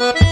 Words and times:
Thank 0.00 0.22
you. 0.22 0.29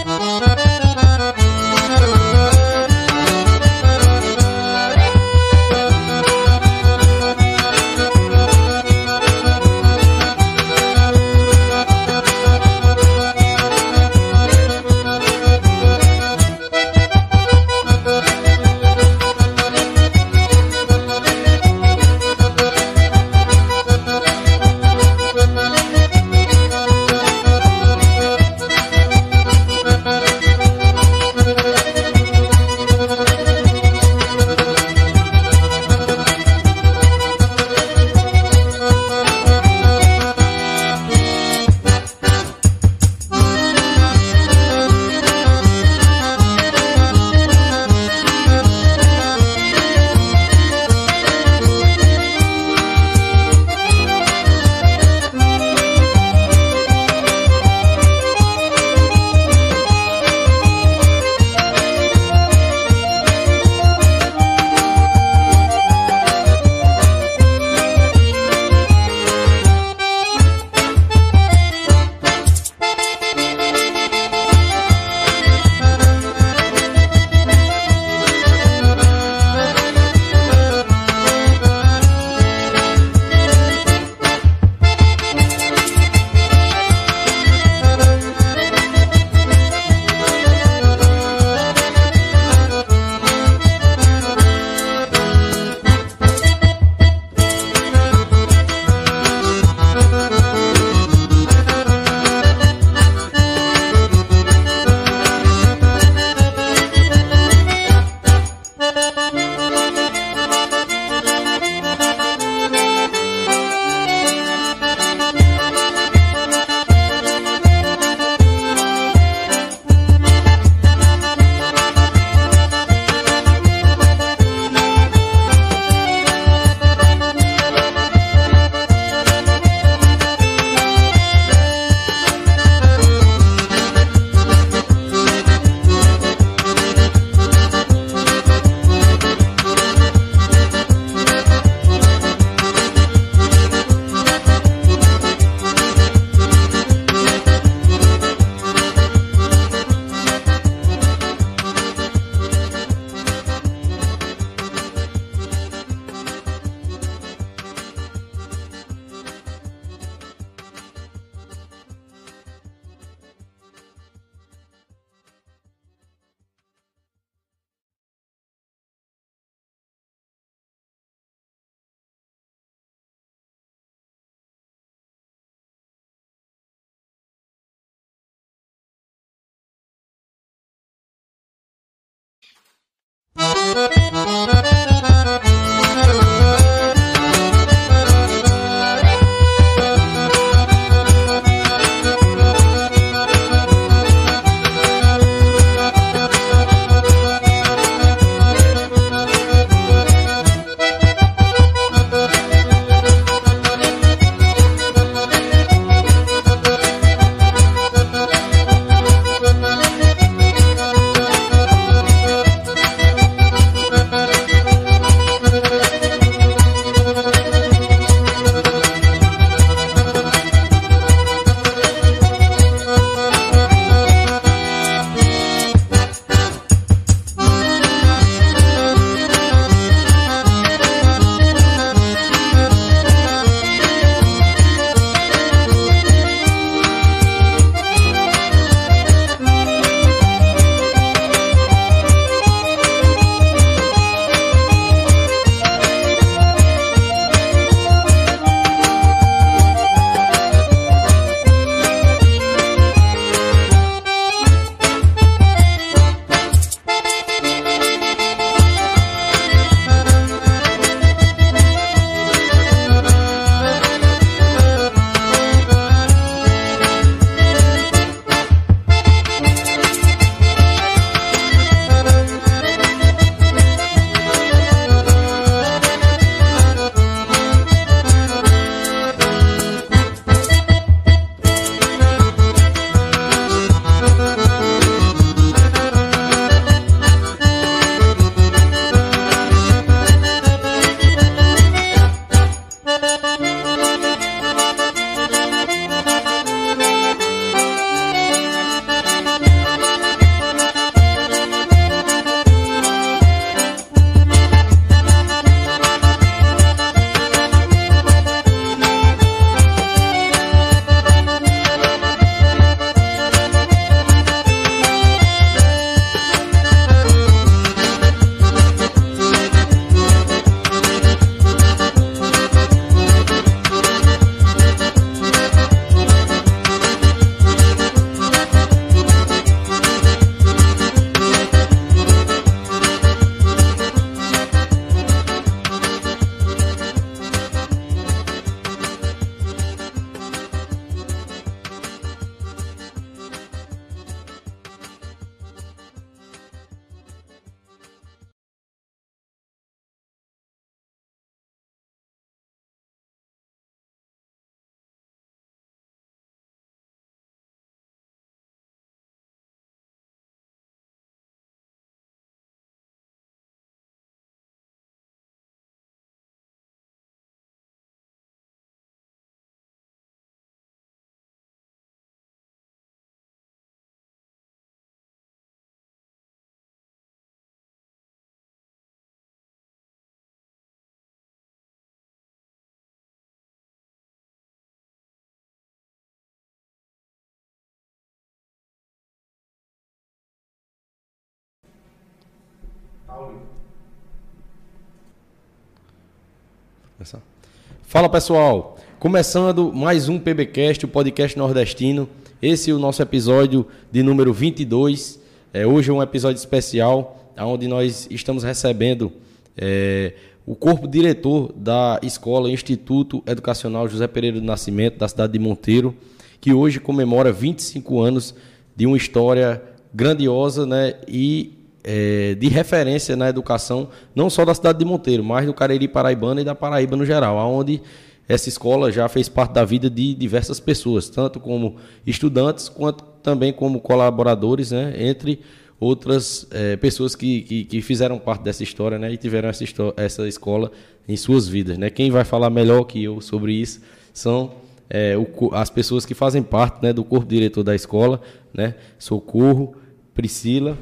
Fala 397.83 398.07
pessoal, 398.07 398.77
começando 398.99 399.73
mais 399.73 400.09
um 400.09 400.19
PBcast, 400.19 400.85
o 400.85 400.87
podcast 400.87 401.37
nordestino. 401.37 402.07
Esse 402.41 402.71
é 402.71 402.73
o 402.73 402.77
nosso 402.77 403.01
episódio 403.01 403.65
de 403.91 404.03
número 404.03 404.31
22. 404.31 405.19
É, 405.53 405.65
hoje 405.65 405.89
é 405.89 405.93
um 405.93 406.03
episódio 406.03 406.37
especial, 406.37 407.33
onde 407.37 407.67
nós 407.67 408.07
estamos 408.11 408.43
recebendo 408.43 409.11
é, 409.57 410.13
o 410.45 410.55
corpo 410.55 410.87
diretor 410.87 411.51
da 411.55 411.99
escola 412.03 412.51
Instituto 412.51 413.23
Educacional 413.25 413.87
José 413.87 414.07
Pereira 414.07 414.39
do 414.39 414.45
Nascimento, 414.45 414.97
da 414.97 415.07
cidade 415.07 415.33
de 415.33 415.39
Monteiro, 415.39 415.95
que 416.39 416.53
hoje 416.53 416.79
comemora 416.79 417.31
25 417.31 418.01
anos 418.01 418.35
de 418.75 418.85
uma 418.85 418.97
história 418.97 419.61
grandiosa 419.93 420.65
né, 420.65 420.95
e 421.07 421.58
é, 421.83 422.35
de 422.35 422.47
referência 422.47 423.15
na 423.15 423.29
educação, 423.29 423.89
não 424.15 424.29
só 424.29 424.45
da 424.45 424.53
cidade 424.53 424.79
de 424.79 424.85
Monteiro, 424.85 425.23
mas 425.23 425.45
do 425.45 425.53
Cariri 425.53 425.87
Paraibano 425.87 426.39
e 426.39 426.43
da 426.43 426.55
Paraíba 426.55 426.95
no 426.95 427.05
geral, 427.05 427.37
onde 427.37 427.81
essa 428.27 428.47
escola 428.47 428.91
já 428.91 429.07
fez 429.07 429.27
parte 429.27 429.53
da 429.53 429.65
vida 429.65 429.89
de 429.89 430.13
diversas 430.13 430.59
pessoas, 430.59 431.09
tanto 431.09 431.39
como 431.39 431.77
estudantes, 432.05 432.69
quanto 432.69 433.03
também 433.23 433.51
como 433.51 433.79
colaboradores, 433.79 434.71
né, 434.71 434.93
entre 434.97 435.39
outras 435.79 436.45
é, 436.51 436.75
pessoas 436.75 437.15
que, 437.15 437.41
que, 437.41 437.63
que, 437.63 437.81
fizeram 437.81 438.19
parte 438.19 438.43
dessa 438.43 438.61
história 438.61 438.99
né, 438.99 439.11
e 439.11 439.17
tiveram 439.17 439.49
essa, 439.49 439.63
essa 439.95 440.27
escola 440.27 440.71
em 441.07 441.15
suas 441.15 441.47
vidas. 441.47 441.77
Né? 441.77 441.89
Quem 441.89 442.11
vai 442.11 442.25
falar 442.25 442.49
melhor 442.49 442.83
que 442.83 443.03
eu 443.03 443.21
sobre 443.21 443.53
isso 443.53 443.81
são 444.13 444.51
é, 444.89 445.17
o, 445.17 445.55
as 445.55 445.69
pessoas 445.69 446.05
que 446.05 446.13
fazem 446.13 446.43
parte 446.43 446.83
né, 446.83 446.91
do 446.91 447.03
corpo 447.03 447.27
diretor 447.27 447.63
da 447.63 447.73
escola, 447.73 448.21
né? 448.53 448.75
Socorro, 448.97 449.75
Priscila 450.13 450.77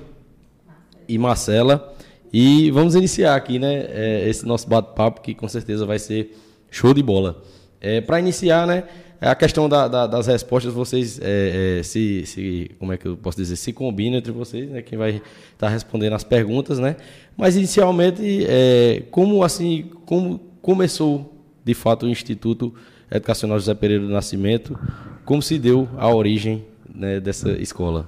e 1.08 1.18
Marcela. 1.18 1.94
E 2.32 2.70
vamos 2.72 2.96
iniciar 2.96 3.36
aqui 3.36 3.58
né, 3.58 3.86
é, 3.90 4.30
esse 4.30 4.46
nosso 4.46 4.68
bate-papo, 4.68 5.22
que 5.22 5.34
com 5.34 5.48
certeza 5.48 5.86
vai 5.86 6.00
ser 6.00 6.36
show 6.70 6.94
de 6.94 7.02
bola. 7.02 7.42
É, 7.80 8.02
Para 8.02 8.20
iniciar, 8.20 8.68
né, 8.68 8.84
a 9.20 9.34
questão 9.34 9.68
da, 9.68 9.88
da, 9.88 10.06
das 10.06 10.28
respostas, 10.28 10.74
vocês 10.74 11.20
é, 11.22 11.80
é, 11.80 11.84
se, 11.84 12.26
se, 12.26 12.72
como 12.78 12.94
é 12.94 12.98
que 12.98 13.08
eu 13.08 13.18
posso 13.18 13.38
dizer, 13.38 13.56
se 13.56 13.74
combinam 13.74 14.18
entre 14.18 14.32
vocês, 14.32 14.70
né, 14.70 14.82
quem 14.82 14.98
vai 14.98 15.12
estar 15.12 15.24
tá 15.58 15.70
respondendo 15.70 16.14
as 16.14 16.24
perguntas, 16.24 16.78
né? 16.80 16.98
Mas 17.36 17.56
inicialmente, 17.56 18.46
é, 18.48 19.04
como 19.10 19.44
assim, 19.44 19.90
como 20.06 20.40
começou 20.62 21.34
de 21.64 21.74
fato 21.74 22.06
o 22.06 22.10
Instituto 22.10 22.74
Educacional 23.10 23.58
José 23.58 23.74
Pereira 23.74 24.04
do 24.04 24.12
Nascimento, 24.12 24.78
como 25.26 25.42
se 25.42 25.58
deu 25.58 25.88
a 25.98 26.14
origem 26.14 26.66
né, 26.94 27.20
dessa 27.20 27.52
escola? 27.52 28.08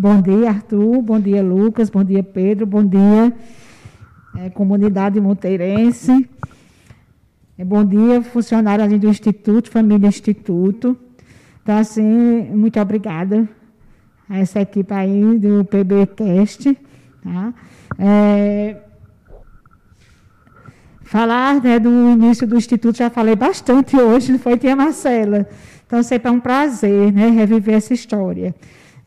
Bom 0.00 0.22
dia, 0.22 0.50
Arthur. 0.50 1.02
Bom 1.02 1.18
dia, 1.18 1.42
Lucas. 1.42 1.90
Bom 1.90 2.04
dia, 2.04 2.22
Pedro. 2.22 2.64
Bom 2.64 2.86
dia, 2.86 3.32
é, 4.36 4.48
comunidade 4.48 5.20
monteirense. 5.20 6.30
É, 7.58 7.64
bom 7.64 7.84
dia, 7.84 8.22
funcionários 8.22 8.96
do 8.96 9.08
Instituto, 9.08 9.68
família 9.68 10.06
Instituto. 10.06 10.96
Então, 11.60 11.76
assim, 11.76 12.48
muito 12.54 12.78
obrigada 12.78 13.48
a 14.30 14.38
essa 14.38 14.60
equipe 14.60 14.94
aí 14.94 15.36
do 15.36 15.64
PBcast. 15.64 16.78
Tá? 17.20 17.52
É, 17.98 18.76
falar 21.02 21.60
né, 21.60 21.80
do 21.80 21.90
início 21.90 22.46
do 22.46 22.56
Instituto, 22.56 22.98
já 22.98 23.10
falei 23.10 23.34
bastante 23.34 23.96
hoje, 24.00 24.38
foi 24.38 24.56
tia 24.56 24.76
Marcela. 24.76 25.44
Então, 25.84 26.00
sempre 26.04 26.28
é 26.28 26.30
um 26.30 26.38
prazer 26.38 27.12
né, 27.12 27.30
reviver 27.30 27.74
essa 27.74 27.92
história. 27.92 28.54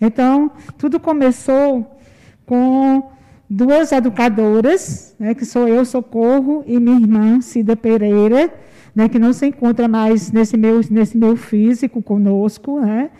Então, 0.01 0.51
tudo 0.79 0.99
começou 0.99 1.95
com 2.43 3.11
duas 3.47 3.91
educadoras, 3.91 5.15
né, 5.19 5.35
que 5.35 5.45
sou 5.45 5.67
eu, 5.67 5.85
Socorro, 5.85 6.63
e 6.65 6.79
minha 6.79 6.99
irmã, 6.99 7.39
Cida 7.39 7.75
Pereira, 7.75 8.51
né, 8.95 9.07
que 9.07 9.19
não 9.19 9.31
se 9.31 9.45
encontra 9.45 9.87
mais 9.87 10.31
nesse 10.31 10.57
meu, 10.57 10.81
nesse 10.89 11.15
meu 11.15 11.35
físico 11.37 12.01
conosco, 12.01 12.79
né, 12.79 13.11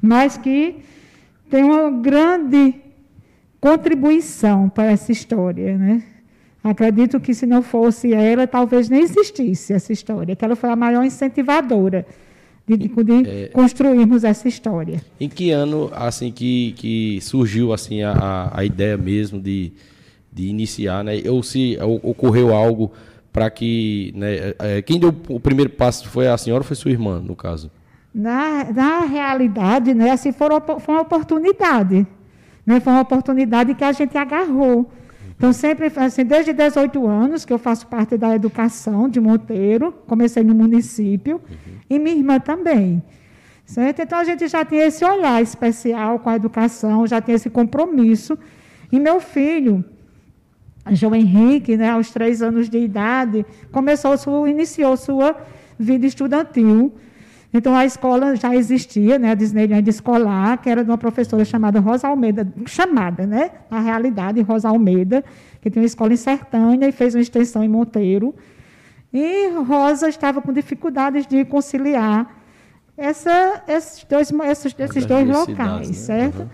mas 0.00 0.38
que 0.38 0.76
tem 1.50 1.62
uma 1.64 1.90
grande 1.90 2.76
contribuição 3.60 4.70
para 4.70 4.90
essa 4.90 5.12
história. 5.12 5.76
Né. 5.76 6.02
Acredito 6.64 7.20
que 7.20 7.34
se 7.34 7.44
não 7.44 7.60
fosse 7.60 8.14
ela, 8.14 8.46
talvez 8.46 8.88
nem 8.88 9.02
existisse 9.02 9.74
essa 9.74 9.92
história, 9.92 10.34
que 10.34 10.44
ela 10.44 10.56
foi 10.56 10.70
a 10.70 10.76
maior 10.76 11.04
incentivadora 11.04 12.06
de, 12.66 12.76
de, 12.76 13.28
é, 13.28 13.48
construirmos 13.48 14.24
essa 14.24 14.46
história. 14.48 15.02
Em 15.20 15.28
que 15.28 15.50
ano 15.50 15.90
assim 15.92 16.30
que, 16.30 16.72
que 16.72 17.20
surgiu 17.20 17.72
assim 17.72 18.02
a, 18.02 18.50
a 18.52 18.64
ideia 18.64 18.96
mesmo 18.96 19.40
de, 19.40 19.72
de 20.32 20.46
iniciar, 20.46 21.02
né? 21.02 21.14
Ou 21.28 21.42
se 21.42 21.76
ocorreu 22.02 22.54
algo 22.54 22.92
para 23.32 23.50
que, 23.50 24.12
né? 24.14 24.54
É, 24.58 24.82
quem 24.82 25.00
deu 25.00 25.14
o 25.28 25.40
primeiro 25.40 25.70
passo 25.70 26.08
foi 26.08 26.28
a 26.28 26.38
senhora 26.38 26.62
ou 26.62 26.66
foi 26.66 26.76
sua 26.76 26.90
irmã, 26.90 27.20
no 27.20 27.34
caso? 27.34 27.70
Na, 28.14 28.70
na 28.72 29.00
realidade, 29.00 29.94
né? 29.94 30.10
Assim 30.10 30.32
foi, 30.32 30.48
foi 30.80 30.94
uma 30.94 31.02
oportunidade, 31.02 32.06
né? 32.64 32.78
Foi 32.78 32.92
uma 32.92 33.02
oportunidade 33.02 33.74
que 33.74 33.84
a 33.84 33.92
gente 33.92 34.16
agarrou. 34.16 34.90
Então, 35.42 35.52
sempre, 35.52 35.90
assim, 35.96 36.24
desde 36.24 36.52
18 36.52 37.04
anos 37.04 37.44
que 37.44 37.52
eu 37.52 37.58
faço 37.58 37.88
parte 37.88 38.16
da 38.16 38.32
educação 38.32 39.08
de 39.08 39.20
Monteiro, 39.20 39.90
comecei 40.06 40.44
no 40.44 40.54
município, 40.54 41.40
uhum. 41.50 41.74
e 41.90 41.98
minha 41.98 42.14
irmã 42.14 42.38
também. 42.38 43.02
Certo? 43.66 44.02
Então, 44.02 44.20
a 44.20 44.22
gente 44.22 44.46
já 44.46 44.64
tinha 44.64 44.86
esse 44.86 45.04
olhar 45.04 45.42
especial 45.42 46.20
com 46.20 46.30
a 46.30 46.36
educação, 46.36 47.08
já 47.08 47.20
tinha 47.20 47.34
esse 47.34 47.50
compromisso. 47.50 48.38
E 48.92 49.00
meu 49.00 49.18
filho, 49.18 49.84
João 50.92 51.12
Henrique, 51.12 51.76
né, 51.76 51.90
aos 51.90 52.12
três 52.12 52.40
anos 52.40 52.68
de 52.68 52.78
idade, 52.78 53.44
começou 53.72 54.46
iniciou 54.46 54.96
sua 54.96 55.36
vida 55.76 56.06
estudantil 56.06 56.94
então, 57.52 57.74
a 57.74 57.84
escola 57.84 58.34
já 58.34 58.54
existia, 58.56 59.18
né, 59.18 59.30
a 59.30 59.34
Disneyland 59.34 59.88
escolar, 59.88 60.56
que 60.58 60.70
era 60.70 60.82
de 60.82 60.90
uma 60.90 60.96
professora 60.96 61.44
chamada 61.44 61.80
Rosa 61.80 62.08
Almeida, 62.08 62.50
chamada, 62.66 63.26
né, 63.26 63.50
na 63.70 63.80
realidade, 63.80 64.40
Rosa 64.40 64.68
Almeida, 64.68 65.22
que 65.60 65.70
tem 65.70 65.82
uma 65.82 65.86
escola 65.86 66.12
em 66.14 66.16
Sertânia 66.16 66.88
e 66.88 66.92
fez 66.92 67.14
uma 67.14 67.20
extensão 67.20 67.62
em 67.62 67.68
Monteiro. 67.68 68.34
E 69.12 69.48
Rosa 69.66 70.08
estava 70.08 70.40
com 70.40 70.52
dificuldades 70.52 71.26
de 71.26 71.44
conciliar 71.44 72.34
essa, 72.96 73.62
esses 73.68 74.04
dois, 74.04 74.32
esses, 74.50 74.74
esses 74.78 75.04
dois 75.04 75.28
locais, 75.28 75.88
né? 75.88 75.94
certo? 75.94 76.40
Uhum. 76.40 76.48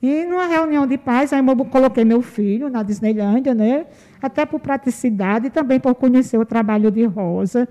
E 0.00 0.24
numa 0.24 0.46
reunião 0.46 0.86
de 0.86 0.96
paz, 0.96 1.32
aí 1.32 1.44
eu 1.44 1.64
coloquei 1.64 2.04
meu 2.04 2.22
filho 2.22 2.68
na 2.68 2.82
Disneylândia, 2.84 3.54
né? 3.54 3.86
até 4.22 4.44
por 4.46 4.60
praticidade 4.60 5.46
e 5.48 5.50
também 5.50 5.80
por 5.80 5.94
conhecer 5.94 6.38
o 6.38 6.44
trabalho 6.44 6.90
de 6.90 7.04
Rosa. 7.04 7.68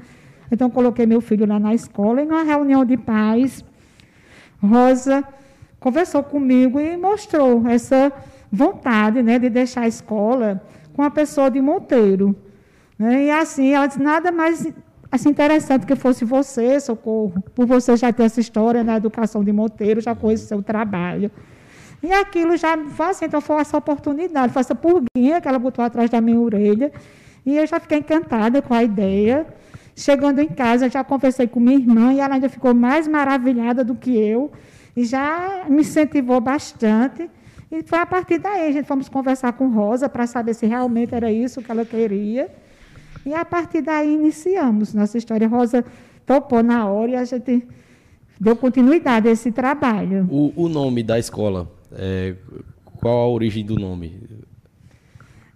Então, 0.52 0.70
coloquei 0.70 1.06
meu 1.06 1.22
filho 1.22 1.46
lá 1.46 1.60
na 1.60 1.74
escola 1.74 2.22
e, 2.22 2.26
numa 2.26 2.44
reunião 2.44 2.86
de 2.86 2.98
pais, 2.98 3.64
Rosa 4.62 5.24
conversou 5.80 6.24
comigo 6.24 6.80
e 6.80 6.98
mostrou 6.98 7.68
essa 7.68 8.12
vontade 8.52 9.22
né, 9.22 9.38
de 9.38 9.50
deixar 9.50 9.82
a 9.82 9.88
escola 9.88 10.62
com 10.94 11.04
a 11.04 11.12
pessoa 11.12 11.52
de 11.52 11.62
Monteiro. 11.62 12.36
Né? 12.98 13.26
E 13.26 13.32
assim, 13.32 13.74
ela 13.74 13.86
disse, 13.86 14.02
nada 14.02 14.32
mais 14.32 14.68
assim, 15.12 15.30
interessante 15.30 15.86
que 15.86 15.96
fosse 15.96 16.26
você, 16.26 16.80
Socorro, 16.80 17.34
por 17.54 17.66
você 17.66 17.96
já 17.96 18.12
ter 18.12 18.24
essa 18.24 18.40
história 18.40 18.84
na 18.84 18.98
educação 18.98 19.44
de 19.44 19.52
Monteiro, 19.52 20.02
já 20.02 20.16
conhece 20.16 20.46
o 20.46 20.48
seu 20.48 20.64
trabalho. 20.64 21.30
E 22.02 22.12
aquilo 22.12 22.58
já 22.58 22.78
foi 22.90 23.08
assim, 23.08 23.26
então 23.26 23.42
foi 23.42 23.58
essa 23.58 23.78
oportunidade, 23.78 24.54
foi 24.54 24.62
essa 24.62 24.76
purguinha 24.76 25.40
que 25.42 25.48
ela 25.48 25.60
botou 25.60 25.84
atrás 25.84 26.10
da 26.10 26.20
minha 26.22 26.40
orelha. 26.40 26.92
E 27.46 27.58
eu 27.58 27.68
já 27.68 27.80
fiquei 27.80 28.00
encantada 28.00 28.62
com 28.62 28.74
a 28.74 28.84
ideia. 28.84 29.46
Chegando 29.96 30.40
em 30.40 30.48
casa, 30.50 30.90
já 30.90 31.04
conversei 31.06 31.48
com 31.48 31.60
minha 31.60 31.78
irmã 31.78 32.14
e 32.14 32.20
ela 32.20 32.36
ainda 32.36 32.50
ficou 32.50 32.74
mais 32.74 33.08
maravilhada 33.08 33.82
do 33.82 33.96
que 33.96 34.18
eu 34.18 34.52
e 34.96 35.06
já 35.06 35.66
me 35.70 35.82
incentivou 35.82 36.42
bastante. 36.42 37.30
E 37.72 37.82
foi 37.82 38.00
a 38.00 38.06
partir 38.06 38.38
daí, 38.40 38.68
a 38.68 38.72
gente 38.74 38.86
fomos 38.86 39.08
conversar 39.08 39.54
com 39.54 39.70
Rosa 39.70 40.10
para 40.10 40.28
saber 40.28 40.54
se 40.54 40.66
realmente 40.66 41.16
era 41.16 41.32
isso 41.32 41.62
que 41.62 41.72
ela 41.72 41.86
queria. 41.86 42.50
E 43.26 43.34
a 43.34 43.46
partir 43.46 43.82
daí 43.82 44.14
iniciamos 44.14 44.94
nossa 44.94 45.18
história. 45.18 45.48
Rosa 45.48 45.84
topou 46.26 46.62
na 46.62 46.88
hora 46.88 47.12
e 47.12 47.16
a 47.16 47.24
gente 47.24 47.66
deu 48.40 48.56
continuidade 48.56 49.30
a 49.30 49.32
esse 49.32 49.50
trabalho. 49.50 50.28
O, 50.30 50.66
o 50.66 50.68
nome 50.68 51.04
da 51.04 51.18
escola, 51.18 51.72
é, 51.94 52.36
qual 52.98 53.18
a 53.18 53.30
origem 53.30 53.66
do 53.66 53.76
nome? 53.76 54.22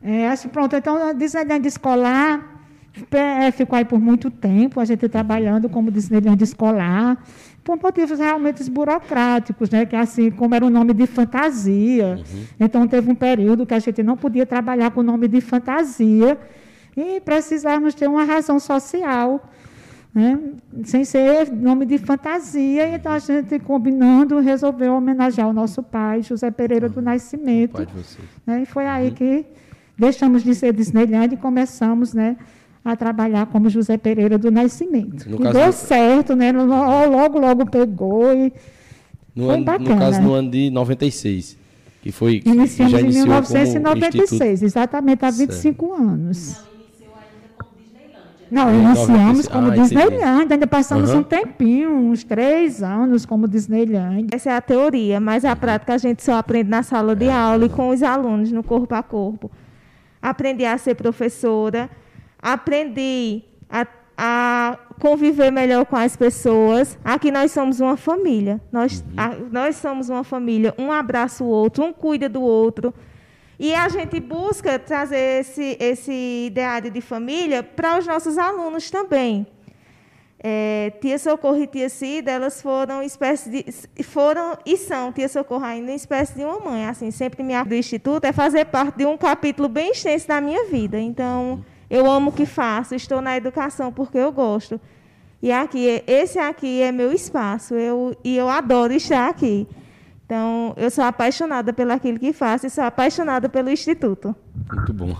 É, 0.02 0.30
assim, 0.30 0.48
pronto, 0.48 0.76
então, 0.78 1.14
desenho 1.14 1.60
de 1.60 1.68
escolar 1.68 2.59
é, 3.12 3.52
ficou 3.52 3.78
aí 3.78 3.86
por 3.86 4.00
muito 4.00 4.30
tempo, 4.30 4.80
a 4.80 4.86
gente 4.86 5.08
trabalhando 5.10 5.70
como 5.70 5.92
disciplinante 5.92 6.44
escolar, 6.44 7.24
por 7.64 7.78
motivos 7.82 8.20
realmente 8.20 8.68
burocráticos, 8.70 9.70
né? 9.70 9.86
que 9.86 9.96
assim, 9.96 10.32
como 10.32 10.56
era 10.56 10.66
o 10.66 10.68
um 10.68 10.72
nome 10.72 10.94
de 10.94 11.06
fantasia. 11.06 12.18
Uhum. 12.18 12.44
Então, 12.60 12.88
teve 12.88 13.10
um 13.12 13.16
período 13.16 13.66
que 13.66 13.74
a 13.74 13.80
gente 13.80 14.02
não 14.02 14.18
podia 14.18 14.46
trabalhar 14.46 14.92
com 14.92 15.02
o 15.02 15.04
nome 15.04 15.28
de 15.28 15.42
fantasia 15.42 16.38
e 16.96 17.22
precisávamos 17.22 17.94
ter 17.94 18.08
uma 18.08 18.24
razão 18.24 18.60
social 18.60 19.42
né? 20.14 20.40
sem 20.84 21.06
ser 21.06 21.52
nome 21.52 21.86
de 21.86 21.98
fantasia. 21.98 22.96
Então 22.96 23.12
a 23.12 23.20
gente, 23.20 23.60
combinando, 23.60 24.40
resolveu 24.40 24.94
homenagear 24.94 25.48
o 25.48 25.54
nosso 25.54 25.84
pai, 25.84 26.22
José 26.22 26.50
Pereira 26.52 26.90
do 26.90 27.02
Nascimento. 27.02 27.74
Pai 27.74 27.86
de 27.86 27.94
vocês. 27.94 28.28
Né? 28.46 28.64
E 28.64 28.66
foi 28.66 28.86
aí 28.86 29.12
que 29.12 29.46
deixamos 29.98 30.44
de 30.44 30.56
ser 30.56 30.74
Disneyland 30.74 31.34
e 31.34 31.38
começamos 31.38 32.14
né, 32.14 32.38
a 32.92 32.96
trabalhar 32.96 33.46
como 33.48 33.70
José 33.70 33.98
Pereira 33.98 34.38
do 34.38 34.50
Nascimento. 34.52 35.30
No 35.30 35.36
e 35.38 35.40
caso 35.40 35.54
deu 35.54 35.68
do- 35.68 35.74
certo, 35.74 36.36
né? 36.36 36.52
Logo, 36.52 37.40
logo 37.40 37.66
pegou 37.70 38.34
e 38.34 38.52
No, 39.36 39.46
Foi 39.46 39.54
ano, 39.54 39.60
no 39.60 39.66
bacana. 39.66 39.98
caso, 40.00 40.22
no 40.22 40.34
ano 40.34 40.50
de 40.52 40.70
96, 40.70 41.58
que 42.02 42.12
foi 42.12 42.40
que 42.42 42.50
iniciamos 42.50 42.92
já 42.92 43.00
em 43.00 43.04
iniciou 43.06 43.26
como 43.28 43.40
instituto. 43.40 43.54
1996, 43.60 44.64
exatamente 44.64 45.24
há 45.26 45.32
Certo. 45.32 45.50
25 45.52 45.94
anos. 45.94 46.38
Iniciou 46.48 47.14
ainda 47.16 47.48
como 47.58 47.72
Disneylândia. 47.78 48.20
Não, 48.52 48.70
É, 48.70 48.74
iniciamos 48.74 49.48
96. 49.48 49.48
como 49.48 49.68
Ah. 49.68 49.76
Disneyland, 49.76 50.54
ainda 50.54 50.68
passamos 50.68 51.10
Aham. 51.12 51.20
um 51.20 51.24
tempinho, 51.24 51.92
uns 51.92 52.24
três 52.24 52.82
anos 52.84 53.26
como 53.26 53.48
Disneyland. 53.48 54.28
Essa 54.34 54.50
é 54.50 54.56
a 54.56 54.62
teoria, 54.62 55.20
mas 55.20 55.46
a 55.46 55.56
prática 55.56 55.94
a 55.94 55.98
gente 55.98 56.24
só 56.24 56.34
aprende 56.34 56.70
na 56.70 56.84
sala 56.84 57.16
de 57.16 57.30
aula 57.30 57.66
e 57.66 57.70
com 57.70 57.90
os 57.90 58.02
alunos, 58.04 58.52
no 58.52 58.64
corpo 58.64 58.94
a 58.96 59.04
corpo. 59.04 59.50
Aprendi 60.22 60.66
a 60.66 60.78
ser 60.78 60.96
professora, 60.96 61.90
aprendi 62.42 63.44
a, 63.70 63.86
a 64.18 64.78
conviver 65.00 65.52
melhor 65.52 65.86
com 65.86 65.96
as 65.96 66.16
pessoas. 66.16 66.98
Aqui 67.04 67.32
nós 67.32 67.52
somos 67.52 67.80
uma 67.80 67.98
família. 67.98 68.60
Nós, 68.72 69.04
a- 69.18 69.36
nós 69.52 69.76
somos 69.78 70.10
uma 70.10 70.24
família, 70.24 70.74
um 70.78 70.92
abraça 70.92 71.44
o 71.44 71.48
outro, 71.48 71.84
um 71.84 71.94
cuida 71.94 72.28
do 72.30 72.42
outro. 72.42 72.94
E 73.58 73.76
a 73.76 73.90
gente 73.90 74.20
busca 74.22 74.80
trazer 74.80 75.42
esse, 75.42 75.76
esse 75.80 76.46
ideário 76.48 76.90
de 76.90 77.02
família 77.02 77.62
para 77.62 77.98
os 78.00 78.08
nossos 78.08 78.38
alunos 78.38 78.90
também. 78.90 79.46
É, 80.42 80.94
tia 81.02 81.20
Socorro 81.20 81.58
e 81.62 81.68
tia 81.68 81.90
Cida, 81.90 82.32
elas 82.32 82.62
foram 82.62 83.04
espécie 83.04 83.50
de, 83.50 84.04
foram 84.04 84.58
e 84.66 84.78
são 84.78 85.12
tia 85.12 85.28
Socorro 85.28 85.66
ainda 85.66 85.92
uma 85.92 85.96
espécie 85.96 86.34
de 86.36 86.46
uma 86.46 86.58
mãe. 86.62 86.86
Assim, 86.86 87.12
sempre 87.12 87.44
me 87.44 87.62
do 87.66 87.76
instituto 87.76 88.24
é 88.24 88.32
fazer 88.32 88.64
parte 88.66 88.98
de 88.98 89.06
um 89.06 89.18
capítulo 89.18 89.68
bem 89.68 89.92
extenso 89.92 90.30
da 90.30 90.40
minha 90.40 90.64
vida. 90.68 90.98
Então, 90.98 91.62
eu 91.90 92.10
amo 92.10 92.30
o 92.30 92.34
que 92.34 92.46
faço, 92.46 92.96
estou 92.96 93.22
na 93.22 93.36
educação 93.38 93.92
porque 93.92 94.18
eu 94.18 94.32
gosto. 94.32 94.80
E 95.42 95.52
aqui, 95.52 96.04
esse 96.06 96.38
aqui 96.38 96.82
é 96.82 96.92
meu 96.92 97.12
espaço. 97.14 97.74
Eu 97.74 98.16
e 98.24 98.36
eu 98.36 98.50
adoro 98.50 98.92
estar 98.94 99.30
aqui. 99.30 99.66
Então, 100.26 100.74
eu 100.78 100.92
sou 100.92 101.04
apaixonada 101.04 101.72
pelo 101.74 101.92
aquilo 101.92 102.20
que 102.20 102.32
faço 102.34 102.68
e 102.68 102.70
sou 102.70 102.84
apaixonada 102.84 103.48
pelo 103.50 103.70
instituto. 103.70 104.36
Muito 104.72 104.94
bom. 104.94 105.16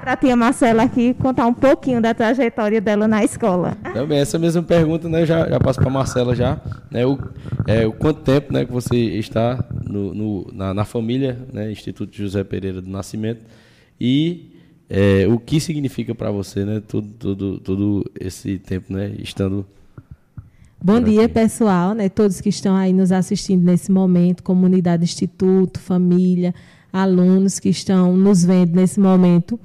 Para 0.00 0.12
a 0.12 0.16
tia 0.16 0.34
Marcela 0.34 0.84
aqui 0.84 1.12
contar 1.14 1.44
um 1.46 1.52
pouquinho 1.52 2.00
da 2.00 2.14
trajetória 2.14 2.80
dela 2.80 3.06
na 3.06 3.22
escola. 3.24 3.76
Também 3.92 4.18
essa 4.18 4.38
mesma 4.38 4.62
pergunta, 4.62 5.08
né? 5.08 5.26
Já, 5.26 5.46
já 5.48 5.60
passo 5.60 5.80
para 5.80 5.90
Marcela 5.90 6.34
já. 6.34 6.58
Né, 6.90 7.04
o, 7.04 7.18
é, 7.66 7.86
o 7.86 7.92
quanto 7.92 8.20
tempo 8.22 8.52
né, 8.52 8.64
que 8.64 8.72
você 8.72 8.96
está 8.96 9.62
no, 9.84 10.14
no- 10.14 10.50
na, 10.52 10.72
na 10.72 10.84
família, 10.84 11.38
né? 11.52 11.70
Instituto 11.70 12.16
José 12.16 12.42
Pereira 12.42 12.80
do 12.80 12.88
Nascimento. 12.90 13.42
E 14.00 14.55
é, 14.88 15.26
o 15.28 15.38
que 15.38 15.60
significa 15.60 16.14
para 16.14 16.30
você, 16.30 16.64
né? 16.64 16.82
Todo, 16.86 17.08
todo, 17.18 17.60
todo 17.60 18.10
esse 18.20 18.58
tempo, 18.58 18.92
né? 18.92 19.12
Estando. 19.18 19.66
Bom 20.82 21.00
dia, 21.00 21.24
aqui. 21.24 21.34
pessoal, 21.34 21.94
né? 21.94 22.08
Todos 22.08 22.40
que 22.40 22.48
estão 22.48 22.76
aí 22.76 22.92
nos 22.92 23.10
assistindo 23.10 23.64
nesse 23.64 23.90
momento, 23.90 24.42
comunidade, 24.42 25.02
instituto, 25.04 25.80
família, 25.80 26.54
alunos 26.92 27.58
que 27.58 27.68
estão 27.68 28.16
nos 28.16 28.44
vendo 28.44 28.74
nesse 28.76 29.00
momento. 29.00 29.58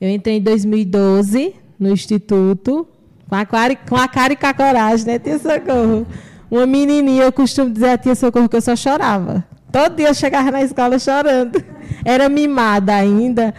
Eu 0.00 0.10
entrei 0.10 0.36
em 0.36 0.42
2012 0.42 1.54
no 1.78 1.90
instituto, 1.90 2.86
com 3.28 3.34
a, 3.34 3.46
cara, 3.46 3.72
e- 3.72 3.76
com 3.76 3.96
a 3.96 4.08
cara 4.08 4.32
e 4.32 4.36
com 4.36 4.46
a 4.46 4.54
coragem, 4.54 5.06
né, 5.06 5.18
tia 5.18 5.38
Socorro? 5.38 6.06
Uma 6.50 6.66
menininha, 6.66 7.24
eu 7.24 7.32
costumo 7.32 7.70
dizer 7.70 7.90
a 7.90 7.98
tia 7.98 8.14
Socorro 8.14 8.48
que 8.48 8.56
eu 8.56 8.60
só 8.60 8.74
chorava. 8.74 9.44
Todo 9.70 9.96
dia 9.96 10.08
eu 10.08 10.14
chegava 10.14 10.50
na 10.50 10.62
escola 10.62 10.98
chorando. 10.98 11.62
Era 12.04 12.28
mimada 12.28 12.94
ainda. 12.94 13.54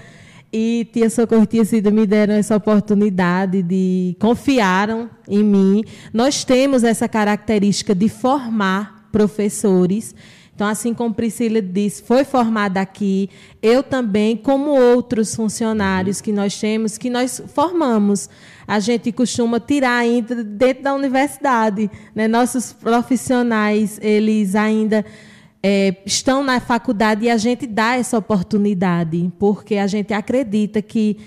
E 0.51 0.87
tia 0.91 1.09
Socorro 1.09 1.43
e 1.43 1.47
tia 1.47 1.65
Cida 1.65 1.91
me 1.91 2.07
deram 2.07 2.33
essa 2.33 2.55
oportunidade 2.55 3.61
de 3.61 4.15
confiaram 4.19 5.09
em 5.27 5.43
mim. 5.43 5.83
Nós 6.11 6.43
temos 6.43 6.83
essa 6.83 7.07
característica 7.07 7.93
de 7.93 8.09
formar 8.09 9.07
professores. 9.11 10.15
Então, 10.59 10.67
assim 10.67 10.93
como 10.93 11.13
Priscila 11.13 11.61
disse, 11.61 12.03
foi 12.03 12.25
formada 12.25 12.81
aqui, 12.81 13.29
eu 13.61 13.81
também, 13.81 14.35
como 14.35 14.71
outros 14.71 15.33
funcionários 15.33 16.19
que 16.19 16.33
nós 16.33 16.59
temos, 16.59 16.97
que 16.97 17.09
nós 17.09 17.41
formamos. 17.53 18.29
A 18.67 18.77
gente 18.79 19.09
costuma 19.13 19.57
tirar 19.57 19.99
ainda 19.99 20.43
dentro 20.43 20.83
da 20.83 20.93
universidade. 20.93 21.89
Né? 22.13 22.27
Nossos 22.27 22.73
profissionais, 22.73 23.99
eles 24.01 24.53
ainda 24.53 25.05
é, 25.61 25.95
estão 26.05 26.43
na 26.43 26.59
faculdade 26.59 27.25
e 27.25 27.29
a 27.29 27.37
gente 27.37 27.67
dá 27.67 27.95
essa 27.95 28.17
oportunidade, 28.17 29.31
porque 29.39 29.75
a 29.75 29.87
gente 29.87 30.13
acredita 30.13 30.81
que 30.81 31.17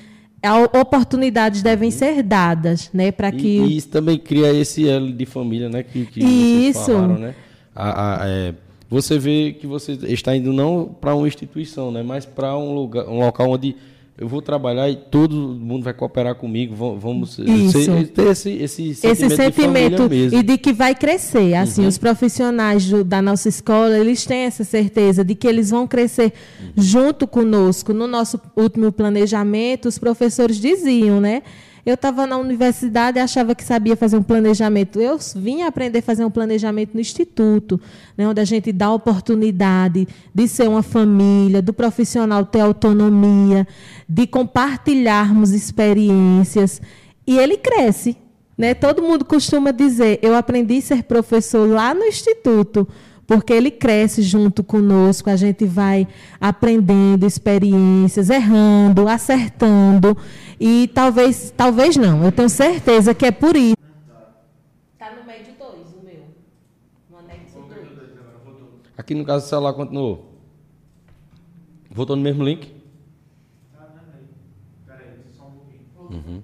oportunidades 0.81 1.63
devem 1.63 1.91
ser 1.91 2.23
dadas, 2.23 2.91
né, 2.93 3.13
para 3.13 3.29
E, 3.29 3.33
que 3.33 3.47
e 3.61 3.77
isso 3.77 3.89
também 3.89 4.19
cria 4.19 4.53
esse 4.53 4.89
elo 4.89 5.13
de 5.13 5.25
família, 5.27 5.69
né? 5.69 5.83
Que, 5.83 6.05
que 6.07 6.21
Isso. 6.21 6.81
vocês 6.81 6.97
falaram, 6.97 7.19
né? 7.19 7.35
A- 7.75 8.23
a- 8.25 8.29
é, 8.29 8.55
você 8.91 9.19
vê 9.19 9.53
que 9.59 9.67
você 9.67 9.93
está 9.93 10.35
indo 10.37 10.53
não 10.53 10.85
para 11.01 11.15
uma 11.15 11.27
instituição, 11.29 11.91
né? 11.93 12.03
Mas 12.03 12.27
para 12.27 12.57
um 12.59 12.75
lugar, 12.75 13.07
um 13.09 13.21
local 13.21 13.51
onde 13.51 13.77
eu 14.19 14.29
vou 14.29 14.43
trabalhar 14.43 14.89
e 14.91 14.97
todo 14.97 15.35
mundo 15.35 15.83
vai 15.85 15.95
cooperar 15.95 16.35
comigo. 16.35 16.75
va- 16.77 16.95
Vamos 16.95 17.35
ser- 17.35 17.45
ter 18.09 18.27
esse, 18.29 18.51
esse 18.51 18.95
sentimento, 18.95 19.13
esse 19.13 19.29
de 19.29 19.37
sentimento. 19.37 20.03
Uhum. 20.03 20.39
e 20.39 20.43
de 20.43 20.59
que 20.59 20.73
vai 20.73 20.95
crescer. 20.95 21.55
Assim, 21.55 21.87
os 21.87 21.99
profissionais 21.99 22.89
do- 22.89 23.03
da 23.03 23.21
nossa 23.23 23.49
escola, 23.49 23.99
eles 23.99 24.25
têm 24.25 24.41
essa 24.41 24.65
certeza 24.65 25.25
de 25.25 25.35
que 25.35 25.47
eles 25.49 25.71
vão 25.71 25.87
crescer 25.87 26.33
Uhum. 26.61 26.73
junto 26.83 27.27
conosco. 27.27 27.93
No 27.93 28.07
nosso 28.07 28.41
último 28.57 28.93
planejamento, 28.93 29.89
os 29.89 29.99
professores 29.99 30.61
diziam, 30.61 31.21
né? 31.21 31.43
Eu 31.85 31.95
estava 31.95 32.29
na 32.29 32.37
universidade 32.37 33.19
e 33.19 33.21
achava 33.21 33.57
que 33.57 33.65
sabia 33.65 33.97
fazer 33.97 34.17
um 34.17 34.23
planejamento. 34.23 35.01
Eu 35.01 35.19
vim 35.35 35.63
aprender 35.63 35.99
a 35.99 36.03
fazer 36.03 36.25
um 36.25 36.31
planejamento 36.31 36.95
no 36.95 37.01
instituto, 37.01 37.81
né, 38.17 38.27
onde 38.29 38.41
a 38.41 38.45
gente 38.45 38.71
dá 38.71 38.87
a 38.87 38.95
oportunidade 38.95 40.07
de 40.33 40.47
ser 40.47 40.69
uma 40.69 40.83
família, 40.83 41.61
do 41.61 41.73
profissional 41.73 42.47
ter 42.47 42.61
autonomia, 42.61 43.67
de 44.09 44.29
compartilharmos 44.29 45.51
experiências. 45.51 46.81
E 47.27 47.37
ele 47.37 47.57
cresce. 47.57 48.17
Né? 48.57 48.75
Todo 48.75 49.03
mundo 49.03 49.25
costuma 49.25 49.73
dizer: 49.73 50.21
eu 50.23 50.37
aprendi 50.37 50.79
a 50.79 50.83
ser 50.83 51.03
professor 51.03 51.69
lá 51.69 51.93
no 51.93 52.05
instituto, 52.05 52.87
porque 53.33 53.55
ele 53.55 53.71
cresce 53.71 54.21
junto 54.21 54.63
conosco, 54.63 55.31
a 55.31 55.37
gente 55.37 55.65
vai 55.65 56.07
aprendendo 56.39 57.25
experiências, 57.25 58.29
errando, 58.29 59.09
acertando. 59.09 60.15
E 60.61 60.91
talvez, 60.93 61.51
talvez 61.57 61.97
não, 61.97 62.23
eu 62.23 62.31
tenho 62.31 62.51
certeza 62.51 63.15
que 63.15 63.25
é 63.25 63.31
por 63.31 63.57
isso. 63.57 63.75
Está 64.93 65.15
no 65.17 65.25
médio 65.25 65.55
2, 65.59 65.73
o 65.73 66.05
meu. 66.05 66.25
No 67.11 67.17
anexo 67.21 67.59
2. 67.67 67.89
Aqui 68.99 69.15
no 69.15 69.25
caso 69.25 69.47
o 69.47 69.49
celular 69.49 69.73
continuou. 69.73 70.39
Voltou 71.91 72.15
no 72.15 72.23
mesmo 72.23 72.45
link? 72.45 72.71
Peraí, 74.87 75.07
só 75.35 75.45
um 75.45 75.53
pouquinho. 75.53 75.87
Uhum. 76.11 76.42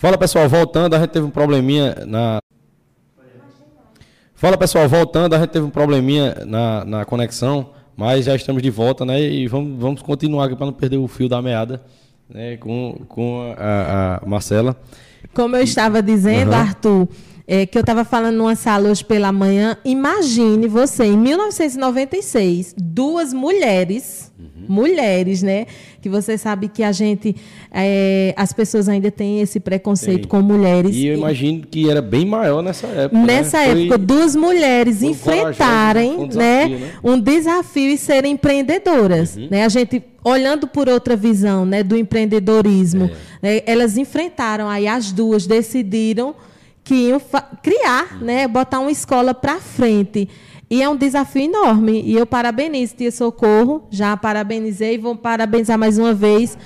Fala 0.00 0.16
pessoal, 0.16 0.48
voltando, 0.48 0.94
a 0.94 0.98
gente 0.98 1.10
teve 1.10 1.26
um 1.26 1.30
probleminha 1.30 1.94
na. 2.06 2.40
Fala 4.34 4.56
pessoal, 4.56 4.88
voltando, 4.88 5.34
a 5.34 5.38
gente 5.38 5.50
teve 5.50 5.66
um 5.66 5.68
probleminha 5.68 6.38
na, 6.46 6.86
na 6.86 7.04
conexão, 7.04 7.72
mas 7.94 8.24
já 8.24 8.34
estamos 8.34 8.62
de 8.62 8.70
volta, 8.70 9.04
né? 9.04 9.20
E 9.20 9.46
vamos, 9.46 9.78
vamos 9.78 10.00
continuar 10.00 10.46
aqui 10.46 10.56
para 10.56 10.64
não 10.64 10.72
perder 10.72 10.96
o 10.96 11.06
fio 11.06 11.28
da 11.28 11.42
meada, 11.42 11.82
né? 12.30 12.56
Com, 12.56 13.02
com 13.08 13.54
a, 13.58 14.20
a 14.22 14.26
Marcela. 14.26 14.74
Como 15.34 15.54
eu 15.54 15.62
estava 15.62 16.02
dizendo, 16.02 16.54
Aham. 16.54 16.62
Arthur, 16.62 17.08
é, 17.52 17.66
que 17.66 17.76
eu 17.76 17.80
estava 17.80 18.04
falando 18.04 18.36
numa 18.36 18.54
sala 18.54 18.88
hoje 18.88 19.04
pela 19.04 19.32
manhã, 19.32 19.76
imagine 19.84 20.68
você, 20.68 21.02
em 21.02 21.16
1996, 21.16 22.76
duas 22.78 23.32
mulheres, 23.34 24.30
mulheres, 24.68 25.42
né? 25.42 25.66
Que 26.00 26.08
você 26.08 26.38
sabe 26.38 26.68
que 26.68 26.84
a 26.84 26.92
gente, 26.92 27.34
é, 27.72 28.32
as 28.36 28.52
pessoas 28.52 28.88
ainda 28.88 29.10
têm 29.10 29.40
esse 29.40 29.58
preconceito 29.58 30.20
Tem. 30.20 30.28
com 30.28 30.40
mulheres. 30.40 30.94
E 30.94 31.08
eu 31.08 31.16
imagino 31.16 31.66
que 31.68 31.90
era 31.90 32.00
bem 32.00 32.24
maior 32.24 32.62
nessa 32.62 32.86
época. 32.86 33.20
Nessa 33.20 33.58
né? 33.58 33.72
Foi- 33.72 33.80
época, 33.82 33.98
duas 33.98 34.36
mulheres 34.36 35.00
foi 35.00 35.08
enfrentarem 35.08 36.14
foi 36.14 36.24
um 36.24 36.28
né, 36.28 36.66
desafio, 36.68 36.78
né? 36.78 36.92
um 37.02 37.20
desafio 37.20 37.90
e 37.90 37.98
serem 37.98 38.32
empreendedoras. 38.34 39.34
Uhum. 39.34 39.48
Né? 39.50 39.64
A 39.64 39.68
gente, 39.68 40.00
olhando 40.22 40.68
por 40.68 40.88
outra 40.88 41.16
visão 41.16 41.66
né, 41.66 41.82
do 41.82 41.96
empreendedorismo, 41.96 43.10
É. 43.42 43.56
né, 43.56 43.62
elas 43.66 43.96
enfrentaram, 43.98 44.68
aí 44.68 44.86
as 44.86 45.10
duas 45.10 45.48
decidiram 45.48 46.32
que 46.84 46.94
iam 46.94 47.20
criar, 47.62 48.14
Uhum. 48.18 48.26
né, 48.26 48.48
botar 48.48 48.80
uma 48.80 48.90
escola 48.90 49.34
para 49.34 49.58
frente. 49.60 50.28
E 50.68 50.82
é 50.82 50.88
um 50.88 50.96
desafio 50.96 51.42
enorme. 51.42 52.02
E 52.04 52.14
eu 52.14 52.24
parabenizo 52.24 52.94
Tia 52.96 53.10
Socorro, 53.10 53.86
já 53.90 54.16
parabenizei 54.16 54.94
e 54.94 54.98
vou 54.98 55.16
parabenizar 55.16 55.76
mais 55.78 55.98
uma 55.98 56.14
vez 56.14 56.56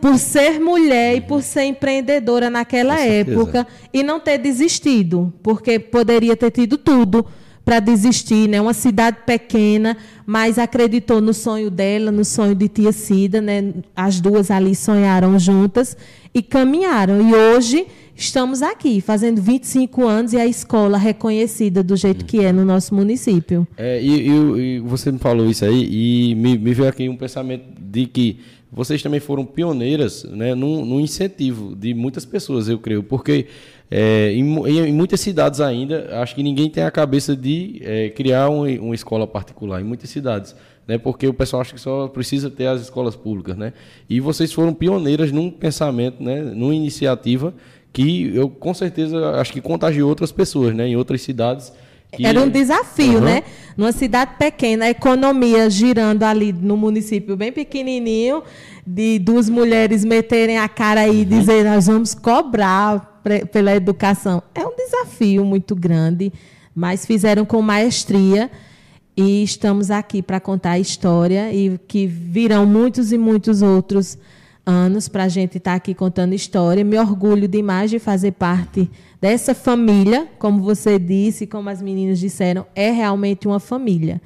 por 0.00 0.18
ser 0.18 0.60
mulher 0.60 1.16
e 1.16 1.20
por 1.20 1.42
ser 1.42 1.64
empreendedora 1.64 2.48
naquela 2.50 2.98
época 3.00 3.66
e 3.92 4.02
não 4.02 4.18
ter 4.20 4.38
desistido, 4.38 5.32
porque 5.42 5.78
poderia 5.78 6.36
ter 6.36 6.50
tido 6.50 6.78
tudo 6.78 7.24
para 7.64 7.80
desistir, 7.80 8.48
né? 8.48 8.60
Uma 8.60 8.72
cidade 8.72 9.18
pequena, 9.26 9.96
mas 10.26 10.58
acreditou 10.58 11.20
no 11.20 11.32
sonho 11.34 11.70
dela, 11.70 12.10
no 12.10 12.24
sonho 12.24 12.54
de 12.54 12.66
tia 12.68 12.92
Cida, 12.92 13.40
né? 13.40 13.72
As 13.94 14.20
duas 14.20 14.50
ali 14.50 14.74
sonharam 14.74 15.38
juntas 15.38 15.96
e 16.34 16.42
caminharam. 16.42 17.20
E 17.20 17.34
hoje 17.34 17.86
estamos 18.20 18.60
aqui, 18.62 19.00
fazendo 19.00 19.40
25 19.40 20.06
anos 20.06 20.32
e 20.32 20.36
a 20.36 20.46
escola 20.46 20.98
reconhecida 20.98 21.82
do 21.82 21.96
jeito 21.96 22.24
que 22.24 22.44
é 22.44 22.52
no 22.52 22.64
nosso 22.64 22.94
município. 22.94 23.66
É, 23.76 24.00
e, 24.00 24.28
e- 24.28 24.60
e 24.76 24.78
você 24.80 25.10
me 25.10 25.18
falou 25.18 25.48
isso 25.48 25.64
aí 25.64 25.88
e 26.30 26.34
me, 26.34 26.58
me 26.58 26.74
veio 26.74 26.88
aqui 26.88 27.08
um 27.08 27.16
pensamento 27.16 27.64
de 27.80 28.06
que 28.06 28.38
vocês 28.72 29.02
também 29.02 29.18
foram 29.18 29.44
pioneiras 29.44 30.22
né, 30.24 30.54
no, 30.54 30.84
no 30.84 31.00
incentivo 31.00 31.74
de 31.74 31.92
muitas 31.94 32.24
pessoas, 32.24 32.68
eu 32.68 32.78
creio, 32.78 33.02
porque 33.02 33.46
é, 33.90 34.32
em, 34.32 34.42
em- 34.68 34.92
muitas 34.92 35.20
cidades 35.20 35.60
ainda, 35.60 36.08
acho 36.22 36.34
que 36.34 36.42
ninguém 36.42 36.68
tem 36.70 36.84
a 36.84 36.90
cabeça 36.90 37.34
de 37.34 37.80
é, 37.82 38.10
criar 38.10 38.48
um- 38.50 38.64
uma 38.84 38.94
escola 38.94 39.26
particular, 39.26 39.80
em 39.80 39.84
muitas 39.84 40.10
cidades. 40.10 40.54
Né, 40.88 40.98
porque 40.98 41.26
o 41.28 41.32
pessoal 41.34 41.62
acha 41.62 41.72
que 41.72 41.80
só 41.80 42.08
precisa 42.08 42.50
ter 42.50 42.66
as 42.66 42.80
escolas 42.82 43.14
públicas. 43.14 43.56
Né? 43.56 43.72
E 44.08 44.18
vocês 44.18 44.52
foram 44.52 44.74
pioneiras 44.74 45.30
num 45.30 45.48
pensamento, 45.48 46.20
né, 46.20 46.42
numa 46.42 46.74
iniciativa 46.74 47.54
que 47.92 48.30
eu 48.34 48.48
com 48.48 48.72
certeza 48.72 49.32
acho 49.40 49.52
que 49.52 49.60
contagiou 49.60 50.08
outras 50.08 50.30
pessoas 50.32 50.74
né, 50.74 50.86
em 50.88 50.96
outras 50.96 51.22
cidades. 51.22 51.72
que- 52.12 52.24
Era 52.26 52.40
um 52.40 52.48
desafio, 52.48 53.18
Aham. 53.18 53.24
né? 53.24 53.42
Numa 53.76 53.92
cidade 53.92 54.32
pequena, 54.38 54.86
a 54.86 54.90
economia 54.90 55.68
girando 55.70 56.22
ali 56.24 56.52
no 56.52 56.76
município 56.76 57.36
bem 57.36 57.52
pequenininho, 57.52 58.42
de 58.86 59.18
duas 59.18 59.48
mulheres 59.48 60.04
meterem 60.04 60.58
a 60.58 60.68
cara 60.68 61.02
aí 61.02 61.22
e 61.22 61.24
dizer 61.24 61.64
nós 61.64 61.86
vamos 61.86 62.14
cobrar 62.14 63.20
pela 63.52 63.74
educação. 63.74 64.42
É 64.54 64.64
um 64.66 64.74
desafio 64.76 65.44
muito 65.44 65.74
grande, 65.76 66.32
mas 66.74 67.04
fizeram 67.06 67.44
com 67.44 67.60
maestria 67.62 68.50
e 69.16 69.42
estamos 69.42 69.90
aqui 69.90 70.22
para 70.22 70.40
contar 70.40 70.72
a 70.72 70.78
história 70.78 71.52
e 71.52 71.78
que 71.86 72.06
virão 72.06 72.64
muitos 72.66 73.12
e 73.12 73.18
muitos 73.18 73.62
outros 73.62 74.16
anos 74.66 75.08
para 75.08 75.24
a 75.24 75.28
gente 75.28 75.58
estar 75.58 75.74
aqui 75.74 75.94
contando 75.94 76.34
história. 76.34 76.84
Me 76.84 76.98
orgulho 76.98 77.48
demais 77.48 77.90
de 77.90 77.98
fazer 77.98 78.32
parte 78.32 78.90
dessa 79.20 79.54
família, 79.54 80.26
como 80.38 80.62
você 80.62 80.98
disse, 80.98 81.46
como 81.46 81.68
as 81.68 81.82
meninas 81.82 82.18
disseram, 82.18 82.66
é 82.74 82.90
realmente 82.90 83.46
uma 83.48 83.58
família. 83.60 84.20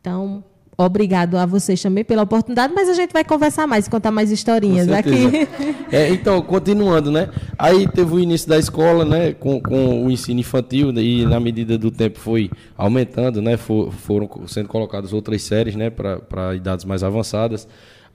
Então, 0.00 0.42
obrigado 0.76 1.36
a 1.36 1.44
vocês 1.46 1.80
também 1.82 2.04
pela 2.04 2.22
oportunidade, 2.22 2.72
mas 2.74 2.88
a 2.88 2.94
gente 2.94 3.12
vai 3.12 3.24
conversar 3.24 3.66
mais, 3.66 3.88
contar 3.88 4.10
mais 4.10 4.30
historinhas 4.30 4.88
aqui. 4.88 5.10
É, 5.90 6.10
então, 6.10 6.42
continuando, 6.42 7.10
né? 7.10 7.30
Aí 7.58 7.88
teve 7.88 8.12
o 8.14 8.20
início 8.20 8.46
da 8.46 8.58
escola, 8.58 9.06
né? 9.06 9.32
Com, 9.32 9.58
com 9.58 10.04
o 10.04 10.10
ensino 10.10 10.38
infantil 10.40 10.90
e 10.92 11.24
na 11.24 11.40
medida 11.40 11.78
do 11.78 11.90
tempo 11.90 12.18
foi 12.18 12.50
aumentando, 12.76 13.40
né? 13.40 13.56
For- 13.56 13.90
foram 13.90 14.28
sendo 14.46 14.68
colocadas 14.68 15.14
outras 15.14 15.40
séries, 15.40 15.74
né? 15.74 15.88
Para 15.88 16.54
idades 16.54 16.84
mais 16.84 17.02
avançadas. 17.02 17.66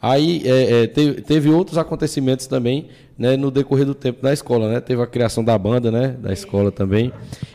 Aí 0.06 0.42
é, 0.44 0.84
é, 0.84 0.88
teve, 0.88 1.22
teve 1.22 1.50
outros 1.50 1.78
acontecimentos 1.78 2.46
também, 2.46 2.89
né? 3.18 3.38
No 3.38 3.50
decorrer 3.50 3.86
do 3.86 3.96
tempo 3.96 4.22
da 4.22 4.34
escola, 4.34 4.68
né? 4.70 4.82
Teve 4.82 5.02
a 5.02 5.08
criação 5.08 5.42
da 5.46 5.58
banda, 5.58 5.89
né? 5.89 6.10
Da 6.22 6.34
escola 6.34 6.74
também. 6.74 7.13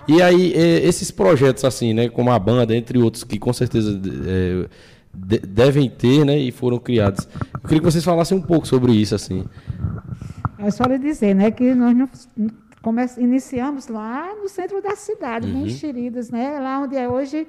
E 0.08 0.22
aí 0.22 0.54
é, 0.54 0.78
esses 0.86 1.10
projetos 1.10 1.62
assim, 1.66 1.92
né? 1.92 2.08
Como 2.08 2.30
a 2.30 2.38
banda, 2.38 2.74
entre 2.74 2.98
outros, 2.98 3.22
que 3.22 3.38
com 3.38 3.52
certeza 3.52 4.00
é, 4.26 4.66
de- 5.12 5.40
devem 5.40 5.90
ter, 5.90 6.24
né? 6.24 6.38
E 6.38 6.50
foram 6.50 6.78
criados. 6.78 7.28
Eu 7.52 7.60
queria 7.68 7.80
que 7.80 7.84
vocês 7.84 8.02
falassem 8.02 8.38
um 8.38 8.42
pouco 8.42 8.66
sobre 8.66 8.92
isso, 8.92 9.14
assim. 9.14 9.44
É 10.58 10.70
só 10.70 10.84
lhe 10.84 10.98
dizer, 10.98 11.34
né, 11.34 11.50
que 11.50 11.74
nós 11.74 11.94
não- 11.94 12.08
iniciamos 13.18 13.88
lá 13.88 14.34
no 14.34 14.48
centro 14.48 14.80
da 14.82 14.96
cidade, 14.96 15.46
Uhum. 15.46 15.66
enxeridas, 15.66 16.30
né? 16.30 16.58
Lá 16.58 16.80
onde 16.80 16.96
é 16.96 17.06
hoje 17.08 17.46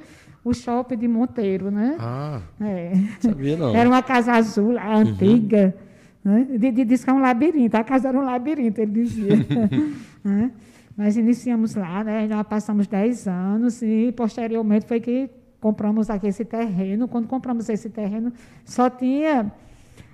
o 0.49 0.53
shopping 0.53 0.97
de 0.97 1.07
Monteiro, 1.07 1.69
né? 1.71 1.95
Ah, 1.99 2.41
É. 2.61 2.93
sabia 3.19 3.55
não. 3.57 3.75
Era 3.75 3.87
uma 3.89 4.01
casa 4.03 4.33
azul 4.33 4.71
lá, 4.71 4.89
Uhum. 4.95 5.01
antiga. 5.01 5.75
Né? 6.23 6.47
De, 6.57 6.71
de, 6.71 6.85
diz 6.85 7.03
que 7.03 7.09
é 7.09 7.13
um 7.13 7.19
labirinto. 7.21 7.77
A 7.77 7.83
casa 7.83 8.09
era 8.09 8.17
um 8.19 8.23
labirinto, 8.23 8.81
ele 8.81 8.91
dizia. 8.91 9.33
Né? 10.23 10.51
Nós 10.97 11.15
iniciamos 11.15 11.75
lá, 11.75 12.03
né? 12.03 12.27
já 12.27 12.43
passamos 12.43 12.85
10 12.87 13.25
anos 13.29 13.81
e, 13.81 14.11
posteriormente, 14.17 14.85
foi 14.85 14.99
que 14.99 15.29
compramos 15.61 16.09
aqui 16.09 16.27
esse 16.27 16.43
terreno. 16.43 17.07
Quando 17.07 17.25
compramos 17.25 17.69
esse 17.69 17.89
terreno, 17.89 18.33
só 18.65 18.89
tinha 18.89 19.49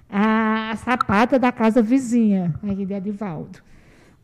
a 0.08 0.74
sapata 0.78 1.40
da 1.40 1.52
casa 1.52 1.82
vizinha, 1.82 2.54
aqui 2.62 2.86
de 2.86 2.94
Edivaldo. 2.94 3.60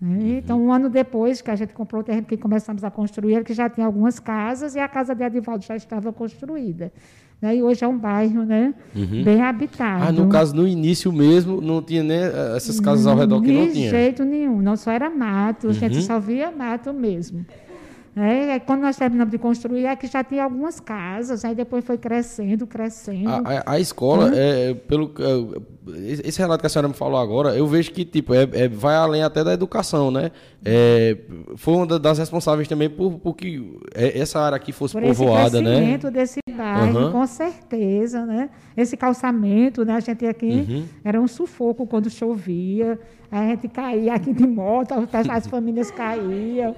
Né? 0.02 0.40
Então, 0.40 0.60
um 0.60 0.74
ano 0.74 0.90
depois 0.90 1.42
que 1.42 1.52
a 1.52 1.56
gente 1.56 1.74
comprou 1.74 2.02
o 2.02 2.04
terreno, 2.04 2.26
que 2.26 2.36
começamos 2.36 2.84
a 2.84 2.90
construir, 2.90 3.36
ele 3.36 3.44
que 3.44 3.54
já 3.54 3.70
tinha 3.70 3.86
algumas 3.86 4.20
casas 4.20 4.74
e 4.74 4.80
a 4.80 4.88
casa 4.88 5.14
de 5.14 5.24
Edivaldo 5.24 5.64
já 5.64 5.76
estava 5.76 6.12
construída. 6.12 6.92
Né? 7.40 7.58
E 7.58 7.64
hoje 7.64 7.84
é 7.84 7.88
um 7.88 7.98
bairro 7.98 8.44
né? 8.44 8.74
bem 9.24 9.42
habitado. 9.42 10.04
Ah, 10.04 10.12
no 10.12 10.28
caso, 10.28 10.56
no 10.56 10.68
início 10.68 11.12
mesmo, 11.12 11.60
não 11.62 11.82
tinha 11.82 12.04
nem 12.04 12.18
eh, 12.18 12.54
essas 12.56 12.80
casas 12.80 13.06
ao 13.06 13.16
redor 13.18 13.42
que 13.42 13.52
não 13.52 13.66
De 13.66 13.74
tinha. 13.74 13.86
Uhum. 13.86 13.92
jeito 13.92 14.24
nenhum, 14.24 14.62
não 14.62 14.76
só 14.76 14.92
era 14.92 15.10
mato, 15.10 15.70
a 15.70 15.74
gente 15.74 16.02
só 16.02 16.20
via 16.20 16.52
mato 16.52 16.94
mesmo. 16.94 17.46
É, 18.16 18.54
aí 18.54 18.60
quando 18.60 18.82
nós 18.82 18.98
terminamos 18.98 19.32
de 19.32 19.38
construir, 19.38 19.86
é 19.86 19.96
que 19.96 20.06
já 20.06 20.22
tinha 20.22 20.44
algumas 20.44 20.82
casas, 20.82 21.46
aí 21.46 21.56
depois 21.56 21.86
foi 21.86 21.98
crescendo, 21.98 22.68
crescendo. 22.68 23.30
A, 23.30 23.38
a- 23.38 23.64
a 23.74 23.80
escola, 23.80 24.32
é, 24.36 24.74
pelo 24.74 25.10
é, 25.18 26.28
esse 26.28 26.38
relato 26.38 26.60
que 26.60 26.68
a 26.68 26.70
senhora 26.70 26.90
me 26.90 26.94
falou 26.94 27.18
agora, 27.18 27.56
eu 27.56 27.66
vejo 27.66 27.92
que 27.94 28.04
tipo 28.04 28.34
é, 28.34 28.44
é- 28.52 28.68
vai 28.68 28.96
além 28.98 29.24
até 29.24 29.46
da 29.46 29.54
educação, 29.54 30.12
né? 30.12 30.32
É, 30.64 31.16
foi 31.56 31.74
uma 31.74 31.88
da- 31.88 31.98
das 31.98 32.18
responsáveis 32.20 32.68
também 32.68 32.90
por, 32.90 33.14
por 33.18 33.34
que 33.34 33.78
é, 33.96 34.20
essa 34.20 34.42
área 34.42 34.58
aqui 34.58 34.74
fosse 34.74 34.94
por 34.94 35.04
esse 35.04 35.18
povoada, 35.24 35.62
né? 35.62 35.76
crescimento 35.78 36.12
desse 36.12 36.40
bairro, 36.54 36.98
Aham. 37.00 37.12
com 37.14 37.26
certeza, 37.26 38.26
né? 38.26 38.50
Esse 38.76 38.98
calçamento, 38.98 39.86
né? 39.86 39.94
A 39.96 40.00
gente 40.02 40.26
aqui 40.26 40.66
Uhum. 40.70 40.84
era 41.04 41.20
um 41.22 41.28
sufoco 41.30 41.88
quando 41.88 42.10
chovia, 42.10 43.00
a 43.32 43.48
gente 43.48 43.70
caía 43.70 44.14
aqui 44.16 44.34
de 44.34 44.46
moto, 44.46 44.94
as 45.32 45.48
famílias 45.48 45.90
caíam. 45.92 46.76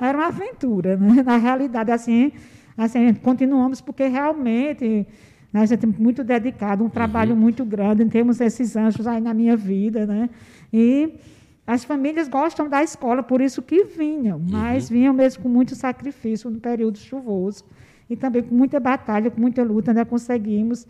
Era 0.00 0.18
uma 0.18 0.28
aventura, 0.28 0.96
né? 0.96 1.22
Na 1.26 1.36
realidade, 1.36 1.90
assim, 1.90 2.32
assim, 2.76 3.14
continuamos 3.14 3.80
porque 3.80 4.06
realmente 4.06 5.06
né, 5.52 5.60
a 5.60 5.66
gente 5.66 5.84
é 5.84 5.88
muito 5.88 6.24
dedicado, 6.24 6.84
um 6.84 6.88
trabalho 6.88 7.36
muito 7.36 7.64
grande, 7.64 8.04
temos 8.06 8.40
esses 8.40 8.74
anjos 8.76 9.06
aí 9.06 9.20
na 9.20 9.32
minha 9.32 9.56
vida, 9.56 10.04
né? 10.04 10.28
E 10.72 11.14
as 11.66 11.84
famílias 11.84 12.28
gostam 12.28 12.68
da 12.68 12.82
escola, 12.82 13.22
por 13.22 13.40
isso 13.40 13.62
que 13.62 13.84
vinham, 13.84 14.38
mas 14.38 14.88
vinham 14.90 15.14
mesmo 15.14 15.44
com 15.44 15.48
muito 15.48 15.74
sacrifício 15.74 16.50
no 16.50 16.58
período 16.60 16.98
chuvoso 16.98 17.64
e 18.10 18.16
também 18.16 18.42
com 18.42 18.54
muita 18.54 18.78
batalha, 18.80 19.30
com 19.30 19.40
muita 19.40 19.62
luta, 19.62 19.94
né? 19.94 20.04
Conseguimos, 20.04 20.86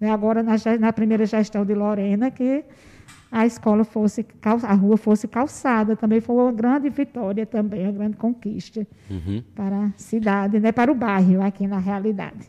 né, 0.00 0.10
agora 0.10 0.42
na, 0.42 0.56
na 0.78 0.92
primeira 0.92 1.24
gestão 1.24 1.64
de 1.64 1.74
Lorena, 1.74 2.30
que 2.30 2.64
a 3.30 3.46
escola 3.46 3.84
fosse, 3.84 4.26
a 4.62 4.74
rua 4.74 4.96
fosse 4.96 5.28
calçada, 5.28 5.94
também 5.94 6.20
foi 6.20 6.34
uma 6.36 6.52
grande 6.52 6.88
vitória 6.90 7.46
também, 7.46 7.84
uma 7.84 7.92
grande 7.92 8.16
conquista 8.16 8.86
Uhum. 9.10 9.42
para 9.54 9.86
a 9.86 9.90
cidade, 9.96 10.58
né? 10.58 10.72
Para 10.72 10.90
o 10.90 10.94
bairro 10.94 11.42
aqui 11.42 11.66
na 11.66 11.78
realidade. 11.78 12.46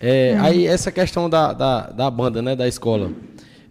É, 0.00 0.36
Aí 0.40 0.66
essa 0.66 0.90
questão 0.92 1.30
da, 1.30 1.52
da, 1.52 1.86
da 1.90 2.10
banda, 2.10 2.42
né, 2.42 2.54
da 2.54 2.66
escola, 2.68 3.10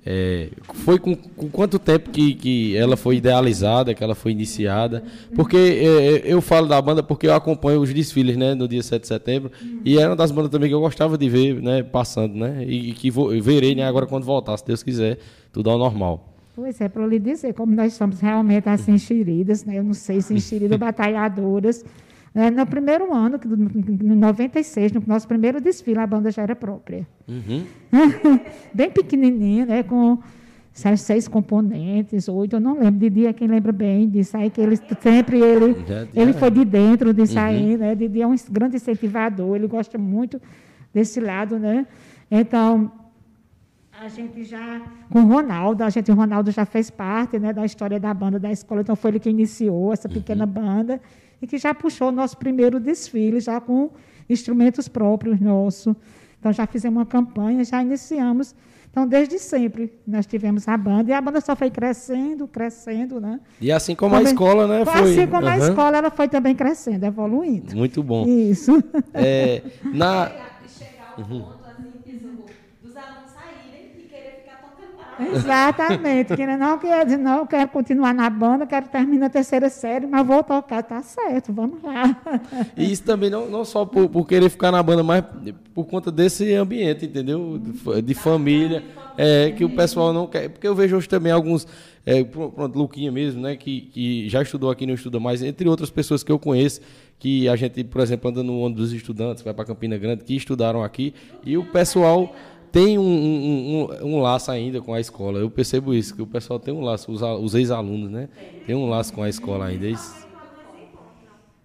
é, 0.06 0.49
foi 0.73 0.97
com, 0.99 1.15
com 1.15 1.49
quanto 1.49 1.78
tempo 1.80 2.10
que, 2.10 2.34
que 2.34 2.76
ela 2.76 2.97
foi 2.97 3.17
idealizada, 3.17 3.93
que 3.93 4.04
ela 4.04 4.15
foi 4.15 4.32
iniciada? 4.32 5.04
Porque 5.36 5.56
é, 5.58 6.21
eu 6.26 6.41
falo 6.41 6.67
da 6.67 6.82
banda 6.82 7.02
porque 7.04 7.28
eu 7.28 7.34
acompanho 7.34 7.82
os 7.82 7.93
desfiles, 7.93 8.36
né, 8.36 8.54
no 8.56 8.67
dia 8.67 8.82
7 8.84 9.02
de 9.02 9.08
setembro, 9.08 9.52
e 9.86 9.97
era 9.97 10.10
uma 10.10 10.15
das 10.15 10.32
bandas 10.32 10.49
também 10.52 10.69
que 10.69 10.76
eu 10.76 10.82
gostava 10.82 11.17
de 11.17 11.30
ver, 11.30 11.62
né, 11.62 11.84
passando, 11.84 12.36
né, 12.36 12.63
e, 12.65 12.93
que 12.93 13.12
vou, 13.12 13.30
verei, 13.41 13.76
né, 13.76 13.86
agora 13.86 14.06
quando 14.06 14.23
voltar, 14.26 14.58
se 14.58 14.65
Deus 14.65 14.82
quiser, 14.82 15.19
tudo 15.52 15.69
ao 15.69 15.78
normal. 15.78 16.33
Pois 16.56 16.80
é, 16.80 16.88
para 16.88 17.06
lhe 17.08 17.20
dizer, 17.20 17.54
como 17.54 17.74
nós 17.74 17.94
somos 17.94 18.20
realmente 18.20 18.70
assim 18.70 18.94
enxeridas, 18.94 19.66
né? 19.66 19.80
eu 19.80 19.84
não 19.84 19.94
sei 19.94 20.22
se 20.22 20.34
enxeridas 20.34 20.78
batalhadoras, 20.80 21.84
É, 22.36 22.50
no 22.50 22.66
primeiro 22.66 23.13
ano, 23.13 23.39
no 23.46 24.16
96, 24.16 24.92
no 24.92 25.04
nosso 25.06 25.28
primeiro 25.28 25.62
desfile, 25.62 26.00
a 26.00 26.08
banda 26.08 26.32
já 26.32 26.42
era 26.42 26.56
própria. 26.56 27.08
Uhum. 27.28 27.63
Bem 28.74 28.89
pequenininha, 28.89 29.68
né, 29.68 29.84
com 29.84 30.18
seis, 30.74 31.28
componentes, 31.28 32.28
oito, 32.28 32.56
eu 32.56 32.60
não 32.60 32.80
lembro. 32.80 33.00
Didi 33.00 33.28
é 33.28 33.34
quem 33.34 33.48
lembra 33.48 33.72
bem 33.72 34.10
disso 34.10 34.36
aí, 34.36 34.50
que 34.50 34.60
ele 34.60 34.76
sempre 35.00 35.39
ele, 35.39 35.76
ele 36.16 36.34
foi 36.34 36.50
de 36.50 36.66
dentro 36.66 37.13
disso 37.13 37.38
aí, 37.38 37.78
né? 37.78 37.94
Didi 37.94 38.22
é 38.24 38.28
um 38.28 38.36
grande 38.50 38.78
incentivador, 38.78 39.56
ele 39.56 39.68
gosta 39.68 40.00
muito 40.00 40.42
desse 40.92 41.20
lado, 41.20 41.60
né? 41.60 41.86
Então, 42.32 42.92
a 44.04 44.10
gente 44.10 44.44
já, 44.44 44.82
com 45.10 45.20
o 45.22 45.28
Ronaldo, 45.28 45.84
a 45.84 45.89
gente, 45.89 46.12
o 46.12 46.16
Ronaldo 46.16 46.52
já 46.52 46.66
fez 46.66 46.89
parte 46.89 47.39
né, 47.39 47.54
da 47.54 47.66
história 47.66 48.00
da 48.00 48.13
banda 48.13 48.38
da 48.39 48.52
escola, 48.52 48.82
então 48.82 48.96
foi 48.96 49.12
ele 49.12 49.20
que 49.20 49.30
iniciou 49.30 49.94
essa 49.94 50.10
pequena 50.10 50.46
banda 50.46 51.00
e 51.42 51.48
que 51.48 51.58
já 51.58 51.74
puxou 51.74 52.10
o 52.10 52.12
nosso 52.12 52.38
primeiro 52.38 52.80
desfile, 52.80 53.39
já 53.39 53.60
com 53.62 53.89
instrumentos 54.30 54.88
próprios 54.88 55.39
nossos. 55.39 55.96
Então, 56.39 56.52
já 56.52 56.68
fizemos 56.68 56.98
uma 57.00 57.06
campanha, 57.06 57.63
já 57.63 57.82
iniciamos. 57.82 58.54
Então, 58.92 59.08
desde 59.08 59.39
sempre, 59.39 59.92
nós 60.06 60.26
tivemos 60.26 60.68
a 60.68 60.78
banda, 60.78 61.10
e 61.10 61.13
a 61.13 61.22
banda 61.22 61.39
só 61.42 61.56
foi 61.56 61.72
crescendo, 61.72 62.48
crescendo, 62.48 63.20
né? 63.20 63.39
E 63.60 63.72
assim 63.72 63.96
como 63.96 64.13
a 64.16 64.18
Também- 64.20 64.34
escola, 64.34 64.68
né? 64.68 64.86
Foi. 64.86 65.02
Assim 65.02 65.28
como 65.28 65.48
a 65.48 65.56
Aham. 65.56 65.70
escola, 65.70 65.98
ela 65.98 66.12
foi 66.12 66.28
também 66.28 66.54
crescendo, 66.54 67.04
evoluindo. 67.06 67.76
Muito 67.76 68.04
bom. 68.04 68.28
Isso. 68.28 68.84
É, 69.13 69.63
na, 69.94 70.30
chegar 70.68 71.16
ao 71.18 71.24
ponto, 71.26 71.60
assim, 71.66 72.20
dos 72.84 72.96
alunos 72.96 73.32
saírem 73.32 73.92
e 73.98 74.02
querer 74.04 74.44
ficar 74.44 74.58
tocando 74.62 74.98
lá. 74.98 75.03
Exatamente. 75.19 76.36
Que 76.36 76.45
não 76.45 76.78
quer 76.78 77.06
dizer, 77.06 77.17
não, 77.17 77.45
quero 77.45 77.69
continuar 77.69 78.13
na 78.13 78.30
banda, 78.30 78.65
quero 78.65 78.88
terminar 78.88 79.28
a 79.28 79.30
terceira 79.30 79.69
série, 79.69 80.06
mas 80.08 80.26
vou 80.26 80.43
tocar, 80.43 80.84
tá 80.84 81.02
certo, 81.02 81.52
vamos 81.54 81.82
lá. 81.84 82.15
E 82.78 82.91
isso 82.91 83.04
também 83.04 83.30
não, 83.30 83.49
não 83.49 83.65
só 83.65 83.86
por, 83.86 84.10
por 84.10 84.28
querer 84.28 84.49
ficar 84.49 84.71
na 84.71 84.82
banda, 84.82 85.04
mas 85.04 85.23
por 85.73 85.86
conta 85.86 86.12
desse 86.12 86.54
ambiente, 86.54 87.06
entendeu? 87.06 87.60
De, 87.60 88.02
de 88.02 88.13
família, 88.13 88.84
é, 89.17 89.52
que 89.52 89.63
o 89.65 89.69
pessoal 89.69 90.13
não 90.13 90.28
quer. 90.28 90.49
Porque 90.49 90.67
eu 90.67 90.76
vejo 90.76 90.95
hoje 90.97 91.10
também 91.10 91.32
alguns. 91.32 91.67
É, 92.06 92.21
pr- 92.21 92.47
pronto, 92.54 92.78
Luquinha 92.78 93.12
mesmo, 93.12 93.41
né? 93.41 93.56
Que, 93.56 93.82
que 93.82 94.28
já 94.30 94.41
estudou 94.41 94.69
aqui, 94.69 94.86
não 94.86 94.93
estuda 94.93 95.19
mais, 95.21 95.41
entre 95.41 95.69
outras 95.69 95.89
pessoas 95.89 96.21
que 96.21 96.30
eu 96.32 96.38
conheço, 96.38 96.82
que 97.17 97.47
a 97.47 97.56
gente, 97.56 97.82
por 97.86 98.02
exemplo, 98.02 98.30
anda 98.30 98.43
no 98.43 98.60
ônibus 98.60 98.89
dos 98.89 98.93
estudantes, 98.93 99.41
vai 99.41 99.54
para 99.54 99.63
Campina 99.63 99.97
Grande, 99.97 100.23
que 100.26 100.36
estudaram 100.36 100.84
aqui, 100.84 101.13
e 101.45 101.58
o 101.58 101.63
pessoal 101.63 102.36
tem 102.73 102.97
um, 102.97 103.03
um, 103.03 103.88
um, 104.03 104.15
um 104.15 104.19
laço 104.19 104.49
ainda 104.49 104.81
com 104.81 104.95
a 104.95 104.99
escola. 104.99 105.38
Eu 105.38 105.47
percebo 105.47 105.93
isso, 105.93 106.15
que 106.15 106.23
o 106.23 106.25
pessoal 106.25 106.59
tem 106.59 106.73
um 106.73 106.81
laço, 106.81 107.12
os, 107.12 107.21
os 107.21 107.53
ex-alunos, 107.53 108.09
né? 108.09 108.27
Tem 108.65 108.75
um 108.75 108.89
laço 108.89 109.13
com 109.13 109.21
a 109.21 109.29
escola 109.29 109.67
ainda. 109.67 109.86
Isso, 109.86 110.27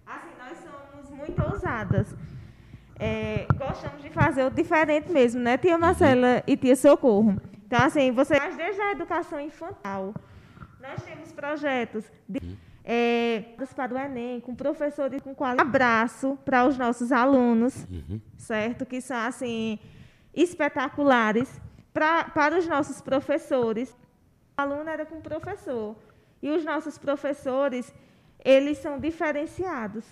Assim, 0.06 0.28
nós 0.38 0.58
somos 0.58 1.18
muito 1.18 1.42
ousadas. 1.42 2.14
É, 2.98 3.46
gostamos 3.56 4.02
de 4.02 4.10
fazer 4.10 4.44
o 4.44 4.50
diferente 4.50 5.10
mesmo, 5.10 5.40
né, 5.40 5.56
tia 5.56 5.78
Marcela 5.78 6.42
e 6.46 6.56
tia 6.56 6.76
Socorro? 6.76 7.40
Então, 7.66 7.78
assim, 7.78 8.10
você 8.10 8.38
mas 8.38 8.56
desde 8.56 8.80
a 8.80 8.92
educação 8.92 9.40
infantil, 9.40 10.14
nós 10.78 11.02
temos 11.04 11.32
projetos 11.32 12.04
de, 12.28 12.40
é, 12.84 13.44
para 13.74 13.94
o 13.94 13.98
Enem, 13.98 14.40
com 14.40 14.54
professores 14.54 15.22
com 15.22 15.34
qualidade. 15.34 15.66
Abraço 15.66 16.36
para 16.44 16.66
os 16.66 16.76
nossos 16.76 17.12
alunos, 17.12 17.86
certo? 18.36 18.84
Que 18.84 19.00
são, 19.00 19.16
assim, 19.16 19.78
espetaculares. 20.42 21.60
Pra, 21.92 22.24
para 22.24 22.58
os 22.58 22.66
nossos 22.66 23.00
professores, 23.00 23.90
o 24.56 24.60
aluno 24.60 24.88
era 24.88 25.04
com 25.04 25.16
o 25.16 25.22
professor. 25.22 25.96
E 26.40 26.50
os 26.50 26.64
nossos 26.64 26.96
professores, 26.96 27.92
eles 28.44 28.78
são 28.78 28.98
diferenciados, 29.00 30.04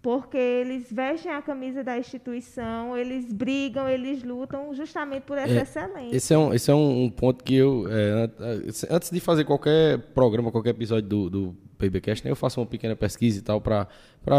porque 0.00 0.36
eles 0.38 0.86
vestem 0.92 1.32
a 1.32 1.42
camisa 1.42 1.82
da 1.82 1.98
instituição, 1.98 2.96
eles 2.96 3.32
brigam, 3.32 3.88
eles 3.88 4.22
lutam 4.22 4.72
justamente 4.74 5.22
por 5.24 5.36
essa 5.36 5.52
É, 5.54 5.62
excelência. 5.62 6.16
Esse 6.16 6.32
é 6.34 6.38
um, 6.38 6.54
esse 6.54 6.70
é 6.70 6.74
um, 6.74 7.10
ponto 7.10 7.42
que 7.42 7.54
eu. 7.56 7.86
é, 7.90 8.10
an- 8.24 8.62
antes 8.90 9.10
de 9.10 9.18
fazer 9.20 9.44
qualquer 9.44 9.98
programa, 10.14 10.52
qualquer 10.52 10.70
episódio 10.70 11.08
do, 11.08 11.30
do 11.30 11.56
PBcast, 11.78 12.24
né, 12.24 12.30
eu 12.30 12.36
faço 12.36 12.60
uma 12.60 12.66
pequena 12.66 12.94
pesquisa 12.94 13.38
e 13.38 13.42
tal, 13.42 13.60
para 13.60 13.86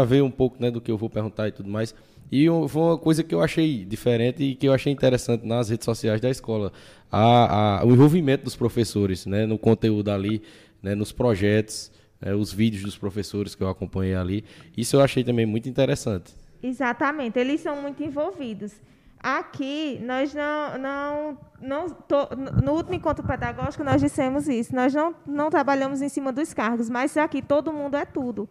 ver 0.06 0.22
um 0.22 0.30
pouco 0.30 0.56
né, 0.60 0.70
do 0.70 0.80
que 0.80 0.90
eu 0.90 0.96
vou 0.96 1.10
perguntar 1.10 1.48
e 1.48 1.52
tudo 1.52 1.68
mais. 1.68 1.94
E 2.32 2.46
foi 2.68 2.82
uma 2.82 2.96
coisa 2.98 3.22
que 3.24 3.34
eu 3.34 3.42
achei 3.42 3.84
diferente 3.84 4.42
e 4.42 4.54
que 4.54 4.66
eu 4.66 4.72
achei 4.72 4.92
interessante 4.92 5.44
nas 5.44 5.68
redes 5.68 5.84
sociais 5.84 6.20
da 6.20 6.30
escola. 6.30 6.72
A, 7.12 7.80
a- 7.80 7.84
o 7.84 7.90
envolvimento 7.92 8.44
dos 8.44 8.56
professores 8.56 9.26
né, 9.26 9.44
no 9.46 9.58
conteúdo 9.58 10.10
ali, 10.10 10.40
né, 10.82 10.94
nos 10.94 11.12
projetos, 11.12 11.90
né, 12.20 12.34
os 12.34 12.52
vídeos 12.52 12.82
dos 12.82 12.96
professores 12.98 13.54
que 13.54 13.62
eu 13.62 13.68
acompanhei 13.68 14.14
ali. 14.14 14.44
Isso 14.76 14.96
eu 14.96 15.00
achei 15.00 15.24
também 15.24 15.46
muito 15.46 15.68
interessante. 15.68 16.34
Exatamente, 16.62 17.38
eles 17.38 17.60
são 17.60 17.80
muito 17.80 18.02
envolvidos. 18.02 18.72
Aqui, 19.22 20.00
nós 20.02 20.32
não. 20.34 20.78
não, 20.78 21.38
não 21.60 21.90
to- 21.90 22.28
no 22.64 22.72
último 22.72 22.94
encontro 22.94 23.22
pedagógico, 23.26 23.84
nós 23.84 24.00
dissemos 24.00 24.48
isso. 24.48 24.74
Nós 24.74 24.94
não, 24.94 25.14
não 25.26 25.50
trabalhamos 25.50 26.00
em 26.00 26.08
cima 26.08 26.32
dos 26.32 26.54
cargos, 26.54 26.88
mas 26.88 27.14
aqui 27.18 27.42
todo 27.42 27.70
mundo 27.70 27.96
é 27.96 28.06
tudo. 28.06 28.48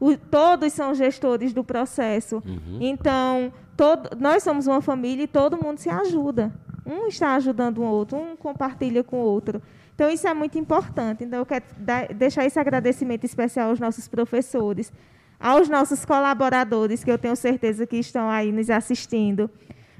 O- 0.00 0.16
todos 0.16 0.72
são 0.72 0.94
gestores 0.94 1.52
do 1.52 1.62
processo. 1.62 2.42
Então, 2.80 3.52
todo, 3.76 4.16
nós 4.18 4.42
somos 4.42 4.66
uma 4.66 4.80
família 4.80 5.24
e 5.24 5.26
todo 5.28 5.62
mundo 5.62 5.76
se 5.76 5.90
ajuda. 5.90 6.50
Um 6.86 7.06
está 7.06 7.34
ajudando 7.34 7.78
o 7.78 7.84
outro, 7.84 8.16
um 8.16 8.34
compartilha 8.36 9.04
com 9.04 9.16
o 9.20 9.24
outro. 9.24 9.60
Então, 10.00 10.08
isso 10.08 10.26
é 10.26 10.32
muito 10.32 10.56
importante. 10.56 11.24
Então, 11.24 11.40
eu 11.40 11.44
quero 11.44 11.62
dar- 11.76 12.08
deixar 12.08 12.46
esse 12.46 12.58
agradecimento 12.58 13.24
especial 13.24 13.68
aos 13.68 13.78
nossos 13.78 14.08
professores, 14.08 14.90
aos 15.38 15.68
nossos 15.68 16.06
colaboradores, 16.06 17.04
que 17.04 17.10
eu 17.10 17.18
tenho 17.18 17.36
certeza 17.36 17.86
que 17.86 17.98
estão 17.98 18.30
aí 18.30 18.50
nos 18.50 18.70
assistindo, 18.70 19.50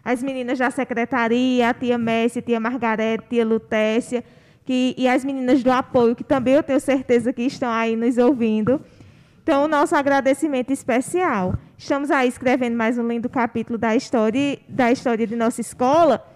as 0.02 0.22
meninas 0.22 0.58
da 0.58 0.70
secretaria, 0.70 1.68
a 1.68 1.74
tia 1.74 1.98
Messi, 1.98 2.38
a 2.38 2.42
tia 2.42 2.58
Margarete, 2.58 3.24
a 3.26 3.28
tia 3.28 3.44
Lutécia, 3.44 4.24
que, 4.64 4.94
e 4.96 5.06
as 5.06 5.22
meninas 5.22 5.62
do 5.62 5.70
apoio, 5.70 6.16
que 6.16 6.24
também 6.24 6.54
eu 6.54 6.62
tenho 6.62 6.80
certeza 6.80 7.30
que 7.30 7.42
estão 7.42 7.70
aí 7.70 7.94
nos 7.94 8.16
ouvindo. 8.16 8.80
Então, 9.42 9.64
o 9.64 9.68
nosso 9.68 9.94
agradecimento 9.94 10.72
especial. 10.72 11.56
Estamos 11.76 12.10
aí 12.10 12.26
escrevendo 12.26 12.74
mais 12.74 12.96
um 12.96 13.06
lindo 13.06 13.28
capítulo 13.28 13.76
da 13.76 13.94
história, 13.94 14.58
da 14.66 14.90
história 14.90 15.26
de 15.26 15.36
nossa 15.36 15.60
escola. 15.60 16.26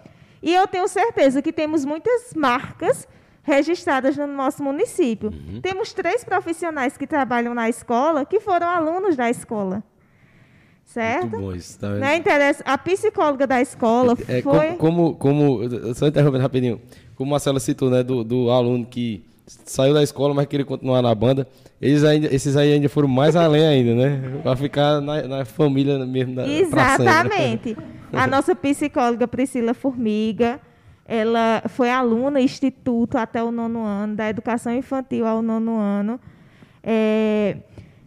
E 0.43 0.53
eu 0.53 0.67
tenho 0.69 0.87
certeza 0.87 1.41
que 1.41 1.51
temos 1.51 1.87
muitas 1.87 2.35
marcas 2.35 3.09
registradas 3.45 4.17
no 4.17 4.27
nosso 4.27 4.63
município. 4.63 5.31
Temos 5.63 5.93
três 5.93 6.25
profissionais 6.25 6.97
que 6.97 7.07
trabalham 7.07 7.55
na 7.55 7.69
escola 7.69 8.25
que 8.25 8.41
foram 8.41 8.67
alunos 8.67 9.15
da 9.15 9.31
escola. 9.31 9.83
Certo? 10.85 11.29
Muito 11.29 11.41
bom 11.41 11.53
isso. 11.55 11.79
Tá? 11.79 11.89
Não 11.91 12.15
interessa. 12.15 12.63
A 12.67 12.77
psicóloga 12.79 13.47
da 13.47 13.61
escola 13.61 14.17
É, 14.29 14.43
foi. 14.43 14.73
como, 14.77 15.15
como, 15.17 15.59
como- 15.61 15.95
só 15.95 16.07
interrompendo 16.07 16.43
rapidinho, 16.43 16.81
como 17.17 17.31
a 17.31 17.33
Marcela 17.33 17.59
citou, 17.61 17.91
né, 17.91 18.03
do, 18.03 18.23
do 18.25 18.51
aluno 18.51 18.85
que 18.87 19.25
saiu 19.47 19.93
da 19.93 20.03
escola, 20.03 20.33
mas 20.35 20.47
queria 20.47 20.65
continuar 20.65 21.03
na 21.03 21.15
banda, 21.15 21.47
eles 21.81 22.03
ainda, 22.05 22.35
esses 22.35 22.57
aí 22.57 22.73
ainda 22.73 22.89
foram 22.89 23.09
mais 23.09 23.37
além 23.37 23.65
ainda, 23.67 23.95
né? 23.95 24.23
Pra 24.43 24.57
ficar 24.57 25.01
na, 25.01 25.23
na 25.23 25.45
família 25.45 25.99
mesmo. 26.07 26.35
Da, 26.37 26.45
sempre. 26.45 26.61
Exatamente. 26.63 27.77
A 28.13 28.27
nossa 28.29 28.55
psicóloga 28.55 29.27
Priscila 29.29 29.75
Formiga, 29.75 30.61
ela 31.07 31.63
foi 31.69 31.91
aluna 31.91 32.41
instituto 32.41 33.19
até 33.19 33.43
o 33.43 33.51
nono 33.51 33.85
ano, 33.85 34.17
da 34.17 34.29
educação 34.29 34.75
infantil 34.75 35.27
ao 35.27 35.43
nono 35.43 35.79
ano. 35.79 36.19
É, 36.83 37.57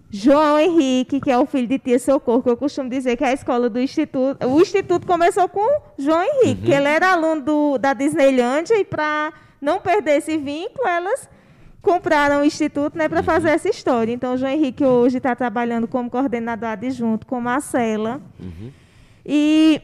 João 0.09 0.57
Henrique, 0.57 1.19
que 1.19 1.29
é 1.29 1.37
o 1.37 1.45
filho 1.45 1.67
de 1.67 1.77
tia 1.77 1.99
Socorro, 1.99 2.41
que 2.41 2.49
eu 2.49 2.57
costumo 2.57 2.89
dizer 2.89 3.17
que 3.17 3.23
é 3.23 3.27
a 3.27 3.33
escola 3.33 3.69
do 3.69 3.79
instituto. 3.79 4.47
O 4.47 4.61
instituto 4.61 5.05
começou 5.05 5.47
com 5.49 5.81
João 5.97 6.23
Henrique, 6.23 6.63
que 6.63 6.71
ele 6.71 6.87
era 6.87 7.11
aluno 7.11 7.41
do, 7.41 7.77
da 7.77 7.93
Disneylândia 7.93 8.79
e 8.79 8.85
para 8.85 9.33
não 9.61 9.79
perder 9.79 10.17
esse 10.17 10.37
vínculo, 10.37 10.87
elas 10.87 11.29
compraram 11.81 12.41
o 12.41 12.45
instituto 12.45 12.97
né, 12.97 13.07
para 13.07 13.21
fazer 13.21 13.49
essa 13.49 13.69
história. 13.69 14.11
Então, 14.11 14.37
João 14.37 14.51
Henrique 14.51 14.83
hoje 14.83 15.17
está 15.17 15.35
trabalhando 15.35 15.87
como 15.87 16.09
coordenador 16.09 16.69
adjunto 16.69 17.27
com 17.27 17.39
Marcela. 17.41 18.21
E 19.25 19.81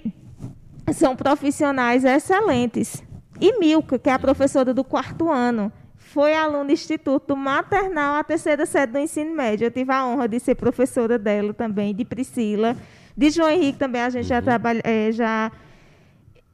são 0.91 1.15
profissionais 1.15 2.04
excelentes. 2.04 3.04
E 3.39 3.58
Milka, 3.60 3.98
que 3.98 4.10
é 4.10 4.13
a 4.13 4.19
professora 4.19 4.74
do 4.74 4.84
quarto 4.84 5.32
ano, 5.32 5.72
foi 5.98 6.36
aluna 6.36 6.65
do 6.65 6.72
Instituto 6.72 7.36
Maternal 7.36 8.15
à 8.15 8.24
terceira 8.24 8.65
série 8.65 8.91
do 8.91 9.00
ensino 9.00 9.34
médio. 9.34 9.65
Eu 9.65 9.72
tive 9.72 9.91
a 9.91 10.06
honra 10.06 10.28
de 10.28 10.39
ser 10.39 10.56
professora 10.56 11.17
dela 11.17 11.54
também, 11.54 11.96
de 11.96 12.06
Priscila. 12.06 12.76
De 13.15 13.30
João 13.30 13.50
Henrique 13.50 13.80
também 13.80 14.02
a 14.02 14.10
gente 14.10 14.28
já 14.28 14.41
trabalha, 14.41 14.82
eh, 14.84 15.12
já 15.12 15.52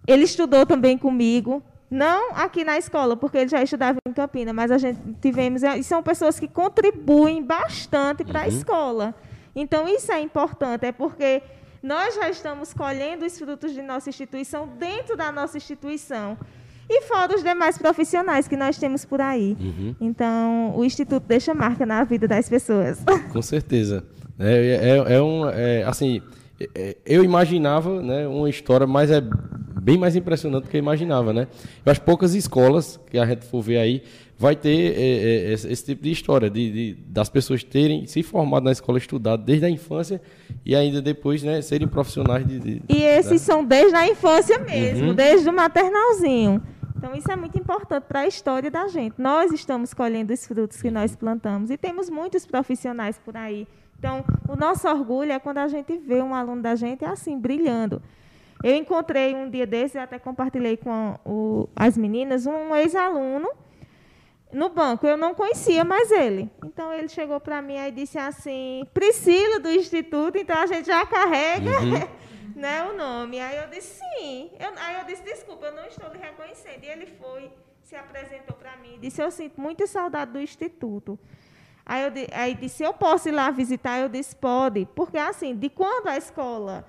ele 0.07 0.23
estudou 0.23 0.65
também 0.65 0.97
comigo, 0.97 1.61
não 1.89 2.35
aqui 2.35 2.63
na 2.63 2.77
escola, 2.77 3.15
porque 3.15 3.37
ele 3.37 3.49
já 3.49 3.61
estudava 3.63 3.97
em 4.07 4.13
Campina, 4.13 4.53
mas 4.53 4.71
a 4.71 4.77
gente 4.77 4.99
tivemos, 5.21 5.63
e 5.63 5.83
são 5.83 6.03
pessoas 6.03 6.39
que 6.39 6.47
contribuem 6.47 7.43
bastante 7.43 8.23
para 8.23 8.41
a 8.41 8.47
escola. 8.47 9.15
Então, 9.55 9.87
isso 9.87 10.11
é 10.11 10.21
importante, 10.21 10.85
é 10.85 10.91
porque 10.91 11.41
nós 11.81 12.15
já 12.15 12.29
estamos 12.29 12.73
colhendo 12.73 13.25
os 13.25 13.37
frutos 13.37 13.73
de 13.73 13.81
nossa 13.81 14.09
instituição 14.09 14.67
dentro 14.77 15.15
da 15.15 15.31
nossa 15.31 15.57
instituição. 15.57 16.37
E 16.89 17.03
fora 17.03 17.35
os 17.35 17.43
demais 17.43 17.77
profissionais 17.77 18.47
que 18.47 18.57
nós 18.57 18.77
temos 18.77 19.05
por 19.05 19.21
aí. 19.21 19.55
Então, 20.01 20.75
o 20.75 20.83
Instituto 20.83 21.23
deixa 21.27 21.53
marca 21.53 21.85
na 21.85 22.03
vida 22.03 22.27
das 22.27 22.49
pessoas. 22.49 22.99
Com 23.31 23.41
certeza. 23.43 24.03
É, 24.39 25.05
é, 25.07 25.13
é 25.15 25.21
um, 25.21 25.47
é, 25.47 25.83
assim, 25.83 26.19
é, 26.59 26.69
é, 26.73 26.97
eu 27.05 27.23
imaginava 27.23 28.01
né, 28.01 28.27
uma 28.27 28.49
história, 28.49 28.87
mas 28.87 29.11
é 29.11 29.21
bem 29.89 29.97
mais 29.97 30.15
impressionante 30.15 30.65
do 30.65 30.69
que 30.69 30.77
eu 30.77 30.79
imaginava, 30.79 31.33
né? 31.33 31.47
Eu 31.83 31.91
acho 31.91 31.99
que 31.99 32.05
poucas 32.05 32.35
escolas 32.35 32.99
que 33.09 33.17
a 33.17 33.25
gente 33.25 33.43
for 33.45 33.61
ver 33.61 33.77
aí 33.79 34.03
vai 34.37 34.55
ter 34.55 34.93
é, 34.95 35.49
é, 35.49 35.53
esse, 35.53 35.67
esse 35.71 35.83
tipo 35.83 36.03
de 36.03 36.11
história, 36.11 36.47
de, 36.47 36.71
de, 36.71 36.93
das 37.07 37.27
pessoas 37.27 37.63
terem 37.63 38.05
se 38.05 38.21
formado 38.21 38.63
na 38.65 38.71
escola, 38.71 38.99
estudado 38.99 39.43
desde 39.43 39.65
a 39.65 39.69
infância 39.69 40.21
e 40.63 40.75
ainda 40.75 41.01
depois 41.01 41.41
né, 41.41 41.59
serem 41.63 41.87
profissionais 41.87 42.45
de. 42.47 42.59
de 42.59 42.81
E 42.87 43.01
esses 43.01 43.31
né? 43.31 43.37
são 43.39 43.65
desde 43.65 43.95
a 43.95 44.07
infância 44.07 44.59
mesmo, 44.59 45.07
Uhum. 45.07 45.15
desde 45.15 45.49
o 45.49 45.53
maternalzinho. 45.53 46.61
Então, 46.95 47.15
isso 47.15 47.31
é 47.31 47.35
muito 47.35 47.57
importante 47.57 48.03
para 48.03 48.19
a 48.21 48.27
história 48.27 48.69
da 48.69 48.87
gente. 48.87 49.15
Nós 49.17 49.51
estamos 49.51 49.93
colhendo 49.93 50.33
os 50.33 50.45
frutos 50.45 50.81
que 50.81 50.91
nós 50.91 51.15
plantamos 51.15 51.71
e 51.71 51.77
temos 51.77 52.09
muitos 52.09 52.45
profissionais 52.45 53.17
por 53.17 53.35
aí. 53.37 53.65
Então, 53.97 54.23
o 54.47 54.55
nosso 54.55 54.87
orgulho 54.87 55.31
é 55.31 55.39
quando 55.39 55.57
a 55.59 55.67
gente 55.67 55.97
vê 55.97 56.21
um 56.21 56.35
aluno 56.35 56.61
da 56.61 56.75
gente 56.75 57.03
assim, 57.05 57.39
brilhando. 57.39 58.01
Eu 58.63 58.75
encontrei 58.75 59.33
um 59.35 59.49
dia 59.49 59.65
desses, 59.65 59.95
até 59.95 60.19
compartilhei 60.19 60.75
com 60.77 61.17
o- 61.25 61.69
as 61.75 61.97
meninas, 61.97 62.45
um 62.45 62.75
ex-aluno 62.75 63.49
no 64.51 64.69
banco. 64.69 65.07
Eu 65.07 65.15
não 65.15 65.33
conhecia 65.33 65.83
mais 65.85 66.11
ele. 66.11 66.49
Então, 66.65 66.91
ele 66.91 67.07
chegou 67.07 67.39
para 67.39 67.61
mim 67.61 67.77
e 67.77 67.91
disse 67.91 68.17
assim, 68.17 68.85
Priscila 68.93 69.59
do 69.59 69.69
Instituto, 69.71 70.37
então 70.37 70.57
a 70.57 70.65
gente 70.65 70.87
já 70.87 71.05
carrega 71.05 71.71
né, 72.55 72.83
o 72.83 72.97
nome. 72.97 73.39
Aí 73.39 73.55
eu 73.57 73.67
disse, 73.69 73.99
sim. 74.17 74.51
Eu- 74.59 74.73
aí 74.77 74.99
eu 74.99 75.05
disse, 75.05 75.23
desculpa, 75.23 75.67
eu 75.67 75.75
não 75.75 75.85
estou 75.85 76.11
lhe 76.11 76.17
reconhecendo. 76.19 76.83
E 76.83 76.87
ele 76.87 77.05
foi, 77.05 77.49
se 77.83 77.95
apresentou 77.95 78.55
para 78.57 78.75
mim 78.77 78.95
e 78.95 78.99
disse, 78.99 79.21
eu 79.21 79.31
sinto 79.31 79.59
muita 79.61 79.87
saudade 79.87 80.31
do 80.31 80.39
Instituto. 80.41 81.17
Aí, 81.85 82.03
eu, 82.03 82.11
aí 82.33 82.53
disse, 82.55 82.83
eu 82.83 82.93
posso 82.93 83.29
ir 83.29 83.31
lá 83.31 83.49
visitar? 83.51 83.99
Eu 83.99 84.09
disse, 84.09 84.35
pode. 84.35 84.85
Porque, 84.93 85.17
assim, 85.17 85.55
de 85.55 85.69
quando 85.69 86.07
a 86.07 86.17
escola... 86.17 86.85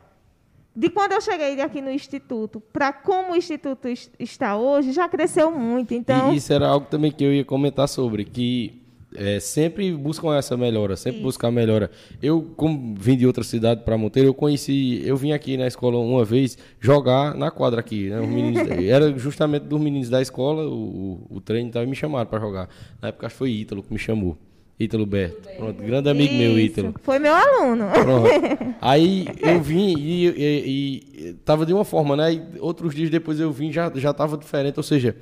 De 0.81 0.88
quando 0.88 1.12
eu 1.12 1.21
cheguei 1.21 1.61
aqui 1.61 1.83
no 1.83 1.90
Instituto 1.90 2.59
para 2.73 2.90
como 2.90 3.33
o 3.33 3.37
Instituto 3.37 3.87
es- 3.87 4.11
está 4.19 4.57
hoje, 4.57 4.93
já 4.93 5.07
cresceu 5.11 5.51
muito. 5.51 5.93
Então, 5.93 6.33
E 6.33 6.37
isso 6.37 6.51
era 6.55 6.66
algo 6.66 6.87
também 6.87 7.12
que 7.12 7.23
eu 7.23 7.35
ia 7.35 7.45
comentar 7.45 7.87
sobre, 7.87 8.25
que 8.25 8.81
é, 9.14 9.38
sempre 9.40 9.93
buscam 9.93 10.35
essa 10.35 10.57
melhora, 10.57 10.97
sempre 10.97 11.19
Isso. 11.19 11.25
buscar 11.27 11.49
a 11.49 11.51
melhora. 11.51 11.90
Eu, 12.23 12.43
como 12.57 12.95
vim 12.99 13.14
de 13.14 13.27
outra 13.27 13.45
cidade 13.45 13.83
para 13.85 13.99
Monteiro, 13.99 14.31
eu 14.31 14.33
conheci, 14.35 15.03
eu 15.05 15.19
vim 15.19 15.33
aqui 15.33 15.59
na 15.59 15.66
escola 15.66 15.99
uma 15.99 16.25
vez 16.25 16.57
jogar 16.81 17.35
na 17.35 17.51
quadra 17.51 17.81
aqui, 17.81 18.09
né? 18.09 18.19
Os 18.19 18.27
meninos, 18.29 18.66
era 18.71 19.19
justamente 19.19 19.64
dos 19.64 19.79
meninos 19.81 20.09
da 20.09 20.23
escola, 20.23 20.62
o, 20.66 21.27
o, 21.31 21.37
o 21.37 21.40
treino 21.43 21.69
e 21.69 21.73
tal, 21.73 21.83
e 21.83 21.87
me 21.87 21.95
chamaram 21.95 22.31
para 22.31 22.40
jogar. 22.40 22.71
Na 23.03 23.09
época 23.09 23.27
acho 23.27 23.35
que 23.35 23.38
foi 23.38 23.51
Ítalo 23.51 23.83
que 23.83 23.93
me 23.93 23.99
chamou. 23.99 24.38
Ítalo 24.81 25.05
Berto. 25.05 25.47
Pronto, 25.59 25.83
grande 25.83 26.09
amigo 26.09 26.33
meu, 26.33 26.59
isso, 26.59 26.81
Ítalo. 26.81 26.95
Foi 27.03 27.19
meu 27.19 27.35
aluno. 27.35 27.85
Pronto. 27.93 28.29
Aí 28.81 29.29
eu 29.38 29.61
vim 29.61 29.95
e, 29.99 30.27
e, 30.27 31.27
e 31.29 31.33
tava 31.45 31.66
de 31.66 31.75
uma 31.75 31.85
forma, 31.85 32.16
né? 32.16 32.33
E 32.33 32.43
outros 32.59 32.95
dias 32.95 33.11
depois 33.11 33.38
eu 33.38 33.53
vim 33.53 33.71
já 33.71 33.93
já 33.95 34.14
tava 34.14 34.38
diferente, 34.38 34.79
ou 34.79 34.83
seja, 34.83 35.14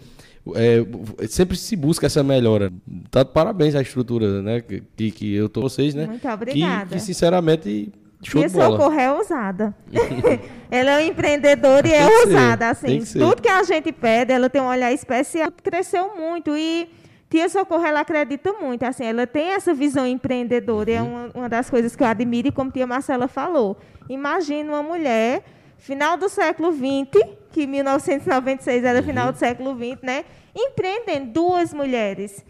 é, 0.55 1.27
sempre 1.27 1.57
se 1.57 1.75
busca 1.75 2.07
essa 2.07 2.23
melhora. 2.23 2.73
Tá 3.11 3.25
de 3.25 3.33
parabéns 3.33 3.75
à 3.75 3.83
estrutura, 3.83 4.40
né? 4.42 4.62
Que, 4.97 5.11
que 5.11 5.35
eu 5.35 5.49
tô 5.49 5.62
vocês, 5.62 5.92
né? 5.92 6.07
Muito 6.07 6.29
obrigada. 6.29 6.87
Que, 6.87 6.94
que 6.94 7.01
sinceramente 7.01 7.92
show 8.23 8.49
bola. 8.49 8.77
Socorro 8.77 8.99
é 9.01 9.12
ousada. 9.12 9.75
ela 10.71 11.01
é 11.01 11.05
um 11.05 11.09
empreendedora 11.09 11.88
e 11.88 11.92
é 11.92 12.07
ousada. 12.07 12.71
Assim, 12.71 13.01
que 13.01 13.12
tudo 13.18 13.42
que 13.42 13.49
a 13.49 13.64
gente 13.64 13.90
pede, 13.90 14.33
ela 14.33 14.49
tem 14.49 14.62
um 14.62 14.68
olhar 14.68 14.92
especial. 14.92 15.51
Cresceu 15.51 16.14
muito 16.16 16.57
e 16.57 16.88
Tia 17.31 17.49
Socorro, 17.49 17.85
ela 17.85 18.01
acredita 18.01 18.53
muito. 18.55 18.83
Assim, 18.85 19.05
ela 19.05 19.27
tem 19.27 19.49
essa 19.53 19.75
visão 19.75 20.07
empreendedora. 20.07 20.91
Uhum. 20.91 20.97
É 20.97 21.03
uma, 21.03 21.31
uma 21.35 21.49
das 21.49 21.69
coisas 21.69 21.95
que 21.95 22.03
eu 22.03 22.07
admiro 22.07 22.49
e 22.49 22.53
como 22.53 22.71
tia 22.71 22.87
Marcela 22.87 23.29
falou. 23.29 23.77
Imagina 24.09 24.73
uma 24.73 24.83
mulher, 24.83 25.43
final 25.77 26.17
do 26.17 26.29
século 26.29 26.73
XX, 26.73 27.23
que 27.53 27.67
1996 27.67 28.83
era 28.85 29.03
final 29.03 29.27
Uhum. 29.27 29.33
do 29.33 29.38
século 29.38 29.75
XX, 29.77 30.03
né? 30.03 30.25
Empreendendo 30.57 31.31
duas 31.33 31.75
mulheres. 31.75 32.45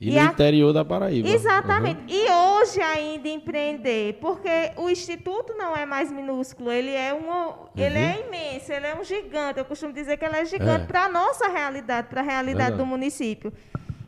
E, 0.00 0.10
E 0.10 0.14
no 0.14 0.20
a- 0.20 0.24
interior 0.24 0.72
da 0.72 0.84
Paraíba. 0.84 1.28
Exatamente. 1.28 2.00
E 2.08 2.28
hoje 2.28 2.80
ainda 2.80 3.28
empreender, 3.28 4.18
porque 4.20 4.72
o 4.76 4.90
instituto 4.90 5.54
não 5.56 5.74
é 5.76 5.86
mais 5.86 6.10
minúsculo, 6.10 6.70
ele 6.72 6.90
é 6.90 7.14
um, 7.14 7.52
ele 7.80 7.96
é 7.96 8.24
imenso, 8.26 8.72
ele 8.72 8.86
é 8.88 8.94
um 9.00 9.04
gigante. 9.04 9.60
Eu 9.60 9.64
costumo 9.64 9.92
dizer 9.92 10.16
que 10.16 10.24
ele 10.24 10.36
é 10.36 10.44
gigante 10.44 10.82
É. 10.82 10.86
para 10.86 11.04
a 11.04 11.08
nossa 11.08 11.48
realidade, 11.48 12.08
para 12.08 12.20
a 12.20 12.24
realidade 12.24 12.58
Verdade. 12.70 12.76
do 12.82 12.84
município. 12.86 13.52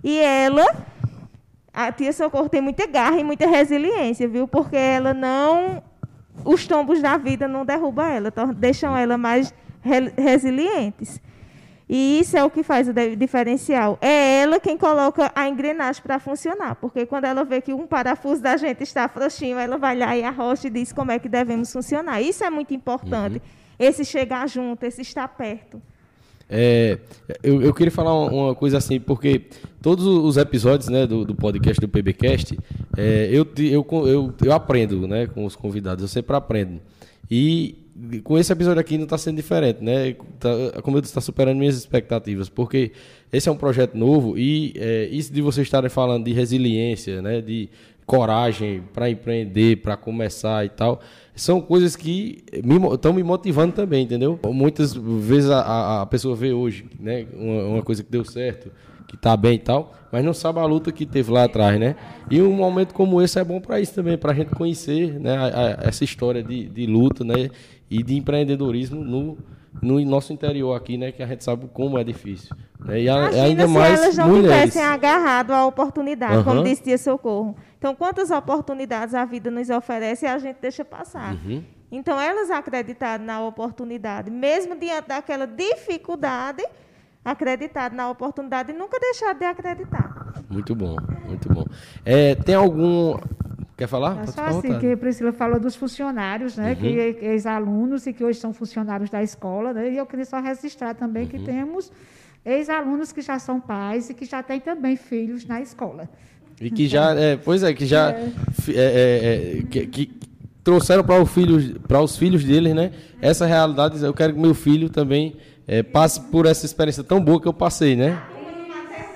E 0.09 0.21
ela, 0.21 0.65
a 1.75 1.91
tia 1.91 2.13
Socorro 2.13 2.49
tem 2.49 2.61
muita 2.61 2.87
garra 2.87 3.19
e 3.19 3.25
muita 3.25 3.45
resiliência, 3.49 4.29
viu? 4.29 4.47
Porque 4.47 4.77
ela 4.77 5.13
não, 5.13 5.83
os 6.45 6.65
tombos 6.65 7.03
da 7.03 7.17
vida 7.17 7.49
não 7.49 7.65
derrubam 7.65 8.07
ela, 8.07 8.33
deixam 8.57 8.97
ela 8.97 9.19
mais 9.19 9.53
re- 9.83 10.13
resilientes. 10.17 11.21
E 11.89 12.21
isso 12.21 12.37
é 12.37 12.45
o 12.45 12.51
que 12.51 12.63
faz 12.63 12.89
o 12.89 12.93
diferencial. 13.17 13.99
É 14.01 14.43
ela 14.43 14.61
quem 14.61 14.79
coloca 14.79 15.33
a 15.35 15.49
engrenagem 15.49 16.01
para 16.01 16.21
funcionar. 16.21 16.77
Porque 16.77 17.05
quando 17.05 17.25
ela 17.25 17.45
vê 17.45 17.61
que 17.61 17.73
um 17.75 17.85
parafuso 17.87 18.41
da 18.41 18.57
gente 18.57 18.85
está 18.85 19.09
frouxinho, 19.09 19.59
ela 19.59 19.77
vai 19.77 19.97
lá 19.97 20.17
e 20.17 20.23
arrocha 20.23 20.69
e 20.69 20.71
diz 20.71 20.93
como 20.93 21.11
é 21.11 21.19
que 21.19 21.29
devemos 21.29 21.73
funcionar. 21.73 22.21
Isso 22.21 22.45
é 22.45 22.51
muito 22.51 22.73
importante. 22.73 23.43
Esse 23.77 24.05
chegar 24.05 24.49
junto, 24.49 24.85
esse 24.85 25.03
estar 25.03 25.27
perto. 25.29 25.83
É, 26.49 26.99
eu, 27.43 27.61
eu 27.61 27.75
queria 27.75 27.91
falar 27.91 28.15
uma, 28.15 28.55
coisa 28.55 28.79
assim, 28.79 29.01
porque 29.01 29.43
todos 29.83 30.07
os 30.07 30.37
episódios 30.37 30.89
né, 30.89 31.07
do, 31.07 31.25
do 31.25 31.35
podcast 31.35 31.81
do 31.81 31.89
PBcast, 31.89 32.57
é, 32.97 33.29
eu, 33.33 33.47
eu, 33.59 33.87
eu, 34.07 34.35
eu 34.45 34.53
aprendo 34.53 35.07
né, 35.09 35.27
com 35.27 35.45
os 35.45 35.57
convidados, 35.57 36.03
eu 36.03 36.09
sempre 36.09 36.37
aprendo. 36.37 36.81
E 37.31 37.77
com 38.23 38.39
esse 38.39 38.53
episódio 38.53 38.81
aqui 38.81 38.97
não 38.99 39.05
está 39.05 39.17
sendo 39.17 39.37
diferente, 39.37 39.83
né? 39.83 40.15
Tá- 40.39 40.83
como 40.83 40.99
eu 40.99 41.01
disse, 41.01 41.13
está 41.13 41.21
superando 41.21 41.59
minhas 41.59 41.77
expectativas, 41.77 42.49
porque 42.49 42.93
esse 43.33 43.49
é 43.49 43.53
um 43.53 43.57
projeto 43.57 43.97
novo 43.97 44.39
e 44.39 44.75
é, 44.77 45.07
isso 45.07 45.33
de 45.33 45.41
vocês 45.41 45.67
estarem 45.67 45.89
falando 45.89 46.25
de 46.25 46.33
resiliência, 46.33 47.23
né, 47.23 47.41
de 47.41 47.69
coragem 48.05 48.83
para 48.93 49.11
empreender, 49.11 49.79
para 49.79 49.97
começar 49.97 50.65
e 50.65 50.69
tal, 50.69 51.01
são 51.37 51.61
coisas 51.61 51.95
que 51.95 52.43
estão 52.95 53.13
me, 53.13 53.23
motivando 53.23 53.73
também, 53.73 54.05
entendeu? 54.05 54.39
Muitas 54.47 54.93
vezes 54.95 55.51
a- 55.51 55.61
a, 55.61 56.03
a 56.03 56.07
pessoa 56.07 56.35
vê 56.35 56.53
hoje, 56.53 56.87
né, 56.99 57.27
uma, 57.35 57.63
uma 57.65 57.83
coisa 57.83 58.03
que 58.03 58.11
deu 58.11 58.25
certo, 58.25 58.73
que 59.07 59.17
tá 59.17 59.37
bem 59.37 59.55
e 59.55 59.59
tal, 59.59 59.93
mas 60.11 60.25
não 60.25 60.35
sabe 60.35 60.59
a 60.59 60.65
luta 60.65 60.91
que 60.91 61.07
teve 61.07 61.31
lá 61.31 61.45
atrás, 61.45 61.79
né? 61.79 61.95
E 62.31 62.43
um 62.43 62.53
momento 62.53 62.93
como 62.93 63.23
esse 63.23 63.39
é 63.39 63.45
bom 63.45 63.61
para 63.61 63.81
isso 63.81 63.95
também, 63.95 64.19
para 64.19 64.33
a 64.33 64.35
gente 64.35 64.51
conhecer, 64.55 65.21
né, 65.21 65.37
a- 65.37 65.45
a- 65.47 65.89
essa 65.89 66.03
história 66.03 66.43
de, 66.43 66.69
de 66.69 66.87
luta, 66.87 67.23
né, 67.23 67.49
e 67.91 68.03
de 68.03 68.17
empreendedorismo 68.17 69.05
no 69.05 69.39
no 69.83 70.03
nosso 70.07 70.33
interior 70.33 70.73
aqui, 70.75 70.97
né, 70.97 71.13
que 71.13 71.23
a 71.23 71.27
gente 71.27 71.45
sabe 71.45 71.67
como 71.71 71.99
é 71.99 72.03
difícil, 72.03 72.57
né? 72.83 73.03
E 73.03 73.09
a- 73.11 73.19
Imagina 73.19 73.43
ainda 73.45 73.67
se 73.69 73.75
mais 73.75 74.01
elas 74.01 74.17
não 74.17 74.29
mulheres. 74.31 74.49
tivessem 74.73 74.83
agarrado 74.83 75.51
à 75.51 75.67
oportunidade, 75.67 76.43
como 76.45 76.57
Aham. 76.61 76.65
disse 76.65 76.83
Tia 76.83 76.97
Socorro. 76.97 77.55
Então, 77.79 77.95
quantas 77.95 78.31
oportunidades 78.31 79.15
a 79.15 79.25
vida 79.25 79.51
nos 79.51 79.69
oferece 79.71 80.25
e 80.25 80.29
a 80.29 80.39
gente 80.39 80.57
deixa 80.61 80.85
passar. 80.85 81.35
Uhum. 81.35 81.63
Então, 81.91 82.21
elas 82.21 82.51
acreditaram 82.51 83.25
na 83.25 83.41
oportunidade, 83.43 84.31
mesmo 84.31 84.75
diante 84.75 85.09
daquela 85.09 85.47
dificuldade, 85.47 86.65
acreditaram 87.25 87.97
na 87.97 88.11
oportunidade 88.11 88.73
e 88.73 88.75
nunca 88.75 88.99
deixaram 88.99 89.39
de 89.39 89.45
acreditar. 89.45 90.35
Muito 90.49 90.75
bom, 90.75 90.97
muito 91.25 91.49
bom. 91.53 91.65
É, 92.05 92.35
tem 92.35 92.55
algum. 92.55 93.19
Quer 93.77 93.87
falar? 93.89 94.23
É 94.23 94.27
só 94.27 94.45
assim 94.45 94.79
que 94.79 94.93
a 94.93 94.97
Priscila 94.97 95.33
falou 95.33 95.61
dos 95.61 95.77
funcionários, 95.77 96.57
né? 96.57 96.71
Uhum. 96.71 96.77
Que 96.77 96.87
ex-alunos 97.27 98.07
e 98.07 98.13
que 98.13 98.25
hoje 98.25 98.41
são 98.41 98.55
funcionários 98.55 99.11
da 99.11 99.23
escola, 99.23 99.73
né? 99.75 99.91
E 99.91 99.97
eu 99.99 100.07
queria 100.07 100.25
só 100.25 100.41
registrar 100.41 100.95
também 100.95 101.25
Uhum. 101.25 101.29
que 101.29 101.39
temos 101.41 101.93
ex-alunos 102.45 103.13
que 103.13 103.21
já 103.21 103.39
são 103.39 103.61
pais 103.61 104.09
e 104.09 104.15
que 104.15 104.25
já 104.25 104.43
têm 104.43 104.61
também 104.61 104.97
filhos 104.97 105.45
na 105.45 105.61
escola. 105.61 106.09
E 106.61 106.71
que 106.71 106.89
já, 106.89 107.15
é, 107.15 107.37
pois 107.37 107.63
é, 107.63 107.73
que 107.75 107.85
já 107.87 108.15
fi- 108.63 108.75
é, 108.77 108.81
é, 108.81 109.59
é, 109.59 109.63
que, 109.63 109.87
que 109.87 110.13
trouxeram 110.65 111.05
para 111.05 111.23
os 111.23 111.31
filhos, 111.31 111.73
para 111.87 112.01
os 112.01 112.17
filhos 112.17 112.43
deles, 112.43 112.75
né? 112.75 112.93
Essa 113.21 113.45
realidade. 113.47 114.03
Eu 114.03 114.15
quero 114.15 114.33
que 114.33 114.39
meu 114.41 114.55
filho 114.55 114.89
também 114.89 115.37
é, 115.67 115.83
passe 115.83 116.21
por 116.21 116.47
essa 116.47 116.65
experiência 116.65 117.05
tão 117.05 117.21
boa 117.21 117.41
que 117.41 117.47
eu 117.47 117.53
passei, 117.53 117.95
né? 117.95 118.21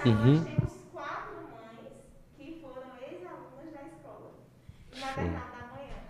Uhum. 0.05 0.13
Nós 0.35 0.45
temos 0.45 0.71
quatro 0.93 1.35
mães 1.51 1.91
que 2.39 2.61
foram 2.61 2.91
ex-alunas 3.11 3.73
da 3.75 3.83
escola. 3.89 4.33
Maternal 5.01 5.43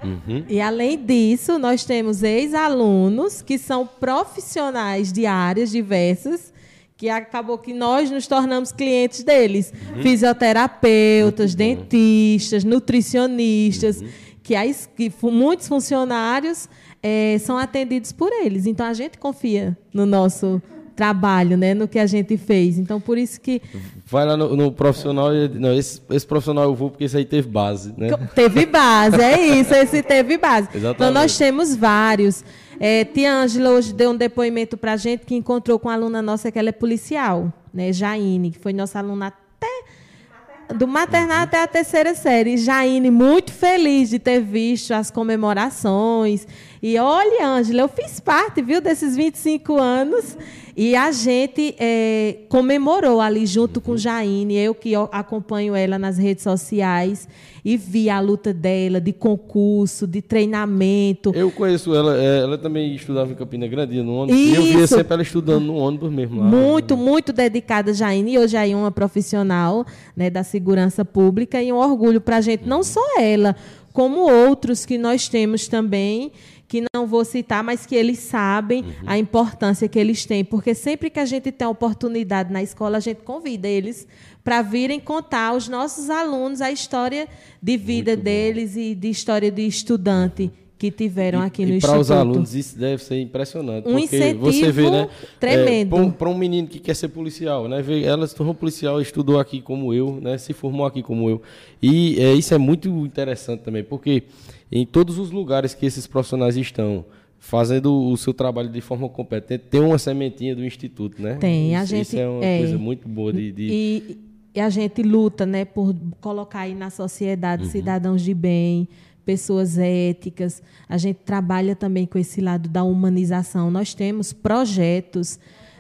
da 0.03 0.07
manhã. 0.09 0.23
Uhum. 0.27 0.45
E 0.49 0.61
além 0.61 1.05
disso, 1.05 1.59
nós 1.59 1.85
temos 1.85 2.23
ex-alunos 2.23 3.41
que 3.41 3.57
são 3.57 3.87
profissionais 3.87 5.13
de 5.13 5.27
áreas 5.27 5.71
diversas, 5.71 6.53
que 7.01 7.09
acabou 7.09 7.57
que 7.57 7.73
nós 7.73 8.11
nos 8.11 8.27
tornamos 8.27 8.73
clientes 8.73 9.25
deles. 9.25 9.73
Fisioterapeutas, 10.03 11.55
dentistas, 11.55 12.63
nutricionistas, 12.63 14.05
que, 14.43 14.55
as, 14.55 14.87
que 14.95 15.11
muitos 15.23 15.67
funcionários 15.67 16.69
eh, 17.03 17.39
são 17.41 17.57
atendidos 17.57 18.13
por 18.13 18.31
eles. 18.31 18.67
Então 18.67 18.85
a 18.85 18.93
gente 18.93 19.17
confia 19.17 19.75
no 19.95 20.05
nosso 20.05 20.61
trabalho, 20.95 21.57
né, 21.57 21.73
no 21.73 21.89
que 21.89 21.99
a 21.99 22.05
gente 22.05 22.37
fez. 22.37 22.77
Então, 22.77 23.01
por 23.01 23.17
isso 23.17 23.41
que 23.41 23.63
Vai 24.05 24.27
lá 24.27 24.37
no, 24.37 24.55
no 24.55 24.71
profissional. 24.71 25.31
Não, 25.55 25.73
esse, 25.73 26.03
esse 26.11 26.27
profissional 26.27 26.65
eu 26.65 26.75
vou 26.75 26.91
porque 26.91 27.05
esse 27.05 27.17
aí 27.17 27.25
teve 27.25 27.49
base, 27.49 27.95
né? 27.97 28.09
Teve 28.35 28.67
base, 28.67 29.23
é 29.23 29.41
isso, 29.41 29.73
esse 29.73 30.03
teve 30.03 30.37
base. 30.37 30.69
Exatamente. 30.75 30.97
Então, 30.97 31.11
nós 31.11 31.39
temos 31.39 31.75
vários. 31.75 32.45
É, 32.83 33.05
tia 33.05 33.31
Ângela 33.31 33.73
hoje 33.73 33.93
deu 33.93 34.13
um 34.13 34.17
depoimento 34.17 34.75
para 34.75 34.95
a 34.95 34.97
gente 34.97 35.27
que 35.27 35.35
encontrou 35.35 35.79
com 35.79 35.89
uma 35.89 35.95
aluna 35.95 36.23
nossa 36.23 36.51
que 36.51 36.59
ela 36.59 36.71
é 36.71 36.73
policial, 36.73 37.53
né, 37.75 37.93
Jaine, 37.93 38.53
que 38.53 38.59
foi 38.59 38.73
nossa 38.73 38.99
aluna 38.99 39.27
até 39.27 40.75
do 40.75 40.89
maternal 40.89 41.43
até 41.43 41.63
a 41.63 41.67
terceira 41.67 42.15
série. 42.15 42.57
Jaine, 42.57 43.11
muito 43.11 43.53
feliz 43.53 44.09
de 44.09 44.19
ter 44.19 44.41
visto 44.41 44.93
as 44.93 45.11
comemorações. 45.11 46.47
E 46.83 46.99
olha, 46.99 47.47
Ângela, 47.47 47.83
eu 47.83 47.89
fiz 47.89 48.21
parte, 48.21 48.63
viu, 48.63 48.81
desses 48.81 49.15
25 49.15 49.77
anos. 49.77 50.37
E 50.77 50.97
a 50.97 51.13
gente 51.13 51.75
é, 51.79 52.39
comemorou 52.49 53.21
ali 53.21 53.45
junto 53.45 53.81
com 53.83 53.99
Jaine, 53.99 54.57
eu 54.57 54.75
que 54.75 54.95
acompanho 55.13 55.75
ela 55.75 55.99
nas 55.99 56.17
redes 56.17 56.43
sociais 56.43 57.29
e 57.63 57.77
vi 57.77 58.09
a 58.09 58.19
luta 58.19 58.53
dela 58.55 58.99
de 58.99 59.13
concurso, 59.13 60.07
de 60.07 60.23
treinamento. 60.23 61.33
Eu 61.35 61.51
conheço 61.51 61.95
ela, 61.95 62.17
é, 62.17 62.39
ela 62.39 62.57
também 62.57 62.95
estudava 62.95 63.31
em 63.31 63.35
Campina 63.35 63.67
Grande, 63.67 64.01
no 64.01 64.15
ônibus. 64.15 64.41
E 64.41 64.55
eu 64.55 64.63
via 64.63 64.85
Isso. 64.85 64.95
sempre 64.95 65.13
ela 65.13 65.23
estudando 65.23 65.65
no 65.65 65.75
ônibus 65.75 66.11
mesmo 66.11 66.41
lá. 66.41 66.47
Muito, 66.47 66.97
muito 66.97 67.33
dedicada, 67.33 67.93
Jaine. 67.93 68.33
E 68.33 68.39
hoje 68.39 68.57
aí 68.57 68.73
é 68.73 68.77
uma 68.77 68.91
profissional 68.91 69.85
né, 70.17 70.31
da 70.31 70.43
segurança 70.43 71.05
pública 71.05 71.63
e 71.63 71.71
um 71.71 71.77
orgulho 71.77 72.21
para 72.23 72.39
a 72.39 72.41
gente, 72.41 72.67
não 72.67 72.83
só 72.83 73.21
ela, 73.21 73.55
como 73.93 74.21
outros 74.21 74.87
que 74.87 74.97
nós 74.97 75.29
temos 75.29 75.69
também, 75.69 76.33
que 76.71 76.85
não 76.95 77.05
vou 77.05 77.25
citar, 77.25 77.65
mas 77.65 77.85
que 77.85 77.97
eles 77.97 78.21
sabem 78.21 78.85
a 79.05 79.19
importância 79.19 79.89
que 79.89 79.99
eles 79.99 80.25
têm. 80.25 80.45
Porque 80.45 80.73
sempre 80.73 81.11
que 81.11 81.19
a 81.19 81.25
gente 81.25 81.51
tem 81.51 81.67
a 81.67 81.69
oportunidade 81.69 82.53
na 82.53 82.63
escola, 82.63 82.99
a 82.99 83.01
gente 83.01 83.23
convida 83.23 83.67
eles 83.67 84.07
para 84.45 84.63
virem 84.63 85.01
contar 85.01 85.49
aos 85.49 85.67
nossos 85.67 86.09
alunos 86.09 86.61
a 86.61 86.71
história 86.71 87.27
de 87.61 87.77
vida 87.77 88.17
deles 88.17 88.77
e 88.77 88.95
de 88.95 89.11
história 89.11 89.51
de 89.51 89.67
estudante 89.67 90.49
que 90.79 90.93
tiveram 90.93 91.43
aqui 91.43 91.67
no 91.67 91.73
e 91.73 91.77
Instituto. 91.77 91.93
para 91.93 92.01
os 92.01 92.11
alunos 92.11 92.55
isso 92.55 92.79
deve 92.79 93.03
ser 93.03 93.21
impressionante. 93.21 93.89
Um 93.89 93.99
porque 93.99 94.17
incentivo 94.17 94.53
você 94.53 94.73
vê, 94.73 94.91
né? 94.91 95.09
tremendo. 95.41 96.13
para 96.13 96.29
um 96.29 96.39
menino 96.39 96.69
que 96.69 96.79
quer 96.79 96.95
ser 96.95 97.09
policial, 97.09 97.69
né? 97.69 97.85
Ela 98.05 98.27
se 98.29 98.35
tornou 98.35 98.55
policial, 98.55 99.01
estudou 99.01 99.41
aqui 99.41 99.61
como 99.61 99.93
eu, 99.93 100.21
né? 100.23 100.39
Se 100.39 100.53
formou 100.53 100.87
aqui 100.87 101.03
como 101.03 101.29
eu. 101.29 101.43
E 101.83 102.19
é, 102.19 102.33
isso 102.33 102.55
é 102.55 102.59
muito 102.59 102.89
interessante 102.89 103.61
também, 103.61 103.83
porque 103.83 104.23
em 104.71 104.87
todos 104.87 105.19
os 105.19 105.31
lugares 105.31 105.75
que 105.75 105.85
esses 105.87 106.07
profissionais 106.07 106.57
estão 106.57 107.05
fazendo 107.39 107.93
o 108.09 108.17
seu 108.17 108.35
trabalho 108.35 108.69
de 108.69 108.81
forma 108.81 109.09
competente, 109.09 109.65
tem 109.71 109.81
uma 109.81 109.99
sementinha 109.99 110.55
do 110.55 110.65
instituto, 110.65 111.21
né? 111.23 111.37
Tem, 111.37 111.75
a 111.75 111.83
isso, 111.83 111.91
gente- 111.91 112.03
isso 112.07 112.19
é 112.19 112.29
uma 112.29 112.45
é. 112.45 112.59
coisa 112.59 112.79
muito 112.79 113.09
boa 113.09 113.33
de, 113.33 113.51
de- 113.51 113.69
E, 113.71 114.19
e 114.55 114.61
a 114.61 114.69
gente 114.69 115.03
luta 115.03 115.47
né, 115.47 115.65
por 115.65 115.95
colocar 116.21 116.61
aí 116.61 116.75
na 116.75 116.91
sociedade 116.91 117.65
Uhum. 117.65 117.71
cidadãos 117.71 118.21
de 118.23 118.35
bem, 118.35 118.87
pessoas 119.25 119.79
éticas. 119.79 120.63
A 120.89 120.99
gente 120.99 121.19
trabalha 121.25 121.75
também 121.75 122.05
com 122.05 122.19
esse 122.19 122.41
lado 122.43 122.69
da 122.69 122.83
humanização. 122.85 123.71
Nós 123.71 123.95
temos 123.95 124.33
projetos 124.35 125.39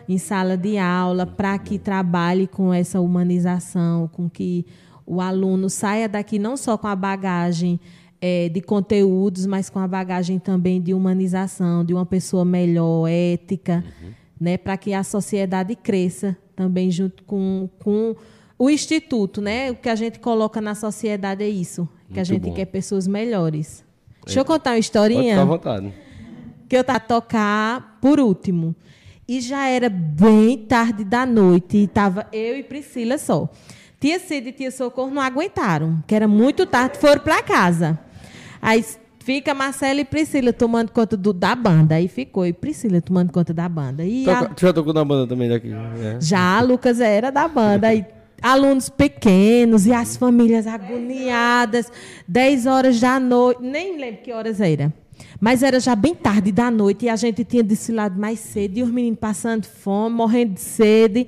em 0.09 0.17
sala 0.19 0.57
de 0.57 0.79
aula 0.79 1.27
para 1.27 1.59
que 1.59 1.79
trabalhe 1.79 2.47
com 2.47 2.73
essa 2.73 3.01
humanização, 3.01 4.09
com 4.09 4.29
que 4.31 4.65
o 5.07 5.21
aluno 5.21 5.69
saia 5.69 6.09
daqui 6.09 6.39
não 6.39 6.57
só 6.57 6.79
com 6.79 6.87
a 6.87 6.97
bagagem 6.97 7.79
eh, 8.21 8.49
de 8.49 8.61
conteúdos, 8.61 9.47
mas 9.47 9.71
com 9.71 9.79
a 9.79 9.89
bagagem 9.89 10.39
também 10.39 10.81
de 10.81 10.93
humanização, 10.93 11.85
de 11.85 11.95
uma 11.95 12.05
pessoa 12.05 12.45
melhor, 12.45 13.09
ética, 13.09 13.85
né, 14.41 14.57
para 14.57 14.77
que 14.77 14.93
a 14.93 15.03
sociedade 15.03 15.75
cresça 15.77 16.37
também 16.55 16.91
junto 16.91 17.23
com, 17.25 17.69
com 17.79 18.15
o 18.59 18.69
instituto, 18.69 19.41
né? 19.41 19.71
O 19.71 19.75
que 19.77 19.89
a 19.89 19.95
gente 19.95 20.19
coloca 20.19 20.61
na 20.61 20.75
sociedade 20.75 21.43
é 21.43 21.49
isso, 21.49 21.89
que 22.13 22.21
a 22.21 22.25
gente 22.25 22.49
bom. 22.49 22.55
quer 22.55 22.67
pessoas 22.67 23.07
melhores. 23.07 23.83
Deixa 24.25 24.41
eu 24.41 24.45
contar 24.45 24.71
uma 24.71 24.75
Pode 24.75 24.85
historinha 24.85 25.33
ficar 25.33 25.43
à 25.43 25.45
vontade. 25.45 25.95
que 26.69 26.77
eu 26.77 26.85
tava 26.85 27.01
tocar 27.01 27.99
por 28.03 28.21
último. 28.21 28.75
E 29.27 29.41
já 29.41 29.67
era 29.69 29.89
bem 29.89 30.59
tarde 30.59 31.05
da 31.05 31.25
noite 31.25 31.79
e 31.79 31.87
tava 31.87 32.27
eu 32.33 32.59
e 32.59 32.63
Priscila 32.63 33.17
só. 33.17 33.49
Tia 33.99 34.19
Cida 34.19 34.49
e 34.49 34.53
tia 34.53 34.71
Socorro 34.71 35.11
não 35.11 35.23
aguentaram, 35.23 36.03
que 36.07 36.15
era 36.15 36.27
muito 36.27 36.67
tarde, 36.67 36.99
foram 36.99 37.23
para 37.23 37.43
casa. 37.43 37.99
Aí 38.61 38.85
fica 39.21 39.55
Marcela 39.55 40.01
e 40.01 40.05
Priscila 40.05 40.53
tomando 40.53 40.91
conta 40.91 41.17
do- 41.17 41.33
da 41.33 41.55
banda. 41.55 41.95
Aí 41.97 42.09
ficou 42.09 42.47
e 42.47 42.53
Priscila 42.53 43.01
tomando 43.01 43.33
conta 43.33 43.53
da 43.55 43.69
banda. 43.69 44.05
E 44.05 44.29
a- 44.29 44.41
Toca- 44.43 44.55
Tu 44.55 44.61
já 44.63 44.73
tocou 44.73 44.93
na 44.93 45.05
banda 45.05 45.27
também 45.27 45.49
daqui? 45.49 45.71
É. 45.73 46.19
já, 46.21 46.61
Lucas 46.61 47.01
era 47.01 47.31
da 47.31 47.47
banda. 47.49 47.89
Aí, 47.89 48.05
alunos 48.43 48.89
pequenos 48.89 49.87
e 49.87 49.93
as 49.93 50.17
famílias 50.17 50.67
agoniadas. 50.67 51.91
10 52.27 52.67
horas 52.67 52.99
da 53.01 53.19
noite. 53.21 53.63
Nem 53.63 53.99
lembro 53.99 54.23
que 54.23 54.33
horas 54.33 54.61
era. 54.61 54.93
Mas 55.39 55.63
era 55.63 55.79
já 55.81 55.95
bem 55.95 56.15
tarde 56.15 56.51
da 56.51 56.71
noite 56.71 57.05
e 57.05 57.09
a 57.09 57.17
gente 57.17 57.45
tinha 57.45 57.63
desfilado 57.63 58.19
mais 58.19 58.39
cedo. 58.41 58.79
E 58.79 58.83
os 58.83 58.91
meninos 58.91 59.19
passando 59.19 59.65
fome, 59.65 60.17
morrendo 60.17 60.55
de 60.55 60.61
sede. 60.61 61.27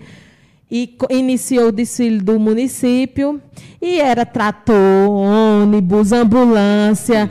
E 0.73 0.97
iniciou 1.11 1.69
o 1.69 1.73
desfile 1.73 2.19
do 2.19 2.41
município. 2.41 3.39
E 3.81 4.01
era 4.01 4.25
trator, 4.25 5.11
ônibus, 5.11 6.13
ambulância 6.13 7.29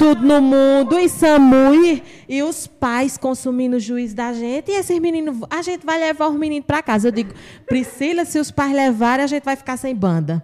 tudo 0.00 0.26
no 0.26 0.40
mundo, 0.40 0.98
e 0.98 1.10
SAMU, 1.10 1.74
e, 1.74 2.02
e 2.26 2.42
os 2.42 2.66
pais 2.66 3.18
consumindo 3.18 3.76
o 3.76 3.78
juiz 3.78 4.14
da 4.14 4.32
gente, 4.32 4.70
e 4.70 4.74
esses 4.74 4.98
meninos, 4.98 5.36
a 5.50 5.60
gente 5.60 5.84
vai 5.84 6.00
levar 6.00 6.28
os 6.28 6.38
meninos 6.38 6.64
para 6.66 6.82
casa. 6.82 7.08
Eu 7.08 7.12
digo, 7.12 7.34
Priscila, 7.66 8.24
se 8.24 8.38
os 8.38 8.50
pais 8.50 8.72
levarem, 8.72 9.22
a 9.22 9.26
gente 9.26 9.44
vai 9.44 9.56
ficar 9.56 9.76
sem 9.76 9.94
banda. 9.94 10.42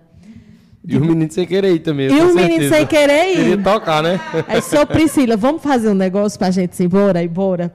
E 0.87 0.95
os 0.95 1.01
meninos 1.01 1.35
sem 1.35 1.47
querer 1.47 1.75
ir 1.75 1.79
também. 1.79 2.09
E 2.09 2.11
meninos 2.11 2.35
certeza. 2.35 2.77
sem 2.77 2.87
querer 2.87 3.31
ir. 3.31 3.37
Queria 3.37 3.59
tocar, 3.59 4.03
né? 4.03 4.21
Aí, 4.47 4.61
sou 4.61 4.87
Priscila, 4.87 5.39
vamos 5.39 5.63
fazer 5.63 5.89
um 5.89 5.95
negócio 5.95 6.39
pra 6.39 6.51
gente 6.51 6.79
ir 6.79 6.85
embora, 6.85 7.23
ir 7.23 7.27
embora. 7.27 7.75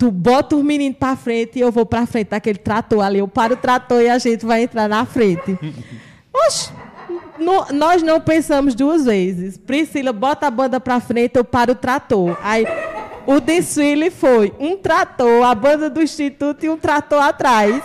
Tu 0.00 0.10
bota 0.10 0.56
os 0.56 0.64
meninos 0.64 0.96
pra 0.98 1.14
frente 1.14 1.58
e 1.58 1.60
eu 1.60 1.70
vou 1.70 1.84
pra 1.84 2.06
frente 2.06 2.28
daquele 2.30 2.56
trator 2.58 3.04
ali. 3.04 3.18
Eu 3.18 3.28
paro 3.28 3.52
o 3.52 3.56
trator 3.58 4.00
e 4.00 4.08
a 4.08 4.16
gente 4.16 4.46
vai 4.46 4.62
entrar 4.62 4.88
na 4.88 5.04
frente. 5.04 5.58
Oxe, 6.32 6.70
no- 7.38 7.66
nós 7.74 8.02
não 8.02 8.18
pensamos 8.18 8.74
duas 8.74 9.04
vezes. 9.04 9.58
Priscila, 9.58 10.10
bota 10.10 10.46
a 10.46 10.50
banda 10.50 10.80
pra 10.80 11.00
frente, 11.00 11.36
eu 11.36 11.44
paro 11.44 11.72
o 11.72 11.74
trator. 11.74 12.34
Aí 12.42 12.64
o 13.26 13.40
desfile 13.40 14.10
foi 14.10 14.54
um 14.58 14.74
trator, 14.78 15.44
a 15.44 15.54
banda 15.54 15.90
do 15.90 16.00
Instituto 16.00 16.64
e 16.64 16.70
um 16.70 16.78
trator 16.78 17.20
atrás. 17.20 17.76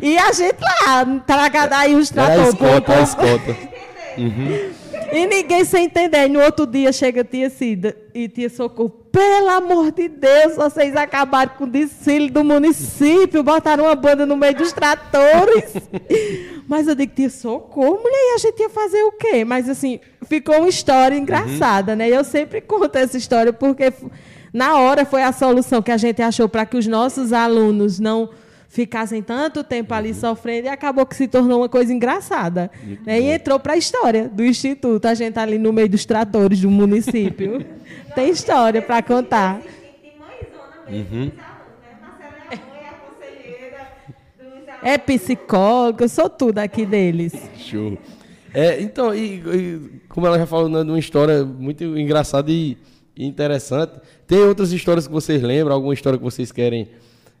e 0.00 0.16
a 0.16 0.32
gente 0.32 0.56
lá, 0.62 1.04
tragada 1.26 1.76
aí 1.76 1.94
os 1.94 2.10
Era 2.10 2.22
a 2.22 2.26
tratores. 2.26 2.54
escolta, 2.54 2.94
a 2.94 3.00
escolta. 3.02 3.56
E 5.12 5.26
ninguém 5.26 5.64
sem 5.64 5.84
entender. 5.84 6.26
E 6.26 6.28
no 6.28 6.40
outro 6.40 6.66
dia 6.66 6.92
chega 6.92 7.20
a 7.20 7.24
tia 7.24 7.50
Cida 7.50 7.96
e 8.14 8.28
tia 8.28 8.48
Socorro. 8.48 8.90
Pelo 9.10 9.48
amor 9.48 9.92
de 9.92 10.08
Deus, 10.08 10.56
vocês 10.56 10.94
acabaram 10.94 11.52
com 11.56 11.64
o 11.64 11.66
desfile 11.66 12.28
do 12.28 12.44
município, 12.44 13.42
botaram 13.42 13.84
uma 13.84 13.94
banda 13.94 14.26
no 14.26 14.36
meio 14.36 14.54
dos 14.54 14.72
tratores. 14.72 15.72
Mas 16.68 16.86
eu 16.86 16.94
digo, 16.94 17.14
tia 17.14 17.30
Socorro, 17.30 17.98
mulher, 18.02 18.32
e 18.32 18.34
a 18.34 18.38
gente 18.38 18.60
ia 18.60 18.68
fazer 18.68 19.02
o 19.04 19.12
quê? 19.12 19.44
Mas 19.44 19.68
assim, 19.68 20.00
ficou 20.26 20.56
uma 20.58 20.68
história 20.68 21.16
engraçada, 21.16 21.96
né? 21.96 22.08
E 22.08 22.12
eu 22.12 22.24
sempre 22.24 22.60
conto 22.60 22.96
essa 22.96 23.16
história 23.16 23.52
porque 23.52 23.92
na 24.52 24.78
hora 24.78 25.04
foi 25.04 25.22
a 25.22 25.32
solução 25.32 25.80
que 25.80 25.90
a 25.90 25.96
gente 25.96 26.20
achou 26.20 26.48
para 26.48 26.66
que 26.66 26.76
os 26.76 26.86
nossos 26.86 27.32
alunos 27.32 27.98
não 27.98 28.30
ficassem 28.76 29.22
tanto 29.22 29.64
tempo 29.64 29.94
ali 29.94 30.12
sofrendo 30.12 30.66
e 30.66 30.68
acabou 30.68 31.06
que 31.06 31.16
se 31.16 31.26
tornou 31.26 31.60
uma 31.60 31.68
coisa 31.68 31.90
engraçada. 31.90 32.70
né? 33.06 33.18
E 33.18 33.30
entrou 33.30 33.58
para 33.58 33.72
a 33.72 33.76
história 33.78 34.28
do 34.28 34.44
Instituto. 34.44 35.06
A 35.06 35.14
gente 35.14 35.32
tá 35.32 35.42
ali 35.42 35.58
no 35.58 35.72
meio 35.72 35.88
dos 35.88 36.04
tratores 36.04 36.60
do 36.60 36.70
município. 36.70 37.64
Tem 38.14 38.28
história 38.28 38.82
para 38.82 39.02
contar. 39.02 39.62
É 44.82 44.98
psicóloga, 44.98 46.04
eu 46.04 46.08
sou 46.10 46.28
tudo 46.28 46.58
aqui 46.58 46.84
deles. 46.84 47.32
Show. 47.56 47.96
É, 48.52 48.80
então, 48.82 49.14
e, 49.14 49.36
e 49.36 50.00
como 50.06 50.26
ela 50.26 50.38
já 50.38 50.46
falou, 50.46 50.68
né, 50.68 50.82
uma 50.82 50.98
história 50.98 51.46
muito 51.46 51.82
engraçada 51.98 52.50
e, 52.50 52.76
e 53.16 53.24
interessante. 53.26 53.94
Tem 54.26 54.38
outras 54.40 54.70
histórias 54.70 55.06
que 55.06 55.12
vocês 55.14 55.42
lembram? 55.42 55.74
Alguma 55.74 55.94
história 55.94 56.18
que 56.18 56.24
vocês 56.24 56.52
querem 56.52 56.88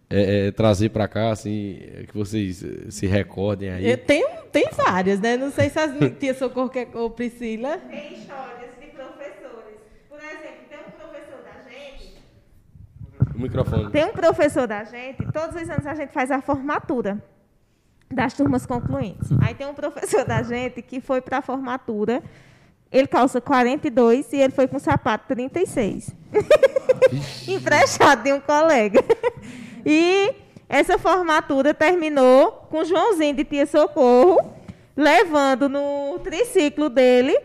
é, 0.08 0.46
é, 0.46 0.50
trazer 0.52 0.90
para 0.90 1.08
cá, 1.08 1.30
assim, 1.30 1.78
é, 1.80 2.04
que 2.04 2.16
vocês 2.16 2.62
eh, 2.62 2.90
se 2.90 3.06
recordem 3.06 3.70
aí? 3.70 3.90
Eu 3.90 3.98
tenho, 3.98 4.28
tem 4.52 4.68
várias, 4.72 5.18
né? 5.18 5.36
Não 5.36 5.50
sei 5.50 5.68
se 5.68 5.78
as 5.80 5.90
tia 6.18 6.32
Socorro 6.32 6.68
quer, 6.68 6.88
ou 6.94 7.10
Priscila. 7.10 7.78
Tem 7.78 8.14
histórias 8.14 8.70
de 8.80 8.86
professores. 8.86 9.78
Por 10.08 10.18
exemplo, 10.18 10.64
tem 10.68 10.78
um 10.78 10.90
professor 10.92 11.42
da 11.42 11.68
gente. 11.68 12.14
O 13.34 13.40
microfone. 13.40 13.90
Tem 13.90 14.04
um 14.04 14.12
professor 14.12 14.66
da 14.68 14.84
gente, 14.84 15.26
todos 15.32 15.60
os 15.60 15.68
anos 15.68 15.86
a 15.86 15.94
gente 15.94 16.12
faz 16.12 16.30
a 16.30 16.40
formatura 16.40 17.20
das 18.08 18.32
turmas 18.32 18.64
concluintes. 18.64 19.28
Aí 19.40 19.54
tem 19.54 19.66
um 19.66 19.74
professor 19.74 20.24
da 20.24 20.40
gente 20.40 20.82
que 20.82 21.00
foi 21.00 21.20
para 21.20 21.38
a 21.38 21.42
formatura, 21.42 22.22
ele 22.92 23.08
calça 23.08 23.40
42 23.40 24.32
e 24.32 24.36
ele 24.36 24.52
foi 24.52 24.68
com 24.68 24.78
sapato 24.78 25.26
36. 25.34 26.14
Emprestado 27.48 28.22
de 28.22 28.32
um 28.32 28.40
colega. 28.40 29.02
E 29.88 30.34
essa 30.68 30.98
formatura 30.98 31.72
terminou 31.72 32.66
com 32.68 32.84
Joãozinho 32.84 33.34
de 33.36 33.44
Tia 33.44 33.66
Socorro 33.66 34.52
levando 34.96 35.68
no 35.68 36.18
triciclo 36.24 36.88
dele 36.88 37.38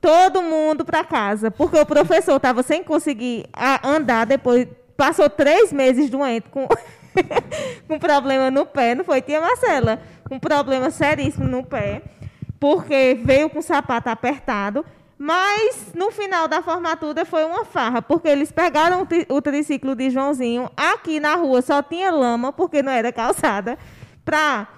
todo 0.00 0.42
mundo 0.42 0.84
para 0.84 1.02
casa, 1.02 1.50
porque 1.50 1.78
o 1.78 1.86
professor 1.86 2.36
estava 2.36 2.62
sem 2.62 2.84
conseguir 2.84 3.46
a- 3.52 3.80
andar 3.88 4.26
depois, 4.26 4.68
passou 4.96 5.30
três 5.30 5.72
meses 5.72 6.10
doente 6.10 6.48
com 6.50 6.68
com 7.88 7.98
problema 7.98 8.50
no 8.50 8.66
pé, 8.66 8.94
não 8.94 9.04
foi 9.04 9.22
tia 9.22 9.40
Marcela? 9.40 9.98
Um 10.30 10.38
problema 10.38 10.90
seríssimo 10.90 11.46
no 11.46 11.64
pé, 11.64 12.02
porque 12.60 13.18
veio 13.24 13.48
com 13.48 13.60
o 13.60 13.62
sapato 13.62 14.10
apertado. 14.10 14.84
Mas 15.18 15.92
no 15.94 16.10
final 16.10 16.46
da 16.46 16.60
formatura 16.60 17.24
foi 17.24 17.44
uma 17.44 17.64
farra, 17.64 18.02
porque 18.02 18.28
eles 18.28 18.52
pegaram 18.52 19.02
o, 19.02 19.06
tri- 19.06 19.26
o 19.30 19.40
triciclo 19.40 19.94
de 19.94 20.10
Joãozinho, 20.10 20.70
aqui 20.76 21.18
na 21.18 21.36
rua 21.36 21.62
só 21.62 21.82
tinha 21.82 22.10
lama, 22.10 22.52
porque 22.52 22.82
não 22.82 22.92
era 22.92 23.10
calçada, 23.10 23.78
para 24.24 24.68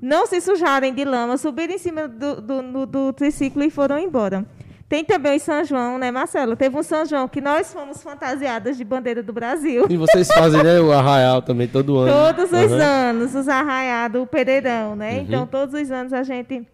não 0.00 0.24
se 0.26 0.40
sujarem 0.40 0.94
de 0.94 1.04
lama, 1.04 1.36
subiram 1.36 1.74
em 1.74 1.78
cima 1.78 2.06
do, 2.06 2.40
do, 2.40 2.62
do- 2.62 2.86
do 2.86 3.12
triciclo 3.12 3.62
e 3.64 3.70
foram 3.70 3.98
embora. 3.98 4.46
Tem 4.88 5.04
também 5.04 5.36
o 5.36 5.40
São 5.40 5.62
João, 5.64 5.98
né, 5.98 6.10
Marcelo? 6.10 6.56
Teve 6.56 6.74
um 6.78 6.82
São 6.82 7.04
João 7.04 7.28
que 7.28 7.40
nós 7.42 7.70
fomos 7.74 8.00
fantasiadas 8.02 8.76
de 8.76 8.84
bandeira 8.84 9.22
do 9.22 9.32
Brasil. 9.34 9.84
E 9.90 9.96
vocês 9.98 10.28
fazem, 10.28 10.62
né, 10.62 10.80
o 10.80 10.90
arraial 10.92 11.42
também 11.42 11.68
todo 11.68 11.98
ano. 11.98 12.10
Todos 12.34 12.50
os 12.52 12.72
Aham. 12.72 12.82
anos, 12.82 13.34
os 13.34 13.48
arraiados 13.48 14.18
do 14.20 14.26
Pereirão, 14.26 14.96
né? 14.96 15.14
Uhum. 15.14 15.20
Então, 15.24 15.46
todos 15.46 15.78
os 15.78 15.90
anos 15.90 16.12
a 16.14 16.22
gente 16.22 16.66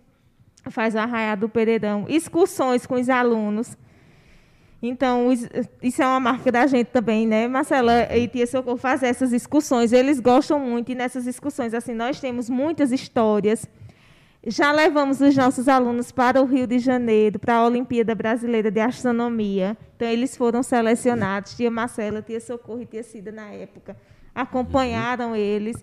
faz 0.70 0.94
o 0.94 0.98
arraiado 0.98 1.42
do 1.42 1.48
Pereirão. 1.48 2.06
Excursões 2.08 2.86
com 2.86 2.94
os 2.94 3.08
alunos. 3.08 3.76
Então, 4.82 5.30
isso 5.82 6.02
é 6.02 6.06
uma 6.06 6.20
marca 6.20 6.52
da 6.52 6.66
gente 6.66 6.88
também, 6.88 7.26
né? 7.26 7.48
Marcela 7.48 8.14
e 8.14 8.28
Tia 8.28 8.46
Socorro 8.46 8.76
fazer 8.76 9.06
essas 9.06 9.32
excursões. 9.32 9.92
Eles 9.92 10.20
gostam 10.20 10.60
muito 10.60 10.92
e 10.92 10.94
nessas 10.94 11.26
excursões, 11.26 11.72
assim, 11.72 11.94
nós 11.94 12.20
temos 12.20 12.50
muitas 12.50 12.92
histórias. 12.92 13.66
Já 14.46 14.72
levamos 14.72 15.22
os 15.22 15.34
nossos 15.34 15.68
alunos 15.68 16.12
para 16.12 16.42
o 16.42 16.44
Rio 16.44 16.66
de 16.66 16.78
Janeiro, 16.78 17.38
para 17.38 17.54
a 17.54 17.66
Olimpíada 17.66 18.14
Brasileira 18.14 18.70
de 18.70 18.78
Astronomia. 18.78 19.74
Então, 19.96 20.06
eles 20.06 20.36
foram 20.36 20.62
selecionados. 20.62 21.54
Tia 21.54 21.70
Marcela, 21.70 22.20
Tia 22.20 22.40
Socorro 22.40 22.82
e 22.82 22.86
Tia 22.86 23.02
Cida, 23.02 23.32
na 23.32 23.46
época, 23.52 23.96
acompanharam 24.34 25.34
eles. 25.34 25.82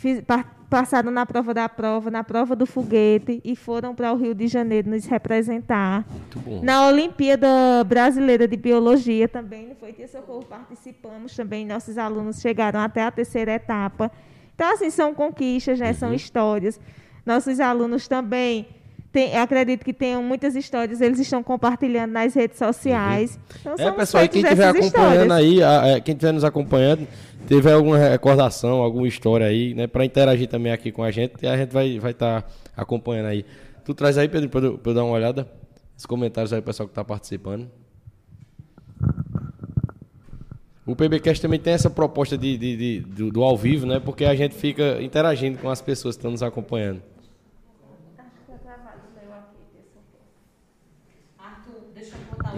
Fiz- 0.00 0.22
pa- 0.22 0.46
passaram 0.70 1.10
na 1.10 1.26
prova 1.26 1.52
da 1.52 1.68
prova, 1.68 2.10
na 2.10 2.24
prova 2.24 2.56
do 2.56 2.64
foguete 2.64 3.38
e 3.44 3.54
foram 3.54 3.94
para 3.94 4.10
o 4.12 4.16
Rio 4.16 4.34
de 4.34 4.46
Janeiro 4.48 4.88
nos 4.88 5.04
representar. 5.04 6.06
Muito 6.10 6.38
bom. 6.38 6.60
Na 6.62 6.86
Olimpíada 6.86 7.46
Brasileira 7.86 8.48
de 8.48 8.56
Biologia 8.56 9.28
também, 9.28 9.68
não 9.68 9.74
foi 9.76 9.92
Tia 9.92 10.08
Socorro, 10.08 10.44
participamos 10.48 11.36
também, 11.36 11.66
nossos 11.66 11.98
alunos 11.98 12.40
chegaram 12.40 12.80
até 12.80 13.02
a 13.02 13.10
terceira 13.10 13.52
etapa. 13.52 14.10
Então, 14.54 14.72
assim, 14.72 14.88
são 14.88 15.12
conquistas, 15.14 15.78
né? 15.78 15.88
Uhum. 15.88 15.94
são 15.94 16.14
histórias. 16.14 16.80
Nossos 17.26 17.60
alunos 17.60 18.08
também, 18.08 18.66
eu 19.12 19.40
acredito 19.42 19.84
que 19.84 19.92
tenham 19.92 20.22
muitas 20.22 20.54
histórias, 20.56 21.00
eles 21.02 21.18
estão 21.18 21.42
compartilhando 21.42 22.12
nas 22.12 22.32
redes 22.32 22.56
sociais. 22.58 23.38
Então, 23.60 23.74
É, 23.78 23.90
pessoal, 23.90 24.24
e 24.24 24.28
quem 24.28 24.42
estiver 24.42 24.68
acompanhando 24.68 24.84
histórias. 24.84 25.30
aí, 25.32 25.60
é, 25.60 26.00
quem 26.00 26.12
estiver 26.14 26.32
nos 26.32 26.44
acompanhando, 26.44 27.06
tiver 27.56 27.72
alguma 27.72 27.98
recordação, 27.98 28.80
alguma 28.80 29.08
história 29.08 29.44
aí, 29.44 29.74
né, 29.74 29.88
para 29.88 30.04
interagir 30.04 30.48
também 30.48 30.70
aqui 30.70 30.92
com 30.92 31.02
a 31.02 31.10
gente, 31.10 31.34
e 31.42 31.48
a 31.48 31.56
gente 31.56 31.72
vai 31.72 31.88
estar 31.88 32.00
vai 32.00 32.14
tá 32.14 32.44
acompanhando 32.76 33.26
aí. 33.26 33.44
Tu 33.84 33.92
traz 33.92 34.16
aí, 34.16 34.28
Pedro, 34.28 34.48
para 34.48 34.66
eu, 34.66 34.78
pra 34.78 34.90
eu 34.92 34.94
dar 34.94 35.02
uma 35.04 35.14
olhada? 35.14 35.50
Os 35.98 36.06
comentários 36.06 36.52
aí, 36.52 36.60
o 36.60 36.62
pessoal 36.62 36.86
que 36.86 36.92
está 36.92 37.04
participando. 37.04 37.68
O 40.86 40.94
PBcast 40.94 41.42
também 41.42 41.58
tem 41.58 41.72
essa 41.72 41.90
proposta 41.90 42.38
de, 42.38 42.56
de- 42.56 42.76
de- 42.76 43.00
do, 43.00 43.30
do 43.32 43.42
ao 43.42 43.56
vivo, 43.56 43.84
né? 43.84 43.98
Porque 44.00 44.24
a 44.24 44.34
gente 44.34 44.54
fica 44.54 45.02
interagindo 45.02 45.58
com 45.58 45.68
as 45.68 45.80
pessoas 45.82 46.14
que 46.14 46.20
estão 46.20 46.30
nos 46.30 46.42
acompanhando. 46.42 47.02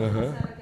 Aham. 0.04 0.61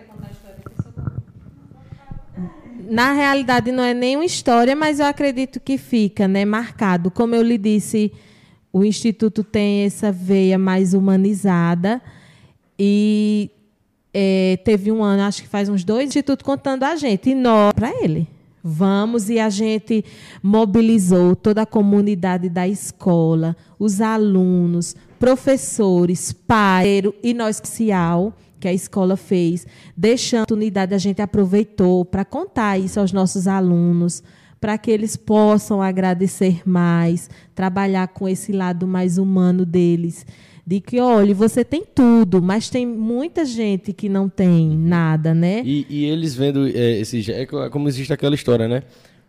Na 2.91 3.13
realidade, 3.13 3.71
não 3.71 3.85
é 3.85 3.95
nenhuma 3.95 4.25
história, 4.25 4.75
mas 4.75 4.99
eu 4.99 5.07
acredito 5.07 5.61
que 5.61 5.79
fica 5.79 6.27
né, 6.27 6.45
marcado. 6.45 7.09
Como 7.09 7.37
eu 7.37 7.43
lhe 7.43 7.57
disse, 7.57 8.13
o 8.73 8.85
Instituto 8.85 9.45
tem 9.45 9.85
essa 9.85 10.11
veia 10.11 10.59
mais 10.59 10.93
humanizada. 10.93 12.03
E 12.77 13.49
eh, 14.13 14.59
teve 14.65 14.91
um 14.91 15.05
ano, 15.05 15.23
acho 15.23 15.41
que 15.41 15.49
faz 15.49 15.69
uns 15.69 15.85
dois, 15.85 16.07
o 16.07 16.09
Instituto 16.09 16.45
contando 16.45 16.83
a 16.83 16.97
gente. 16.97 17.31
E 17.31 17.35
nós, 17.37 17.73
para 17.75 17.93
ele. 18.03 18.27
Vamos, 18.61 19.31
e 19.31 19.39
a 19.39 19.49
gente 19.49 20.05
mobilizou 20.43 21.37
toda 21.37 21.63
a 21.63 21.67
comunidade 21.67 22.49
da 22.49 22.67
escola, 22.67 23.57
os 23.79 24.01
alunos, 24.01 24.97
professores, 25.17 26.33
pais 26.33 27.05
e 27.23 27.33
nós 27.35 27.59
social 27.65 28.35
que 28.61 28.69
a 28.69 28.73
escola 28.73 29.17
fez, 29.17 29.67
deixando 29.97 30.41
a 30.41 30.43
oportunidade, 30.45 30.95
a 30.95 30.99
gente 30.99 31.23
aproveitou 31.23 32.05
para 32.05 32.25
contar 32.25 32.79
isso 32.79 33.01
aos 33.01 33.13
nossos 33.13 33.49
alunos, 33.49 34.23
para 34.61 34.77
que 34.77 34.91
eles 34.91 35.17
possam 35.17 35.81
agradecer 35.81 36.61
mais, 36.69 37.31
trabalhar 37.55 38.09
com 38.09 38.29
esse 38.29 38.53
lado 38.53 38.87
mais 38.87 39.17
humano 39.17 39.65
deles. 39.65 40.27
De 40.67 40.79
que, 40.81 41.01
olha, 41.01 41.35
você 41.35 41.65
tem 41.65 41.83
tudo, 41.83 42.41
mas 42.43 42.69
tem 42.69 42.87
muita 42.87 43.45
gente 43.45 43.93
que 43.93 44.09
não 44.09 44.29
tem 44.29 44.69
nada, 44.77 45.35
né? 45.35 45.63
E, 45.65 45.87
e 45.89 46.05
eles 46.05 46.35
vendo 46.35 46.69
é, 46.69 46.99
esse. 47.01 47.33
É 47.33 47.47
co- 47.47 47.69
como 47.71 47.89
existe 47.89 48.13
aquela 48.13 48.35
história, 48.35 48.69
né? 48.69 48.83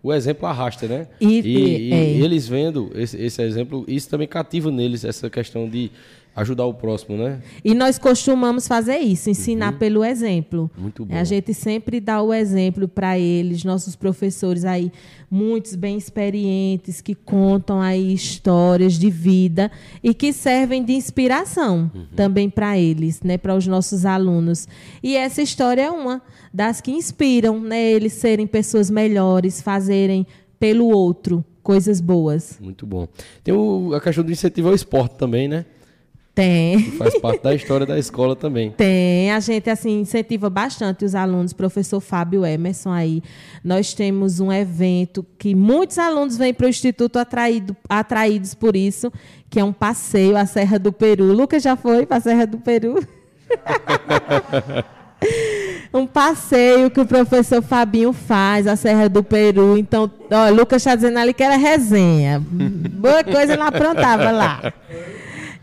O 0.03 0.13
exemplo 0.13 0.45
arrasta, 0.47 0.87
né? 0.87 1.07
E- 1.19 1.39
e, 1.39 1.57
e- 1.57 1.89
e 1.89 1.93
é. 1.93 2.25
eles 2.25 2.47
vendo 2.47 2.91
esse, 2.93 3.17
esse 3.17 3.41
exemplo, 3.41 3.85
isso 3.87 4.09
também 4.09 4.27
cativa 4.27 4.69
neles, 4.69 5.03
essa 5.05 5.29
questão 5.29 5.67
de 5.69 5.89
ajudar 6.35 6.65
o 6.65 6.73
próximo, 6.73 7.17
né? 7.17 7.41
E 7.63 7.73
nós 7.73 7.97
costumamos 7.99 8.67
fazer 8.67 8.97
isso, 8.99 9.29
ensinar 9.29 9.73
pelo 9.77 10.03
exemplo. 10.03 10.71
Muito 10.77 11.05
bom. 11.05 11.13
A 11.15 11.23
gente 11.23 11.53
sempre 11.53 11.99
dá 11.99 12.21
o 12.21 12.33
exemplo 12.33 12.87
para 12.87 13.19
eles, 13.19 13.63
nossos 13.65 13.95
professores 13.95 14.63
aí, 14.63 14.91
muitos 15.29 15.75
bem 15.75 15.97
experientes, 15.97 17.01
que 17.01 17.13
contam 17.13 17.81
aí 17.81 18.13
histórias 18.13 18.93
de 18.93 19.09
vida 19.09 19.69
e 20.03 20.13
que 20.13 20.31
servem 20.31 20.83
de 20.83 20.93
inspiração 20.93 21.91
também 22.15 22.49
para 22.49 22.77
eles, 22.77 23.21
né, 23.21 23.37
para 23.37 23.55
os 23.55 23.67
nossos 23.67 24.05
alunos. 24.05 24.67
E 25.03 25.15
essa 25.15 25.41
história 25.41 25.81
é 25.83 25.91
uma 25.91 26.21
das 26.53 26.79
que 26.81 26.91
inspiram, 26.91 27.59
né, 27.59 27.91
eles 27.91 28.13
serem 28.13 28.47
pessoas 28.47 28.89
melhores, 28.89 29.61
fazerem 29.61 30.25
pelo 30.59 30.87
outro 30.87 31.43
coisas 31.63 31.99
boas. 32.01 32.57
Muito 32.59 32.85
bom. 32.85 33.07
Tem 33.43 33.53
o- 33.53 33.93
a 33.93 34.01
questão 34.01 34.23
do 34.23 34.31
incentivo 34.31 34.69
ao 34.69 34.73
esporte 34.75 35.15
também, 35.15 35.47
né? 35.47 35.65
Tem. 36.33 36.91
Faz 36.93 37.19
parte 37.19 37.43
da 37.43 37.53
história 37.53 37.85
da 37.85 37.99
escola 37.99 38.35
também. 38.35 38.71
Tem, 38.71 39.31
a 39.31 39.39
gente 39.41 39.69
assim 39.69 39.99
incentiva 39.99 40.49
bastante 40.49 41.03
os 41.03 41.13
alunos, 41.13 41.51
professor 41.51 41.99
Fábio 41.99 42.45
Emerson 42.45 42.91
aí. 42.91 43.21
Nós 43.63 43.93
temos 43.93 44.39
um 44.39 44.51
evento 44.51 45.25
que 45.37 45.53
muitos 45.53 45.97
alunos 45.99 46.37
vêm 46.37 46.53
para 46.53 46.67
o 46.67 46.69
Instituto 46.69 47.19
atraído, 47.19 47.75
atraídos 47.89 48.53
por 48.53 48.77
isso, 48.77 49.11
que 49.49 49.59
é 49.59 49.63
um 49.63 49.73
passeio 49.73 50.37
à 50.37 50.45
Serra 50.45 50.79
do 50.79 50.93
Peru. 50.93 51.25
Lucas 51.33 51.61
já 51.61 51.75
foi 51.75 52.05
para 52.05 52.17
a 52.17 52.21
Serra 52.21 52.47
do 52.47 52.59
Peru? 52.59 53.05
um 55.93 56.07
passeio 56.07 56.89
que 56.89 57.01
o 57.01 57.05
professor 57.05 57.61
Fabinho 57.61 58.13
faz 58.13 58.67
à 58.67 58.77
Serra 58.77 59.09
do 59.09 59.21
Peru. 59.21 59.77
Então, 59.77 60.09
ó, 60.31 60.49
Lucas 60.49 60.81
está 60.81 60.95
dizendo 60.95 61.19
ali 61.19 61.33
que 61.33 61.43
era 61.43 61.57
resenha. 61.57 62.39
Boa 62.39 63.21
coisa 63.21 63.51
ele 63.53 63.61
aprontava 63.61 64.31
lá. 64.31 64.73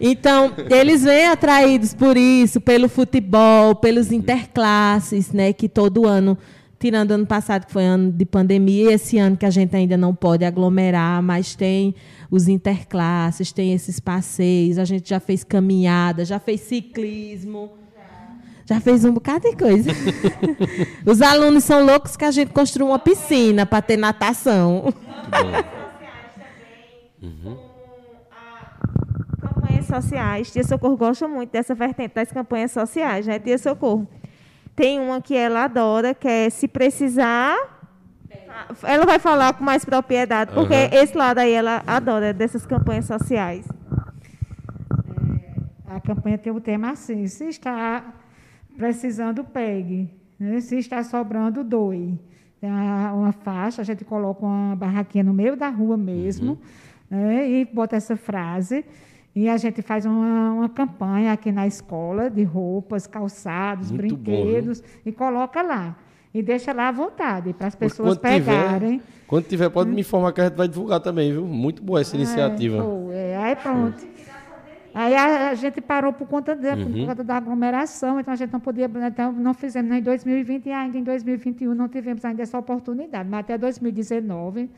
Então, 0.01 0.53
eles 0.71 1.03
vêm 1.03 1.27
atraídos 1.27 1.93
por 1.93 2.17
isso, 2.17 2.61
pelo 2.61 2.89
futebol, 2.89 3.75
pelos 3.75 4.13
interclasses, 4.13 5.33
né? 5.33 5.53
Que 5.53 5.69
todo 5.69 6.07
ano, 6.07 6.39
tirando 6.79 7.11
ano 7.13 7.27
passado, 7.27 7.67
que 7.67 7.73
foi 7.73 7.85
ano 7.85 8.13
de 8.13 8.25
pandemia, 8.25 8.91
e 8.91 8.95
esse 8.95 9.19
ano 9.19 9.37
que 9.37 9.45
a 9.45 9.51
gente 9.51 9.75
ainda 9.75 9.97
não 9.97 10.15
pode 10.15 10.45
aglomerar, 10.45 11.21
mas 11.23 11.57
tem 11.57 11.95
os 12.31 12.47
interclasses, 12.47 13.51
tem 13.51 13.73
esses 13.73 13.99
passeios, 13.99 14.79
a 14.79 14.85
gente 14.85 15.09
já 15.09 15.19
fez 15.19 15.43
caminhada, 15.43 16.25
já 16.25 16.39
fez 16.39 16.61
ciclismo. 16.61 17.73
Já 18.67 18.79
fez 18.81 19.03
um 19.03 19.13
bocado 19.15 19.49
de 19.49 19.57
coisa. 19.57 19.91
Os 21.07 21.23
alunos 21.23 21.65
são 21.65 21.87
loucos 21.87 22.19
que 22.19 22.25
a 22.27 22.31
gente 22.31 22.53
construiu 22.53 22.89
uma 22.89 22.99
piscina 22.99 23.65
para 23.65 23.81
ter 23.81 23.97
natação. 23.97 24.93
campanhas 27.21 27.68
sociais. 29.89 30.51
Tia 30.53 30.63
Socorro 30.63 30.97
gosta 30.97 31.27
muito 31.27 31.51
dessa 31.51 31.75
vertente 31.75 32.15
das 32.15 32.31
campanhas 32.31 32.71
sociais, 32.71 33.27
né, 33.27 33.39
Tia 33.39 33.59
Socorro? 33.59 34.07
Tem 34.77 35.01
uma 35.01 35.21
que 35.21 35.35
ela 35.35 35.65
adora, 35.65 36.15
que 36.15 36.29
é 36.29 36.51
se 36.51 36.69
precisar. 36.69 37.57
Ela 38.85 39.05
vai 39.05 39.19
falar 39.19 39.53
com 39.55 39.65
mais 39.65 39.85
propriedade, 39.85 40.53
porque 40.53 40.75
Aham. 40.75 40.91
esse 40.93 41.17
lado 41.17 41.39
aí 41.39 41.53
ela 41.53 41.83
adora 41.87 42.33
dessas 42.33 42.65
campanhas 42.65 43.07
sociais. 43.07 43.67
A 45.87 46.01
campanha 46.01 46.39
tem 46.39 46.53
o 46.53 46.61
tema 46.61 46.91
assim: 46.91 47.27
se 47.27 47.45
está 47.49 48.05
precisando, 48.77 49.43
pegue. 49.43 50.11
né? 50.39 50.61
Se 50.61 50.79
está 50.79 51.03
sobrando, 51.03 51.65
doe. 51.65 52.19
tem 52.61 52.71
uma, 52.71 53.13
uma 53.13 53.33
faixa, 53.33 53.83
a 53.83 53.85
gente 53.85 54.05
coloca 54.05 54.45
uma 54.45 54.77
barraquinha 54.77 55.25
no 55.25 55.35
meio 55.35 55.57
da 55.57 55.69
rua 55.69 55.97
mesmo, 55.97 56.59
né, 57.11 57.49
e 57.49 57.65
bota 57.65 57.97
essa 57.97 58.17
frase. 58.17 58.85
E 59.41 59.49
a 59.49 59.57
gente 59.57 59.81
faz 59.83 60.05
uma, 60.05 60.53
uma 60.53 60.69
campanha 60.69 61.33
aqui 61.33 61.53
na 61.53 61.65
escola 61.65 62.29
de 62.29 62.43
roupas, 62.43 63.07
calçados, 63.07 63.93
Muito 63.93 64.17
bom, 64.17 64.23
brinquedos, 64.33 64.83
e 65.07 65.13
coloca 65.13 65.63
lá. 65.63 65.97
E 66.35 66.43
deixa 66.43 66.73
lá 66.73 66.89
à 66.89 66.93
vontade, 66.93 67.53
para 67.53 67.69
as 67.69 67.77
pessoas 67.77 68.19
Quando 68.19 68.33
tiver- 68.35 68.45
pegarem. 68.53 69.01
Quando 69.29 69.45
tiver, 69.47 69.69
pode 69.71 69.91
me 69.91 70.01
informar 70.01 70.33
que 70.33 70.41
a 70.41 70.45
gente 70.49 70.57
vai 70.57 70.67
divulgar 70.67 70.99
também, 70.99 71.31
viu? 71.31 71.45
Muito 71.47 71.81
boa 71.85 72.01
essa 72.01 72.17
iniciativa. 72.17 72.85
É, 73.13 73.31
é, 73.33 73.37
aí 73.37 73.55
pronto. 73.55 74.05
Aí 74.93 75.15
a, 75.15 75.51
a 75.51 75.55
gente 75.55 75.81
parou 75.81 76.13
por 76.13 76.27
conta, 76.27 76.57
de, 76.57 76.67
Uhum. 76.71 76.93
por 76.93 77.07
conta 77.07 77.23
da 77.23 77.37
aglomeração, 77.37 78.19
então 78.19 78.33
a 78.35 78.37
gente 78.37 78.53
não 78.53 78.59
podia, 78.59 78.91
então 79.07 79.31
não 79.31 79.55
fizemos 79.55 79.89
nem 79.89 80.01
em 80.01 80.03
2020 80.03 80.67
e 80.67 80.73
ainda 80.73 80.99
em 80.99 81.05
2021 81.05 81.75
não 81.75 81.87
tivemos 81.89 82.25
ainda 82.25 82.43
essa 82.43 82.59
oportunidade. 82.59 83.29
Mas 83.29 83.41
até 83.41 83.57
2019, 83.57 84.69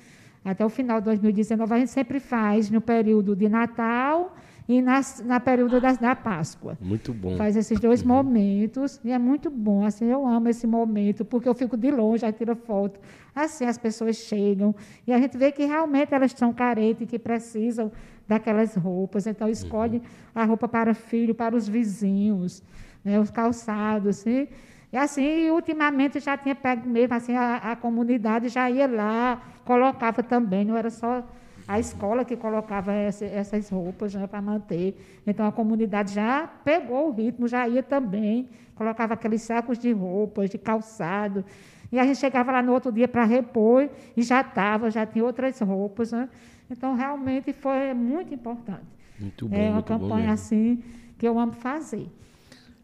até 0.44 0.62
o 0.66 0.68
final 0.68 0.98
de 1.00 1.06
2019, 1.06 1.72
a 1.72 1.78
gente 1.78 1.90
sempre 1.90 2.20
faz 2.20 2.68
no 2.70 2.80
período 2.82 3.34
de 3.34 3.48
Natal 3.48 4.34
e 4.70 4.80
nas, 4.80 5.20
na 5.26 5.40
período 5.40 5.80
da, 5.80 5.92
da 5.94 6.14
Páscoa. 6.14 6.78
Muito 6.80 7.12
bom. 7.12 7.36
Faz 7.36 7.56
esses 7.56 7.80
dois 7.80 8.04
momentos 8.04 9.00
e 9.04 9.10
é 9.10 9.18
muito 9.18 9.50
bom. 9.50 9.84
Assim, 9.84 10.04
eu 10.04 10.24
amo 10.24 10.48
esse 10.48 10.64
momento, 10.64 11.24
porque 11.24 11.48
eu 11.48 11.54
fico 11.54 11.76
de 11.76 11.90
longe, 11.90 12.24
aí 12.24 12.32
tiro 12.32 12.54
foto. 12.54 13.00
Assim, 13.34 13.64
as 13.64 13.76
pessoas 13.76 14.14
chegam 14.14 14.72
e 15.04 15.12
a 15.12 15.18
gente 15.18 15.36
vê 15.36 15.50
que 15.50 15.64
realmente 15.64 16.14
elas 16.14 16.30
estão 16.30 16.52
carentes, 16.52 17.08
que 17.08 17.18
precisam 17.18 17.90
daquelas 18.28 18.76
roupas. 18.76 19.26
Então, 19.26 19.48
escolhe 19.48 20.00
a 20.32 20.44
roupa 20.44 20.68
para 20.68 20.94
filho, 20.94 21.34
para 21.34 21.56
os 21.56 21.66
vizinhos, 21.66 22.62
né, 23.04 23.18
os 23.18 23.28
calçados. 23.28 24.24
E, 24.24 24.48
e 24.92 24.96
assim, 24.96 25.50
ultimamente 25.50 26.20
já 26.20 26.36
tinha 26.36 26.54
pego 26.54 26.88
mesmo, 26.88 27.12
assim, 27.12 27.34
a, 27.34 27.56
a 27.56 27.74
comunidade 27.74 28.48
já 28.48 28.70
ia 28.70 28.86
lá, 28.86 29.42
colocava 29.64 30.22
também, 30.22 30.64
não 30.64 30.76
era 30.76 30.90
só 30.90 31.24
a 31.72 31.78
escola 31.78 32.24
que 32.24 32.36
colocava 32.36 32.92
essa- 32.92 33.24
essas 33.24 33.68
roupas 33.70 34.14
né, 34.14 34.26
para 34.26 34.42
manter. 34.42 34.96
Então 35.26 35.46
a 35.46 35.52
comunidade 35.52 36.12
já 36.14 36.48
pegou 36.64 37.08
o 37.08 37.12
ritmo, 37.12 37.46
já 37.46 37.68
ia 37.68 37.82
também, 37.82 38.48
colocava 38.74 39.14
aqueles 39.14 39.42
sacos 39.42 39.78
de 39.78 39.92
roupas, 39.92 40.50
de 40.50 40.58
calçado. 40.58 41.44
E 41.92 41.98
a 41.98 42.04
gente 42.04 42.18
chegava 42.18 42.50
lá 42.52 42.60
no 42.62 42.72
outro 42.72 42.90
dia 42.90 43.06
para 43.06 43.24
repor 43.24 43.88
e 44.16 44.22
já 44.22 44.40
estava, 44.40 44.90
já 44.90 45.06
tinha 45.06 45.24
outras 45.24 45.60
roupas. 45.60 46.10
Né? 46.12 46.28
Então 46.70 46.94
realmente 46.94 47.52
foi 47.52 47.94
muito 47.94 48.34
importante. 48.34 48.86
Muito 49.18 49.46
bom, 49.48 49.56
é 49.56 49.70
uma 49.70 49.82
campanha 49.82 50.32
assim 50.32 50.82
que 51.18 51.26
eu 51.28 51.38
amo 51.38 51.52
fazer. 51.52 52.08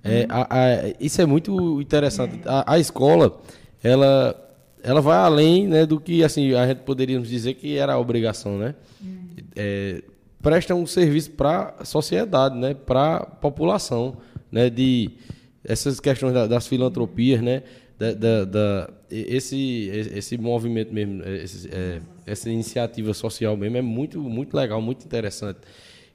É, 0.04 0.26
a- 0.28 0.46
a- 0.48 0.94
isso 1.00 1.20
é 1.20 1.26
muito 1.26 1.80
interessante. 1.80 2.40
A, 2.46 2.74
a 2.74 2.78
escola, 2.78 3.40
ela, 3.82 4.45
ela 4.86 5.00
vai 5.00 5.16
além 5.18 5.66
né, 5.66 5.84
do 5.84 5.98
que 6.00 6.22
assim, 6.22 6.54
a 6.54 6.66
gente 6.66 6.78
poderíamos 6.78 7.28
dizer 7.28 7.54
que 7.54 7.76
era 7.76 7.94
a 7.94 7.98
obrigação, 7.98 8.56
né? 8.58 8.74
É, 9.54 10.02
presta 10.40 10.74
um 10.74 10.86
serviço 10.86 11.32
para 11.32 11.74
a 11.78 11.84
sociedade, 11.84 12.56
né? 12.56 12.72
para 12.74 13.16
a 13.16 13.26
população, 13.26 14.16
né? 14.50 14.70
de 14.70 15.10
essas 15.64 15.98
questões 15.98 16.32
da- 16.32 16.46
das 16.46 16.66
filantropias, 16.66 17.42
né? 17.42 17.62
Da, 17.98 18.12
da- 18.12 18.44
da- 18.44 18.90
esse, 19.10 19.90
esse 20.14 20.36
movimento 20.38 20.92
mesmo, 20.92 21.22
é, 21.24 21.42
esse- 21.42 21.68
é, 21.72 22.00
essa 22.26 22.48
iniciativa 22.50 23.12
social 23.14 23.56
mesmo 23.56 23.76
é 23.78 23.82
muito, 23.82 24.20
muito 24.20 24.54
legal, 24.56 24.80
muito 24.80 25.04
interessante. 25.04 25.58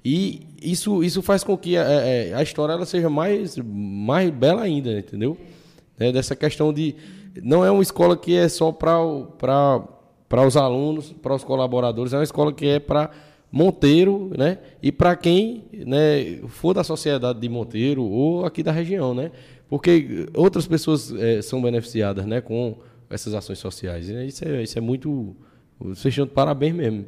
E 0.03 0.41
isso, 0.61 1.03
isso 1.03 1.21
faz 1.21 1.43
com 1.43 1.57
que 1.57 1.75
a, 1.77 1.83
a- 1.83 2.37
a 2.37 2.43
história 2.43 2.73
ela 2.73 2.85
seja 2.85 3.09
mais, 3.09 3.57
mais 3.57 4.29
bela 4.29 4.61
ainda, 4.63 4.97
entendeu? 4.97 5.37
Né, 5.99 6.11
Dessa 6.11 6.35
questão 6.35 6.71
de. 6.73 6.95
Não 7.43 7.63
é 7.63 7.71
uma 7.71 7.81
escola 7.81 8.17
que 8.17 8.35
é 8.35 8.47
só 8.49 8.71
para 8.71 10.45
os 10.47 10.57
alunos, 10.57 11.11
para 11.13 11.35
os 11.35 11.43
colaboradores, 11.43 12.13
é 12.13 12.17
uma 12.17 12.23
escola 12.23 12.51
que 12.53 12.65
é 12.65 12.79
para 12.79 13.09
Monteiro, 13.51 14.31
né? 14.37 14.59
E 14.81 14.91
para 14.91 15.15
quem 15.15 15.65
né, 15.73 16.37
for 16.47 16.73
da 16.73 16.83
sociedade 16.83 17.39
de 17.39 17.49
Monteiro 17.49 18.03
ou 18.03 18.45
aqui 18.45 18.63
da 18.63 18.71
região, 18.71 19.13
né? 19.13 19.31
Porque 19.69 20.25
outras 20.33 20.67
pessoas 20.67 21.11
eh, 21.17 21.41
são 21.41 21.61
beneficiadas 21.61 22.25
né, 22.25 22.39
com 22.41 22.75
essas 23.09 23.33
ações 23.33 23.59
sociais. 23.59 24.09
E 24.09 24.25
Isso 24.27 24.45
é, 24.47 24.63
isso 24.63 24.77
é 24.77 24.81
muito. 24.81 25.35
Vocês 25.79 26.13
estão 26.13 26.25
de 26.25 26.31
parabéns 26.31 26.73
mesmo. 26.75 27.05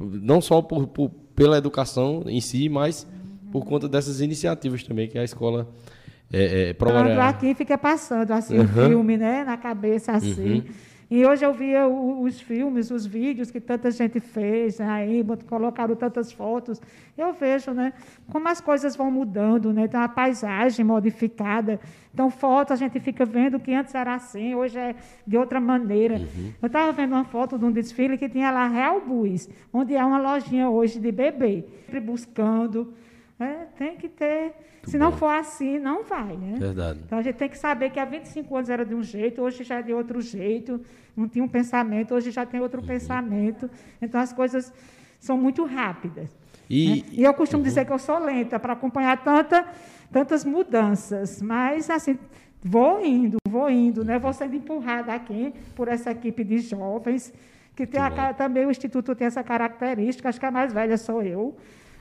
Não 0.00 0.40
só 0.40 0.60
por, 0.62 0.86
por- 0.88 1.10
pela 1.36 1.56
educação 1.58 2.22
em 2.26 2.40
si, 2.40 2.68
mas 2.68 3.06
por 3.52 3.64
conta 3.64 3.88
dessas 3.88 4.20
iniciativas 4.20 4.82
também 4.82 5.08
que 5.08 5.18
a 5.18 5.22
escola 5.24 5.68
é, 6.34 6.70
é. 6.70 6.74
Quando 6.74 7.18
aqui 7.20 7.54
fica 7.54 7.76
passando 7.78 8.30
assim 8.32 8.58
o 8.58 8.62
Uhum. 8.62 8.68
filme, 8.68 9.16
né, 9.16 9.44
na 9.44 9.56
cabeça 9.56 10.12
assim. 10.12 10.64
E 11.10 11.24
hoje 11.24 11.44
eu 11.44 11.52
via 11.52 11.86
o- 11.86 12.22
os 12.22 12.40
filmes, 12.40 12.90
os 12.90 13.04
vídeos 13.06 13.50
que 13.50 13.60
tanta 13.60 13.90
gente 13.90 14.18
fez 14.18 14.80
aí, 14.80 15.22
bot- 15.22 15.44
colocaram 15.44 15.94
tantas 15.94 16.32
fotos. 16.32 16.80
Eu 17.16 17.32
vejo, 17.34 17.72
né, 17.72 17.92
como 18.32 18.48
as 18.48 18.60
coisas 18.60 18.96
vão 18.96 19.10
mudando, 19.10 19.70
né? 19.72 19.82
Então 19.84 20.00
a 20.00 20.08
paisagem 20.08 20.84
modificada. 20.84 21.78
Então 22.12 22.30
foto 22.30 22.72
a 22.72 22.76
gente 22.76 22.98
fica 23.00 23.24
vendo 23.24 23.60
que 23.60 23.72
antes 23.74 23.94
era 23.94 24.14
assim, 24.14 24.54
hoje 24.54 24.78
é 24.78 24.94
de 25.26 25.36
outra 25.36 25.60
maneira. 25.60 26.20
Eu 26.60 26.66
estava 26.66 26.90
vendo 26.90 27.12
uma 27.12 27.24
foto 27.24 27.58
de 27.58 27.64
um 27.64 27.70
desfile 27.70 28.16
que 28.16 28.28
tinha 28.28 28.50
lá 28.50 28.66
Real 28.66 29.00
Bus, 29.00 29.48
onde 29.72 29.94
é 29.94 30.04
uma 30.04 30.18
lojinha 30.18 30.68
hoje 30.70 30.98
de 30.98 31.12
bebê, 31.12 31.64
sempre 31.84 32.00
buscando. 32.00 32.92
Né, 33.38 33.66
tem 33.76 33.96
que 33.96 34.08
ter. 34.08 34.52
Se 34.84 34.98
não 34.98 35.10
bom. 35.10 35.16
for 35.16 35.28
assim, 35.28 35.78
não 35.78 36.04
vai, 36.04 36.36
né? 36.36 36.56
Verdade. 36.58 37.00
Então 37.06 37.18
a 37.18 37.22
gente 37.22 37.36
tem 37.36 37.48
que 37.48 37.56
saber 37.58 37.90
que 37.90 37.98
há 37.98 38.04
25 38.04 38.54
anos 38.56 38.68
era 38.70 38.84
de 38.84 38.94
um 38.94 39.02
jeito, 39.02 39.40
hoje 39.40 39.64
já 39.64 39.78
é 39.78 39.82
de 39.82 39.92
outro 39.94 40.20
jeito, 40.20 40.80
não 41.16 41.26
tinha 41.28 41.44
um 41.44 41.48
pensamento, 41.48 42.14
hoje 42.14 42.30
já 42.30 42.44
tem 42.44 42.60
outro 42.60 42.80
Uhum. 42.80 42.86
pensamento. 42.86 43.70
Então 44.00 44.20
as 44.20 44.32
coisas 44.32 44.72
são 45.18 45.36
muito 45.38 45.64
rápidas. 45.64 46.28
E, 46.68 46.96
né? 46.96 47.02
E 47.12 47.22
eu 47.24 47.32
costumo 47.34 47.62
dizer 47.62 47.84
que 47.86 47.92
eu 47.92 47.98
sou 47.98 48.18
lenta 48.18 48.58
para 48.60 48.74
acompanhar 48.74 49.22
tanta, 49.24 49.66
tantas 50.12 50.44
mudanças, 50.44 51.40
mas 51.42 51.88
assim, 51.90 52.18
vou 52.62 53.04
indo, 53.04 53.38
vou 53.48 53.68
indo, 53.70 54.04
né? 54.04 54.18
vou 54.18 54.32
sendo 54.32 54.54
empurrada 54.54 55.12
aqui 55.14 55.52
por 55.74 55.88
essa 55.88 56.10
equipe 56.10 56.44
de 56.44 56.58
jovens, 56.58 57.32
que 57.74 57.86
tem 57.86 58.00
a 58.00 58.32
também 58.34 58.66
o 58.66 58.70
Instituto 58.70 59.14
tem 59.14 59.26
essa 59.26 59.42
característica, 59.42 60.28
acho 60.28 60.38
que 60.38 60.46
a 60.46 60.50
mais 60.50 60.72
velha 60.72 60.96
sou 60.96 61.22
eu. 61.22 61.56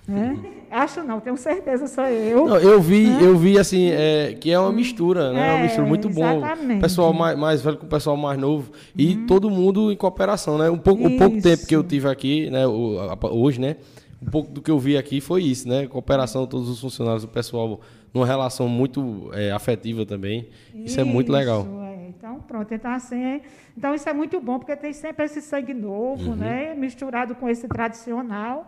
Né? 0.07 0.37
Acho 0.69 1.01
não, 1.03 1.19
tenho 1.21 1.37
certeza 1.37 1.87
sou 1.87 2.03
eu. 2.05 2.45
Não, 2.47 2.57
eu 2.57 2.81
vi, 2.81 3.05
eu 3.23 3.37
vi 3.37 3.57
assim, 3.57 3.89
é, 3.91 4.33
que 4.39 4.51
é 4.51 4.59
uma 4.59 4.71
mistura, 4.71 5.31
né? 5.31 5.47
É 5.47 5.51
uma 5.53 5.59
É, 5.59 5.63
mistura 5.63 5.87
muito 5.87 6.09
boa. 6.09 6.33
exatamente. 6.35 6.81
Pessoal 6.81 7.13
mais, 7.13 7.37
mais 7.37 7.61
velho 7.61 7.77
com 7.77 7.85
o 7.85 7.89
pessoal 7.89 8.17
mais 8.17 8.37
novo. 8.37 8.71
E 8.97 9.15
todo 9.27 9.49
mundo 9.49 9.91
em 9.91 9.95
cooperação, 9.95 10.57
né? 10.57 10.69
Um 10.69 10.77
pouco, 10.77 11.05
o 11.07 11.17
pouco 11.17 11.37
Isso. 11.37 11.47
tempo 11.47 11.65
que 11.67 11.75
eu 11.75 11.83
tive 11.83 12.09
aqui, 12.09 12.49
né? 12.49 12.65
hoje, 12.67 13.61
né? 13.61 13.77
Um 14.21 14.29
pouco 14.29 14.51
do 14.51 14.61
que 14.61 14.71
eu 14.71 14.79
vi 14.79 14.97
aqui 14.97 15.21
foi 15.21 15.43
isso, 15.43 15.67
né? 15.69 15.85
Cooperação, 15.87 16.45
todos 16.47 16.67
os 16.69 16.81
funcionários, 16.81 17.23
o 17.23 17.27
pessoal 17.27 17.79
numa 18.13 18.25
relação 18.25 18.67
muito 18.67 19.29
é, 19.33 19.51
afetiva 19.51 20.05
também. 20.05 20.47
Isso, 20.73 20.99
é 20.99 21.03
muito 21.03 21.31
legal. 21.31 21.61
Isso, 21.61 21.79
é. 21.81 22.07
Então, 22.09 22.39
pronto. 22.47 22.73
Então, 22.73 22.91
assim, 22.91 23.21
é- 23.23 23.41
então, 23.77 23.93
isso 23.93 24.07
é 24.09 24.13
muito 24.13 24.39
bom, 24.41 24.57
porque 24.59 24.75
tem 24.75 24.91
sempre 24.93 25.25
esse 25.25 25.41
sangue 25.41 25.73
novo, 25.73 26.31
Uhum. 26.31 26.35
né? 26.35 26.73
Misturado 26.73 27.35
com 27.35 27.47
esse 27.49 27.67
tradicional. 27.67 28.67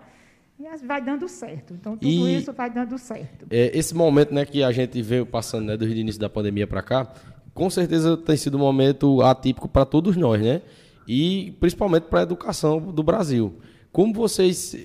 E 0.60 0.86
vai 0.86 1.02
dando 1.02 1.28
certo. 1.28 1.74
Então, 1.74 1.98
tudo 1.98 2.08
E- 2.10 2.38
isso 2.38 2.54
vai 2.54 2.70
dando 2.70 2.98
certo. 2.98 3.46
É, 3.50 3.78
esse 3.78 3.94
momento 3.94 4.34
né, 4.34 4.46
que 4.46 4.64
a 4.64 4.72
gente 4.72 5.02
veio 5.02 5.26
passando 5.26 5.66
né, 5.66 5.76
desde 5.78 5.98
o 5.98 6.00
início 6.00 6.20
da 6.22 6.30
pandemia 6.30 6.66
para 6.66 6.82
cá, 6.82 7.12
com 7.54 7.70
certeza 7.70 8.16
tem 8.16 8.38
sido 8.38 8.56
um 8.56 8.62
momento 8.62 9.22
atípico 9.22 9.68
para 9.68 9.86
todos 9.86 10.16
nós, 10.16 10.42
né? 10.42 10.62
E 11.08 11.54
principalmente 11.60 12.04
para 12.04 12.22
a 12.22 12.24
educação 12.24 12.80
do 12.80 13.04
Brasil. 13.04 13.54
Como 13.92 14.14
vocês 14.14 14.76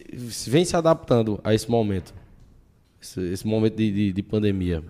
vêm 0.46 0.64
se 0.64 0.76
adaptando 0.76 1.40
a 1.42 1.54
esse 1.54 1.70
momento? 1.70 2.12
Esse, 3.00 3.20
esse 3.32 3.46
momento 3.46 3.76
de, 3.76 3.90
de- 3.92 4.12
de 4.12 4.22
pandemia? 4.22 4.82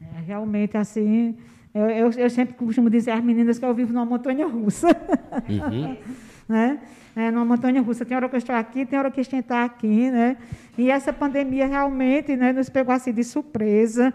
É, 0.00 0.20
realmente, 0.26 0.76
assim, 0.76 1.36
eu, 1.74 1.82
eu, 1.88 2.10
eu 2.10 2.30
sempre 2.30 2.54
costumo 2.54 2.90
dizer 2.90 3.12
às 3.12 3.22
meninas 3.22 3.58
que 3.58 3.64
eu 3.64 3.74
vivo 3.74 3.92
numa 3.92 4.04
montanha 4.04 4.46
russa. 4.46 4.88
Uhum. 5.48 5.96
né? 6.48 6.80
É, 7.16 7.30
numa 7.30 7.44
montanha 7.44 7.82
russa. 7.82 8.04
Tem 8.04 8.16
hora 8.16 8.28
que 8.28 8.36
eu 8.36 8.38
estou 8.38 8.54
aqui, 8.54 8.86
tem 8.86 8.98
hora 8.98 9.10
que 9.10 9.20
a 9.20 9.22
gente 9.22 9.40
está 9.40 9.64
aqui, 9.64 10.10
né? 10.10 10.36
E 10.78 10.90
essa 10.90 11.12
pandemia 11.12 11.66
realmente 11.66 12.36
né, 12.36 12.52
nos 12.52 12.68
pegou 12.68 12.94
assim 12.94 13.12
de 13.12 13.24
surpresa. 13.24 14.14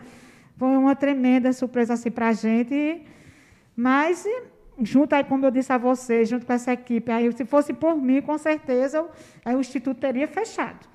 Foi 0.57 0.69
uma 0.69 0.95
tremenda 0.95 1.51
surpresa 1.51 1.93
assim, 1.93 2.09
para 2.09 2.29
a 2.29 2.33
gente. 2.33 3.01
Mas, 3.75 4.25
junto 4.81 5.13
aí, 5.13 5.23
como 5.23 5.45
eu 5.45 5.51
disse 5.51 5.73
a 5.73 5.77
vocês, 5.77 6.29
junto 6.29 6.45
com 6.45 6.53
essa 6.53 6.71
equipe, 6.71 7.11
aí, 7.11 7.29
se 7.33 7.43
fosse 7.43 7.73
por 7.73 7.95
mim, 7.97 8.21
com 8.21 8.37
certeza, 8.37 9.05
aí 9.43 9.55
o 9.55 9.59
Instituto 9.59 9.99
teria 9.99 10.27
fechado. 10.27 10.87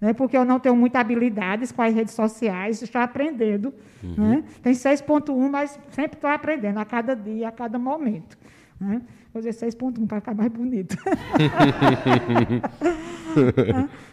Né? 0.00 0.12
Porque 0.12 0.36
eu 0.36 0.44
não 0.44 0.58
tenho 0.58 0.74
muita 0.74 0.98
habilidades 0.98 1.70
com 1.70 1.80
as 1.80 1.94
redes 1.94 2.14
sociais, 2.14 2.82
estou 2.82 3.00
aprendendo. 3.00 3.72
Né? 4.02 4.44
Tem 4.62 4.72
6.1, 4.72 5.48
mas 5.48 5.78
sempre 5.90 6.16
estou 6.16 6.28
aprendendo, 6.28 6.78
a 6.78 6.84
cada 6.84 7.14
dia, 7.14 7.48
a 7.48 7.52
cada 7.52 7.78
momento. 7.78 8.36
Né? 8.80 9.00
Vou 9.34 9.42
dizer 9.42 9.66
6.1 9.66 10.06
para 10.06 10.20
ficar 10.20 10.32
mais 10.32 10.48
bonito. 10.48 10.94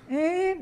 e, 0.10 0.58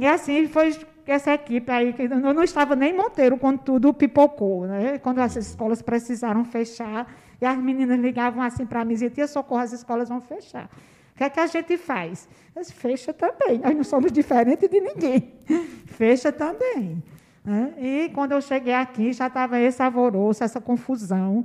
e 0.00 0.06
assim 0.06 0.48
foi 0.48 0.74
essa 1.06 1.34
equipe 1.34 1.70
aí, 1.70 1.92
que 1.92 2.04
eu 2.04 2.32
não 2.32 2.42
estava 2.42 2.74
nem 2.74 2.94
em 2.94 2.96
Monteiro 2.96 3.36
quando 3.36 3.58
tudo 3.58 3.92
pipocou. 3.92 4.66
Né? 4.66 4.98
Quando 4.98 5.20
essas 5.20 5.48
escolas 5.48 5.82
precisaram 5.82 6.46
fechar, 6.46 7.06
E 7.42 7.44
as 7.44 7.58
meninas 7.58 8.00
ligavam 8.00 8.42
assim 8.42 8.64
para 8.64 8.82
mim 8.86 8.92
e 8.92 8.94
diziam, 8.94 9.10
tia 9.10 9.26
Socorro, 9.26 9.60
as 9.60 9.74
escolas 9.74 10.08
vão 10.08 10.22
fechar. 10.22 10.64
O 11.12 11.16
que 11.18 11.24
é 11.24 11.28
que 11.28 11.38
a 11.38 11.46
gente 11.46 11.76
faz? 11.76 12.26
Eles 12.56 12.70
fecha 12.70 13.12
também, 13.12 13.58
nós 13.58 13.76
não 13.76 13.84
somos 13.84 14.10
diferentes 14.10 14.66
de 14.68 14.80
ninguém. 14.80 15.34
Fecha 15.86 16.32
também. 16.32 17.02
né? 17.44 17.74
E 17.78 18.10
quando 18.14 18.32
eu 18.32 18.40
cheguei 18.40 18.72
aqui, 18.72 19.12
já 19.12 19.26
estava 19.26 19.60
esse 19.60 19.82
alvoroço, 19.82 20.42
essa 20.42 20.58
confusão. 20.60 21.44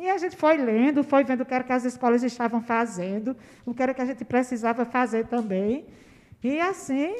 E 0.00 0.08
a 0.08 0.16
gente 0.16 0.34
foi 0.34 0.56
lendo, 0.56 1.04
foi 1.04 1.22
vendo 1.24 1.42
o 1.42 1.44
que 1.44 1.52
era 1.52 1.62
que 1.62 1.74
as 1.74 1.84
escolas 1.84 2.22
estavam 2.22 2.62
fazendo, 2.62 3.36
o 3.66 3.74
que 3.74 3.82
era 3.82 3.92
que 3.92 4.00
a 4.00 4.06
gente 4.06 4.24
precisava 4.24 4.86
fazer 4.86 5.26
também. 5.26 5.84
E 6.42 6.58
assim, 6.58 7.16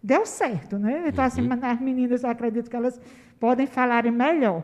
deu 0.00 0.24
certo, 0.24 0.78
né? 0.78 1.02
Então, 1.08 1.24
assim, 1.24 1.42
as 1.60 1.80
meninas, 1.80 2.22
eu 2.22 2.30
acredito 2.30 2.70
que 2.70 2.76
elas 2.76 3.00
podem 3.40 3.66
falarem 3.66 4.12
melhor, 4.12 4.62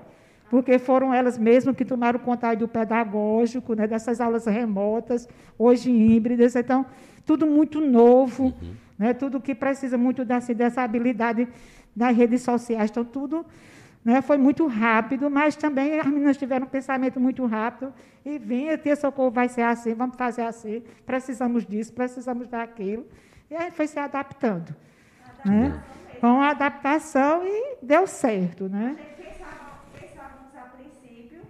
porque 0.49 0.79
foram 0.79 1.13
elas 1.13 1.37
mesmas 1.37 1.75
que 1.75 1.85
tomaram 1.85 2.21
conta 2.21 2.55
do 2.55 2.69
pedagógico, 2.69 3.75
né? 3.75 3.89
dessas 3.89 4.21
aulas 4.21 4.47
remotas, 4.47 5.29
hoje 5.59 5.91
híbridas. 5.91 6.55
Então, 6.55 6.87
tudo 7.27 7.45
muito 7.45 7.81
novo, 7.81 8.55
né? 8.97 9.13
tudo 9.13 9.41
que 9.41 9.53
precisa 9.53 9.99
muito 9.99 10.25
dessa, 10.25 10.55
dessa 10.55 10.83
habilidade 10.83 11.49
das 11.95 12.17
redes 12.17 12.43
sociais. 12.43 12.89
Então, 12.89 13.05
tudo 13.05 13.45
né? 14.05 14.23
Foi 14.23 14.37
muito 14.37 14.67
rápido, 14.67 15.31
mas 15.31 15.57
também 15.57 15.99
as 15.99 16.07
meninas 16.07 16.37
tiveram 16.37 16.67
um 16.67 16.71
pensamento 16.71 17.21
muito 17.21 17.45
rápido 17.47 17.93
e 18.25 18.39
vinha, 18.39 18.77
tia 18.77 18.97
Socorro 18.97 19.31
vai 19.31 19.49
ser 19.49 19.63
assim, 19.63 19.95
vamos 19.95 20.17
fazer 20.17 20.43
assim, 20.43 20.83
precisamos 21.07 21.67
disso, 21.67 21.93
precisamos 21.93 22.49
daquilo. 22.49 23.07
E 23.51 23.57
aí 23.57 23.71
foi 23.71 23.87
se 23.87 23.99
adaptando. 23.99 24.75
Né? 25.45 25.83
Com 26.21 26.41
a 26.41 26.51
adaptação 26.51 27.43
e 27.47 27.77
deu 27.83 28.07
certo. 28.07 28.69
Né? 28.69 28.97
Pensávamos 29.97 30.55
a 30.57 30.63
princípio, 30.77 31.41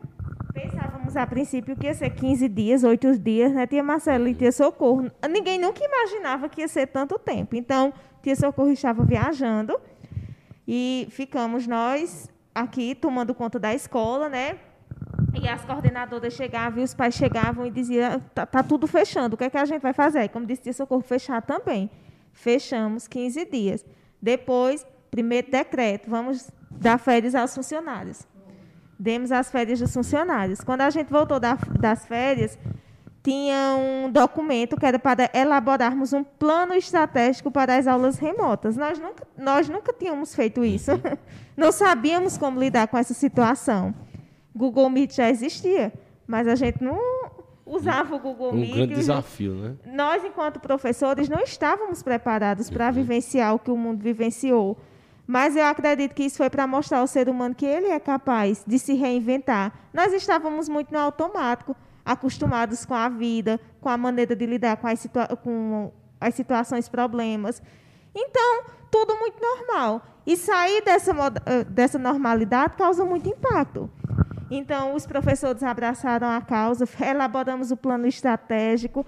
pensávamos 0.53 1.17
a 1.17 1.27
princípio 1.27 1.77
que 1.77 1.87
ia 1.87 1.95
ser 1.95 2.11
15 2.11 2.49
dias, 2.49 2.85
8 2.85 3.19
dias, 3.19 3.53
né? 3.53 3.67
Tia 3.67 3.83
Marcela 3.83 4.29
e 4.29 4.35
Tia 4.35 4.53
Socorro. 4.53 5.11
Ninguém 5.29 5.59
nunca 5.59 5.83
imaginava 5.85 6.49
que 6.49 6.61
ia 6.61 6.69
ser 6.69 6.87
tanto 6.87 7.19
tempo. 7.19 7.57
Então, 7.57 7.93
Tia 8.23 8.37
Socorro 8.37 8.71
estava 8.71 9.03
viajando 9.05 9.81
e 10.67 11.09
ficamos 11.11 11.67
nós 11.67 12.31
aqui 12.61 12.95
tomando 12.95 13.35
conta 13.35 13.59
da 13.59 13.75
escola, 13.75 14.29
né? 14.29 14.59
E 15.41 15.49
as 15.49 15.65
coordenadoras 15.65 16.33
chegavam 16.35 16.81
e 16.81 16.85
os 16.85 16.95
pais 16.95 17.15
chegavam 17.15 17.67
e 17.67 17.71
diziam, 17.71 18.21
tá, 18.35 18.45
tá 18.47 18.63
tudo 18.63 18.87
fechando, 18.87 19.35
o 19.35 19.39
que 19.39 19.45
é 19.45 19.51
que 19.51 19.57
a 19.57 19.65
gente 19.65 19.83
vai 19.83 19.93
fazer? 19.93 20.23
E 20.25 20.29
como 20.29 20.47
disse 20.47 20.63
Tia 20.63 20.73
Socorro, 20.73 21.03
fechar 21.03 21.41
também. 21.43 21.91
Fechamos 22.33 23.07
15 23.09 23.45
dias. 23.45 23.85
Depois, 24.21 24.87
primeiro 25.11 25.51
decreto, 25.51 26.09
vamos 26.11 26.51
dar 26.71 26.99
férias 26.99 27.35
aos 27.35 27.55
funcionários. 27.55 28.27
Demos 28.99 29.31
as 29.31 29.51
férias 29.51 29.79
dos 29.81 29.93
funcionários. 29.95 30.61
Quando 30.61 30.81
a 30.81 30.91
gente 30.91 31.09
voltou 31.09 31.39
da- 31.39 31.59
das 31.79 32.05
férias, 32.07 32.59
tinha 33.29 33.77
um 33.77 34.11
documento 34.11 34.75
que 34.79 34.87
era 34.87 34.99
para 34.99 35.31
elaborarmos 35.35 36.15
um 36.15 36.25
plano 36.25 36.73
estratégico 36.73 37.51
para 37.51 37.77
as 37.77 37.87
aulas 37.87 38.19
remotas. 38.19 38.75
Nós 38.75 38.99
nunca, 38.99 39.27
nós 39.37 39.69
nunca 39.69 39.93
tínhamos 39.93 40.35
feito 40.35 40.65
isso. 40.65 40.93
Não 41.55 41.71
sabíamos 41.71 42.39
como 42.39 42.59
lidar 42.59 42.89
com 42.89 42.97
essa 42.97 43.13
situação. 43.13 43.95
Google 44.57 44.89
Meet 44.89 45.15
já 45.15 45.29
existia, 45.29 45.93
mas 46.27 46.49
a 46.49 46.55
gente 46.55 46.83
não 46.83 46.99
usava 47.67 48.15
o 48.15 48.19
Google 48.19 48.53
Um 48.53 48.61
Meet. 48.61 48.75
grande 48.75 48.93
e- 48.93 48.97
desafio, 48.97 49.55
né? 49.55 49.77
nós, 49.85 50.25
enquanto 50.25 50.59
professores, 50.59 51.29
não 51.29 51.41
estávamos 51.41 52.03
preparados 52.03 52.71
para 52.71 52.91
vivenciar 52.91 53.55
o 53.55 53.59
que 53.59 53.71
o 53.71 53.77
mundo 53.77 54.03
vivenciou. 54.03 54.79
Mas 55.27 55.55
eu 55.55 55.65
acredito 55.67 56.15
que 56.15 56.25
isso 56.25 56.39
foi 56.39 56.49
para 56.49 56.67
mostrar 56.67 57.01
ao 57.01 57.07
ser 57.07 57.29
humano 57.29 57.55
que 57.55 57.67
ele 57.67 57.89
é 57.89 58.01
capaz 58.01 58.65
de 58.67 58.79
se 58.79 58.95
reinventar. 58.95 59.73
Nós 59.93 60.13
estávamos 60.15 60.69
muito 60.69 60.93
no 60.93 60.99
automático, 60.99 61.77
acostumados 62.09 62.87
com 62.87 62.95
a 62.95 63.07
vida, 63.11 63.61
com 63.83 63.91
a 63.91 63.97
maneira 63.99 64.35
de 64.35 64.47
lidar 64.47 64.79
com 64.79 64.87
as, 64.87 64.99
situa 64.99 65.27
com 65.37 65.93
as 66.19 66.35
situações, 66.35 66.89
problemas. 66.89 67.63
Então, 68.15 68.65
tudo 68.91 69.15
muito 69.17 69.37
normal. 69.39 70.03
E 70.27 70.35
sair 70.35 70.83
dessa, 70.83 71.13
eh, 71.45 71.65
dessa 71.65 71.99
normalidade 71.99 72.77
causa 72.77 73.05
muito 73.05 73.29
impacto. 73.29 73.91
Então, 74.51 74.95
os 74.95 75.07
professores 75.07 75.63
abraçaram 75.63 76.29
a 76.31 76.41
causa, 76.41 76.89
elaboramos 77.07 77.71
o 77.71 77.77
plano 77.77 78.07
estratégico 78.07 79.05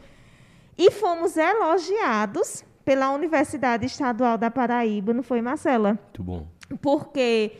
e 0.76 0.90
fomos 0.90 1.38
elogiados 1.38 2.62
pela 2.84 3.10
Universidade 3.12 3.86
Estadual 3.86 4.36
da 4.36 4.50
Paraíba, 4.50 5.14
não 5.14 5.22
foi, 5.22 5.40
Marcela? 5.40 5.98
Muito 6.02 6.22
bom. 6.22 6.46
porque 6.82 7.52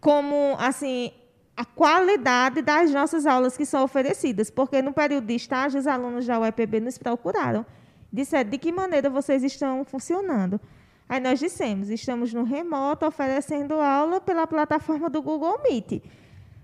como 0.00 0.56
assim 0.58 1.12
a 1.58 1.64
qualidade 1.64 2.62
das 2.62 2.92
nossas 2.92 3.26
aulas 3.26 3.56
que 3.56 3.66
são 3.66 3.82
oferecidas, 3.82 4.48
porque 4.48 4.80
no 4.80 4.92
período 4.92 5.26
de 5.26 5.34
estágio 5.34 5.80
os 5.80 5.88
alunos 5.88 6.24
da 6.24 6.38
UEPB 6.38 6.78
nos 6.78 6.96
procuraram, 6.96 7.66
disseram 8.12 8.48
de 8.48 8.56
que 8.58 8.70
maneira 8.70 9.10
vocês 9.10 9.42
estão 9.42 9.84
funcionando. 9.84 10.60
Aí 11.08 11.18
nós 11.18 11.40
dissemos, 11.40 11.90
estamos 11.90 12.32
no 12.32 12.44
remoto 12.44 13.04
oferecendo 13.04 13.74
aula 13.74 14.20
pela 14.20 14.46
plataforma 14.46 15.10
do 15.10 15.20
Google 15.20 15.60
Meet. 15.64 16.00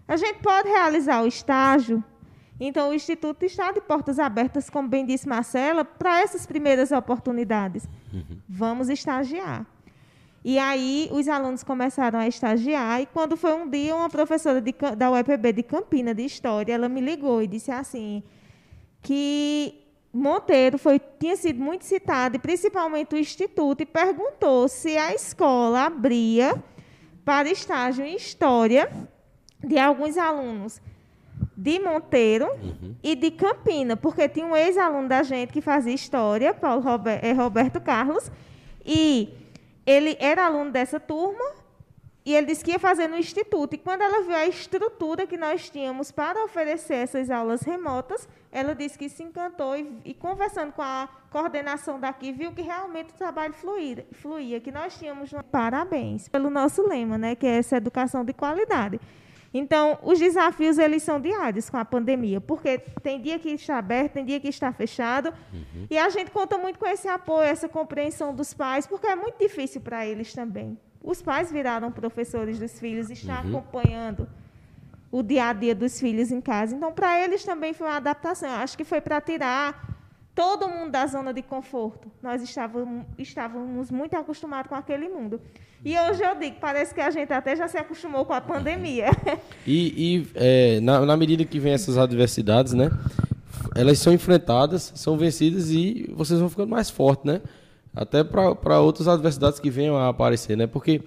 A 0.06 0.16
gente 0.16 0.38
pode 0.38 0.68
realizar 0.68 1.24
o 1.24 1.26
estágio, 1.26 2.02
então 2.60 2.90
o 2.90 2.94
Instituto 2.94 3.44
está 3.44 3.72
de 3.72 3.80
portas 3.80 4.20
abertas, 4.20 4.70
como 4.70 4.88
bem 4.88 5.04
disse 5.04 5.28
Marcela, 5.28 5.84
para 5.84 6.20
essas 6.20 6.46
primeiras 6.46 6.92
oportunidades. 6.92 7.88
Vamos 8.48 8.88
estagiar. 8.88 9.66
E 10.44 10.58
aí 10.58 11.08
os 11.10 11.26
alunos 11.26 11.62
começaram 11.62 12.18
a 12.18 12.28
estagiar 12.28 13.00
e 13.00 13.06
quando 13.06 13.34
foi 13.34 13.54
um 13.54 13.66
dia 13.68 13.96
uma 13.96 14.10
professora 14.10 14.60
de 14.60 14.74
da 14.94 15.10
UEPB 15.10 15.52
de 15.54 15.62
Campina 15.62 16.14
de 16.14 16.22
História, 16.22 16.74
ela 16.74 16.86
me 16.88 17.00
ligou 17.00 17.42
e 17.42 17.46
disse 17.46 17.70
assim 17.70 18.22
que 19.00 19.80
Monteiro 20.12 20.78
foi, 20.78 21.00
tinha 21.18 21.34
sido 21.34 21.60
muito 21.60 21.84
citado, 21.84 22.36
e 22.36 22.38
principalmente 22.38 23.14
o 23.14 23.18
Instituto, 23.18 23.82
e 23.82 23.86
perguntou 23.86 24.68
se 24.68 24.96
a 24.96 25.12
escola 25.12 25.86
abria 25.86 26.62
para 27.24 27.50
estágio 27.50 28.04
em 28.04 28.14
História 28.14 28.92
de 29.58 29.78
alguns 29.78 30.16
alunos 30.16 30.80
de 31.56 31.80
Monteiro 31.80 32.48
e 33.02 33.16
de 33.16 33.30
Campina, 33.32 33.96
porque 33.96 34.28
tinha 34.28 34.46
um 34.46 34.54
ex-aluno 34.54 35.08
da 35.08 35.22
gente 35.22 35.52
que 35.52 35.60
fazia 35.60 35.92
História, 35.92 36.54
Paulo 36.54 36.82
Rober- 36.82 37.18
eh, 37.22 37.32
Roberto 37.32 37.80
Carlos, 37.80 38.30
e 38.86 39.30
ele 39.86 40.16
era 40.20 40.46
aluno 40.46 40.70
dessa 40.70 40.98
turma 40.98 41.44
e 42.24 42.34
ele 42.34 42.46
disse 42.46 42.64
que 42.64 42.70
ia 42.70 42.78
fazer 42.78 43.06
no 43.06 43.18
instituto. 43.18 43.74
E 43.74 43.78
quando 43.78 44.00
ela 44.00 44.22
viu 44.22 44.34
a 44.34 44.46
estrutura 44.46 45.26
que 45.26 45.36
nós 45.36 45.68
tínhamos 45.68 46.10
para 46.10 46.42
oferecer 46.42 46.94
essas 46.94 47.30
aulas 47.30 47.60
remotas, 47.62 48.26
ela 48.50 48.74
disse 48.74 48.96
que 48.96 49.08
se 49.10 49.22
encantou 49.22 49.76
e, 49.76 50.00
e 50.06 50.14
conversando 50.14 50.72
com 50.72 50.80
a 50.80 51.08
coordenação 51.30 52.00
daqui, 52.00 52.32
viu 52.32 52.52
que 52.52 52.62
realmente 52.62 53.10
o 53.10 53.16
trabalho 53.16 53.52
fluía, 53.52 54.06
fluía 54.12 54.60
que 54.60 54.72
nós 54.72 54.96
tínhamos 54.96 55.30
parabéns 55.50 56.28
pelo 56.28 56.48
nosso 56.48 56.86
lema, 56.86 57.18
né, 57.18 57.34
que 57.34 57.46
é 57.46 57.58
essa 57.58 57.76
educação 57.76 58.24
de 58.24 58.32
qualidade. 58.32 58.98
Então, 59.56 59.96
os 60.02 60.18
desafios 60.18 60.78
eles 60.78 61.04
são 61.04 61.20
diários 61.20 61.70
com 61.70 61.76
a 61.76 61.84
pandemia, 61.84 62.40
porque 62.40 62.76
tem 63.04 63.20
dia 63.20 63.38
que 63.38 63.50
está 63.50 63.78
aberto, 63.78 64.14
tem 64.14 64.24
dia 64.24 64.40
que 64.40 64.48
está 64.48 64.72
fechado, 64.72 65.32
e 65.88 65.96
a 65.96 66.08
gente 66.08 66.32
conta 66.32 66.58
muito 66.58 66.76
com 66.76 66.86
esse 66.86 67.06
apoio, 67.06 67.44
essa 67.44 67.68
compreensão 67.68 68.34
dos 68.34 68.52
pais, 68.52 68.84
porque 68.84 69.06
é 69.06 69.14
muito 69.14 69.38
difícil 69.38 69.80
para 69.80 70.04
eles 70.04 70.34
também. 70.34 70.76
Os 71.00 71.22
pais 71.22 71.52
viraram 71.52 71.92
professores 71.92 72.58
dos 72.58 72.80
filhos, 72.80 73.10
estão 73.10 73.36
acompanhando 73.36 74.28
o 75.12 75.22
dia 75.22 75.46
a 75.50 75.52
dia 75.52 75.74
dos 75.74 76.00
filhos 76.00 76.32
em 76.32 76.40
casa. 76.40 76.74
Então, 76.74 76.92
para 76.92 77.20
eles 77.22 77.44
também 77.44 77.72
foi 77.72 77.86
uma 77.86 77.98
adaptação. 77.98 78.48
Eu 78.48 78.56
acho 78.56 78.76
que 78.76 78.82
foi 78.82 79.00
para 79.00 79.20
tirar 79.20 79.93
todo 80.34 80.68
mundo 80.68 80.90
da 80.90 81.06
zona 81.06 81.32
de 81.32 81.42
conforto. 81.42 82.08
Nós 82.22 82.42
estávamos, 82.42 83.04
estávamos 83.18 83.90
muito 83.90 84.16
acostumados 84.16 84.68
com 84.68 84.74
aquele 84.74 85.08
mundo. 85.08 85.40
E 85.84 85.96
hoje 85.98 86.22
eu 86.24 86.34
digo, 86.34 86.56
parece 86.60 86.94
que 86.94 87.00
a 87.00 87.10
gente 87.10 87.32
até 87.32 87.54
já 87.54 87.68
se 87.68 87.76
acostumou 87.76 88.24
com 88.24 88.32
a 88.32 88.40
pandemia. 88.40 89.06
E, 89.66 89.94
e, 89.96 90.28
é, 90.34 90.80
na, 90.80 91.06
na 91.06 91.16
medida 91.16 91.42
que 91.42 91.58
vem 91.58 91.72
essas 91.72 91.96
adversidades, 91.96 92.74
né? 92.74 92.90
Elas 93.74 93.98
são 93.98 94.12
enfrentadas, 94.12 94.92
são 94.94 95.16
vencidas 95.16 95.70
e 95.70 96.12
vocês 96.14 96.38
vão 96.38 96.50
ficando 96.50 96.68
mais 96.68 96.90
fortes, 96.90 97.24
né? 97.24 97.40
Até 97.96 98.22
para 98.22 98.80
outras 98.80 99.08
adversidades 99.08 99.58
que 99.58 99.70
venham 99.70 99.96
a 99.96 100.08
aparecer, 100.08 100.54
né? 100.54 100.66
Porque 100.66 101.00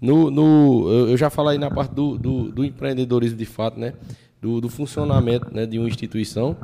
no, 0.00 0.30
no, 0.30 0.88
eu- 1.08 1.16
já 1.16 1.28
falei 1.28 1.58
na 1.58 1.68
parte 1.70 1.92
do, 1.92 2.16
do, 2.16 2.52
do 2.52 2.64
empreendedorismo 2.64 3.36
de 3.36 3.46
fato, 3.46 3.80
né? 3.80 3.94
Do, 4.40 4.60
do 4.60 4.68
funcionamento 4.68 5.52
né? 5.52 5.66
de 5.66 5.76
uma 5.78 5.88
instituição. 5.88 6.56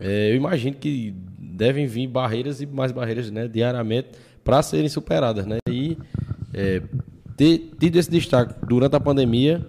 É, 0.00 0.30
eu 0.30 0.36
imagino 0.36 0.76
que 0.76 1.14
devem 1.56 1.86
vir 1.86 2.06
barreiras 2.06 2.60
e 2.60 2.66
mais 2.66 2.92
barreiras 2.92 3.30
né? 3.30 3.48
diariamente 3.48 4.08
para 4.44 4.62
serem 4.62 4.88
superadas, 4.88 5.46
né? 5.46 5.56
E 5.68 5.96
é, 6.54 6.80
ter 7.36 7.72
tido 7.80 7.96
esse 7.96 8.10
destaque 8.10 8.54
durante 8.66 8.94
a 8.94 9.00
pandemia 9.00 9.66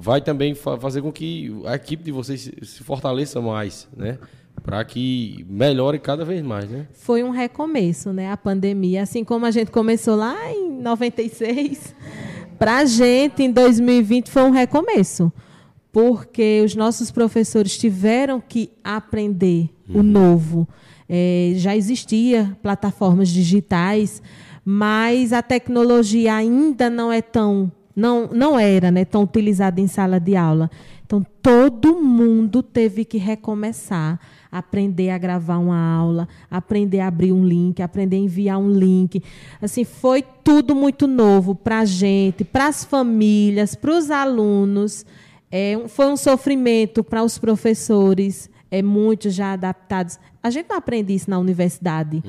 vai 0.00 0.20
também 0.20 0.54
fa- 0.54 0.78
fazer 0.78 1.00
com 1.02 1.10
que 1.10 1.52
a 1.64 1.74
equipe 1.74 2.04
de 2.04 2.12
vocês 2.12 2.50
se- 2.62 2.84
fortaleça 2.84 3.40
mais, 3.40 3.88
né? 3.96 4.18
Para 4.62 4.84
que 4.84 5.44
melhore 5.48 5.98
cada 5.98 6.24
vez 6.24 6.42
mais, 6.42 6.68
né? 6.70 6.86
Foi 6.92 7.22
um 7.24 7.30
recomeço, 7.30 8.12
né? 8.12 8.30
A 8.30 8.36
pandemia, 8.36 9.02
assim 9.02 9.24
como 9.24 9.46
a 9.46 9.50
gente 9.50 9.70
começou 9.70 10.14
lá 10.16 10.36
em 10.52 10.70
96, 10.80 11.94
para 12.58 12.78
a 12.78 12.84
gente 12.84 13.42
em 13.42 13.50
2020 13.50 14.30
foi 14.30 14.42
um 14.42 14.50
recomeço, 14.50 15.32
porque 15.92 16.60
os 16.64 16.74
nossos 16.74 17.10
professores 17.10 17.78
tiveram 17.78 18.40
que 18.40 18.70
aprender 18.84 19.70
o 19.88 20.02
novo. 20.02 20.68
É, 21.08 21.52
já 21.56 21.76
existia 21.76 22.56
plataformas 22.62 23.28
digitais, 23.28 24.22
mas 24.64 25.32
a 25.32 25.42
tecnologia 25.42 26.34
ainda 26.34 26.90
não 26.90 27.10
é 27.10 27.22
tão 27.22 27.72
não, 27.98 28.28
não 28.28 28.56
era 28.56 28.92
né, 28.92 29.04
tão 29.04 29.24
utilizada 29.24 29.80
em 29.80 29.88
sala 29.88 30.20
de 30.20 30.36
aula. 30.36 30.70
Então, 31.04 31.26
todo 31.42 32.00
mundo 32.00 32.62
teve 32.62 33.04
que 33.04 33.18
recomeçar, 33.18 34.20
aprender 34.52 35.10
a 35.10 35.18
gravar 35.18 35.58
uma 35.58 35.76
aula, 35.76 36.28
aprender 36.48 37.00
a 37.00 37.08
abrir 37.08 37.32
um 37.32 37.44
link, 37.44 37.82
aprender 37.82 38.16
a 38.16 38.20
enviar 38.20 38.58
um 38.58 38.70
link. 38.70 39.20
Assim, 39.60 39.82
foi 39.84 40.22
tudo 40.44 40.76
muito 40.76 41.08
novo 41.08 41.56
para 41.56 41.80
a 41.80 41.84
gente, 41.84 42.44
para 42.44 42.68
as 42.68 42.84
famílias, 42.84 43.74
para 43.74 43.90
os 43.90 44.12
alunos. 44.12 45.04
É, 45.50 45.82
foi 45.88 46.06
um 46.06 46.16
sofrimento 46.16 47.02
para 47.02 47.24
os 47.24 47.36
professores, 47.36 48.48
é, 48.70 48.80
muitos 48.80 49.34
já 49.34 49.54
adaptados. 49.54 50.20
A 50.42 50.50
gente 50.50 50.66
não 50.68 50.76
aprende 50.76 51.14
isso 51.14 51.28
na 51.28 51.38
universidade. 51.38 52.22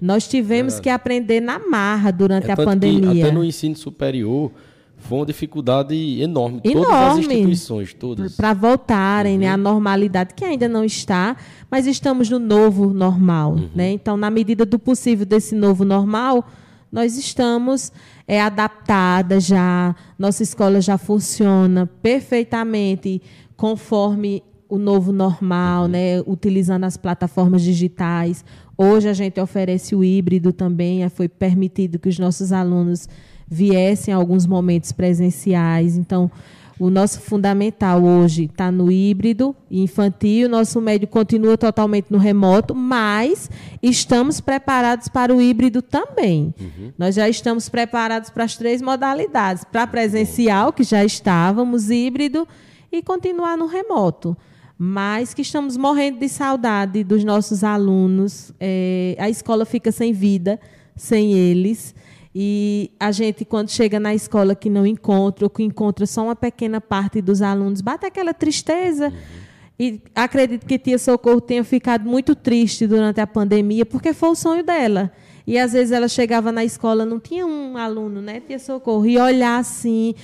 Nós 0.00 0.28
tivemos 0.28 0.78
que 0.80 0.88
aprender 0.88 1.40
na 1.40 1.58
marra 1.58 2.10
durante 2.10 2.48
É 2.48 2.52
a 2.52 2.56
pandemia. 2.56 3.24
até 3.24 3.32
no 3.32 3.44
ensino 3.44 3.74
superior 3.76 4.50
foi 4.96 5.18
uma 5.18 5.26
dificuldade 5.26 5.94
enorme. 6.20 6.60
Todas 6.62 6.82
as 6.82 6.88
Enorme. 6.88 7.20
instituições, 7.20 7.92
todas. 7.92 8.36
para 8.36 8.54
voltarem 8.54 9.36
né, 9.36 9.48
à 9.48 9.56
normalidade, 9.56 10.32
que 10.34 10.44
ainda 10.44 10.66
não 10.66 10.82
está, 10.84 11.36
mas 11.70 11.86
estamos 11.86 12.30
no 12.30 12.38
novo 12.38 12.92
normal. 12.92 13.56
Né? 13.74 13.90
Então, 13.92 14.16
na 14.16 14.30
medida 14.30 14.64
do 14.64 14.78
possível 14.78 15.26
desse 15.26 15.54
novo 15.54 15.84
normal, 15.84 16.46
nós 16.90 17.18
estamos 17.18 17.92
é, 18.26 18.40
adaptadas 18.40 19.44
já, 19.44 19.94
nossa 20.18 20.42
escola 20.42 20.80
já 20.80 20.96
funciona 20.96 21.86
perfeitamente 22.00 23.20
conforme 23.56 24.42
o 24.68 24.78
novo 24.78 25.12
normal, 25.12 25.86
né, 25.86 26.20
utilizando 26.26 26.84
as 26.84 26.96
plataformas 26.96 27.62
digitais. 27.62 28.44
Hoje 28.76 29.08
a 29.08 29.12
gente 29.12 29.40
oferece 29.40 29.94
o 29.94 30.02
híbrido 30.02 30.52
também, 30.52 31.04
eh, 31.04 31.08
foi 31.08 31.28
permitido 31.28 31.98
que 31.98 32.08
os 32.08 32.18
nossos 32.18 32.52
alunos 32.52 33.08
viessem 33.46 34.12
a 34.12 34.16
alguns 34.16 34.46
momentos 34.46 34.90
presenciais. 34.92 35.96
Então, 35.96 36.30
o 36.78 36.90
nosso 36.90 37.20
fundamental 37.20 38.02
hoje 38.02 38.44
está 38.44 38.70
no 38.70 38.90
híbrido 38.90 39.54
e 39.70 39.82
infantil, 39.82 40.48
nosso 40.48 40.80
médio 40.80 41.06
continua 41.06 41.56
totalmente 41.56 42.06
no 42.10 42.18
remoto, 42.18 42.74
mas 42.74 43.48
estamos 43.80 44.40
preparados 44.40 45.06
para 45.06 45.32
o 45.32 45.40
híbrido 45.40 45.80
também. 45.80 46.52
Nós 46.98 47.14
já 47.14 47.28
estamos 47.28 47.68
preparados 47.68 48.28
para 48.28 48.42
as 48.42 48.56
três 48.56 48.82
modalidades: 48.82 49.62
para 49.64 49.86
presencial, 49.86 50.72
que 50.72 50.82
já 50.82 51.04
estávamos, 51.04 51.90
híbrido, 51.90 52.46
e 52.90 53.02
continuar 53.02 53.56
no 53.56 53.66
remoto. 53.66 54.36
Mas 54.76 55.32
que 55.32 55.42
estamos 55.42 55.76
morrendo 55.76 56.18
de 56.18 56.28
saudade 56.28 57.04
dos 57.04 57.22
nossos 57.22 57.62
alunos. 57.62 58.52
É, 58.58 59.16
a 59.18 59.30
escola 59.30 59.64
fica 59.64 59.92
sem 59.92 60.12
vida, 60.12 60.58
sem 60.96 61.32
eles. 61.32 61.94
E 62.34 62.90
a 62.98 63.12
gente, 63.12 63.44
quando 63.44 63.70
chega 63.70 64.00
na 64.00 64.12
escola 64.12 64.56
que 64.56 64.68
não 64.68 64.84
encontra, 64.84 65.44
ou 65.44 65.50
que 65.50 65.62
encontra 65.62 66.04
só 66.04 66.24
uma 66.24 66.34
pequena 66.34 66.80
parte 66.80 67.22
dos 67.22 67.40
alunos, 67.40 67.80
bate 67.80 68.04
aquela 68.04 68.34
tristeza. 68.34 69.12
E 69.78 70.00
acredito 70.14 70.66
que 70.66 70.78
Tia 70.78 70.98
Socorro 70.98 71.40
tenha 71.40 71.62
ficado 71.62 72.08
muito 72.08 72.34
triste 72.34 72.86
durante 72.86 73.20
a 73.20 73.26
pandemia, 73.26 73.86
porque 73.86 74.12
foi 74.12 74.30
o 74.30 74.34
sonho 74.34 74.64
dela. 74.64 75.12
E 75.46 75.56
às 75.58 75.72
vezes 75.72 75.92
ela 75.92 76.08
chegava 76.08 76.50
na 76.50 76.64
escola, 76.64 77.04
não 77.04 77.20
tinha 77.20 77.46
um 77.46 77.76
aluno, 77.76 78.20
né, 78.20 78.40
Tia 78.40 78.58
Socorro, 78.58 79.06
e 79.06 79.18
olhar 79.18 79.58
assim, 79.58 80.14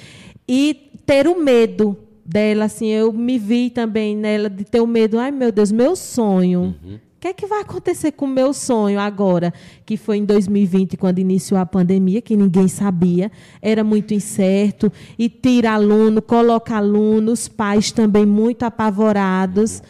e 0.49 0.91
ter 1.05 1.29
o 1.29 1.41
medo 1.41 1.97
dela, 2.31 2.67
assim, 2.67 2.87
eu 2.87 3.13
me 3.13 3.39
vi 3.39 3.71
também 3.71 4.17
nela 4.17 4.49
de 4.49 4.65
ter 4.65 4.81
o 4.81 4.87
medo, 4.87 5.19
ai 5.19 5.33
meu 5.33 5.51
Deus, 5.51 5.73
meu 5.73 5.97
sonho. 5.97 6.77
O 6.85 7.21
que 7.21 7.29
é 7.29 7.33
que 7.35 7.45
vai 7.45 7.61
acontecer 7.61 8.13
com 8.13 8.25
o 8.25 8.29
meu 8.29 8.55
sonho 8.55 8.99
agora? 8.99 9.53
Que 9.85 9.97
foi 9.97 10.19
em 10.19 10.25
2020, 10.25 10.97
quando 10.97 11.19
iniciou 11.19 11.61
a 11.61 11.67
pandemia, 11.67 12.23
que 12.23 12.37
ninguém 12.37 12.69
sabia, 12.69 13.31
era 13.61 13.85
muito 13.85 14.15
incerto. 14.15 14.91
E 15.19 15.29
tira 15.29 15.73
aluno, 15.73 16.23
coloca 16.23 16.77
aluno, 16.77 17.33
os 17.33 17.47
pais 17.47 17.91
também 17.93 18.25
muito 18.25 18.63
apavorados. 18.63 19.83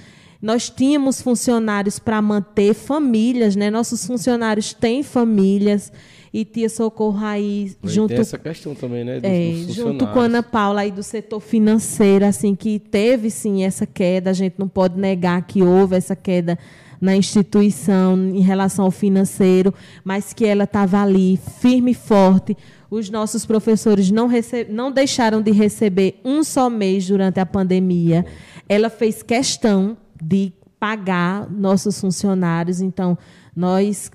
Nós 0.43 0.71
tínhamos 0.71 1.21
funcionários 1.21 1.99
para 1.99 2.21
manter 2.21 2.75
famílias, 2.75 3.55
né? 3.55 3.71
Nossos 3.71 4.05
funcionários 4.07 4.73
têm 4.73 5.03
famílias. 5.03 5.93
E 6.33 6.45
Tia 6.45 6.69
Socorro 6.69 7.25
aí, 7.25 7.73
junto 7.83 8.11
Tem 8.11 8.19
essa 8.19 8.39
questão 8.39 8.75
também, 8.75 9.05
né? 9.05 9.15
Dos, 9.21 9.25
é, 9.31 9.51
dos 9.67 9.75
junto 9.75 10.07
com 10.07 10.21
a. 10.21 10.25
Ana 10.25 10.43
Paula 10.43 10.83
aí 10.83 10.91
do 10.93 11.03
setor 11.03 11.41
financeiro, 11.41 12.25
assim, 12.25 12.55
que 12.55 12.79
teve 12.79 13.31
sim 13.31 13.65
essa 13.65 13.85
queda, 13.85 14.31
a 14.31 14.33
gente 14.33 14.55
não 14.57 14.69
pode 14.69 14.97
negar 14.99 15.43
que 15.45 15.61
houve 15.63 15.97
essa 15.97 16.15
queda 16.15 16.57
na 17.01 17.17
instituição 17.17 18.17
em 18.29 18.41
relação 18.41 18.85
ao 18.85 18.91
financeiro, 18.91 19.75
mas 20.05 20.33
que 20.33 20.45
ela 20.45 20.65
estava 20.65 21.03
ali 21.03 21.37
firme 21.61 21.91
e 21.93 21.95
forte. 21.95 22.57
Os 22.91 23.09
nossos 23.11 23.45
professores 23.47 24.11
não, 24.11 24.27
rece- 24.27 24.67
não 24.69 24.93
deixaram 24.93 25.41
de 25.43 25.51
receber 25.51 26.21
um 26.25 26.45
só 26.45 26.69
mês 26.71 27.07
durante 27.07 27.41
a 27.41 27.47
pandemia. 27.47 28.25
Ela 28.69 28.91
fez 28.91 29.23
questão 29.23 29.97
de 30.23 30.53
pagar 30.79 31.51
nossos 31.51 32.01
funcionários, 32.01 32.81
então 32.81 33.17
nós 33.55 34.11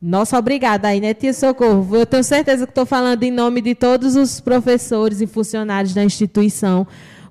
nossa, 0.00 0.38
obrigada 0.38 0.88
aí, 0.88 1.00
né, 1.00 1.12
Tia 1.12 1.34
Socorro? 1.34 1.94
Eu 1.94 2.06
tenho 2.06 2.24
certeza 2.24 2.66
que 2.66 2.70
estou 2.70 2.86
falando 2.86 3.22
em 3.22 3.30
nome 3.30 3.60
de 3.60 3.74
todos 3.74 4.16
os 4.16 4.40
professores 4.40 5.20
e 5.20 5.26
funcionários 5.26 5.92
da 5.92 6.02
instituição, 6.02 6.86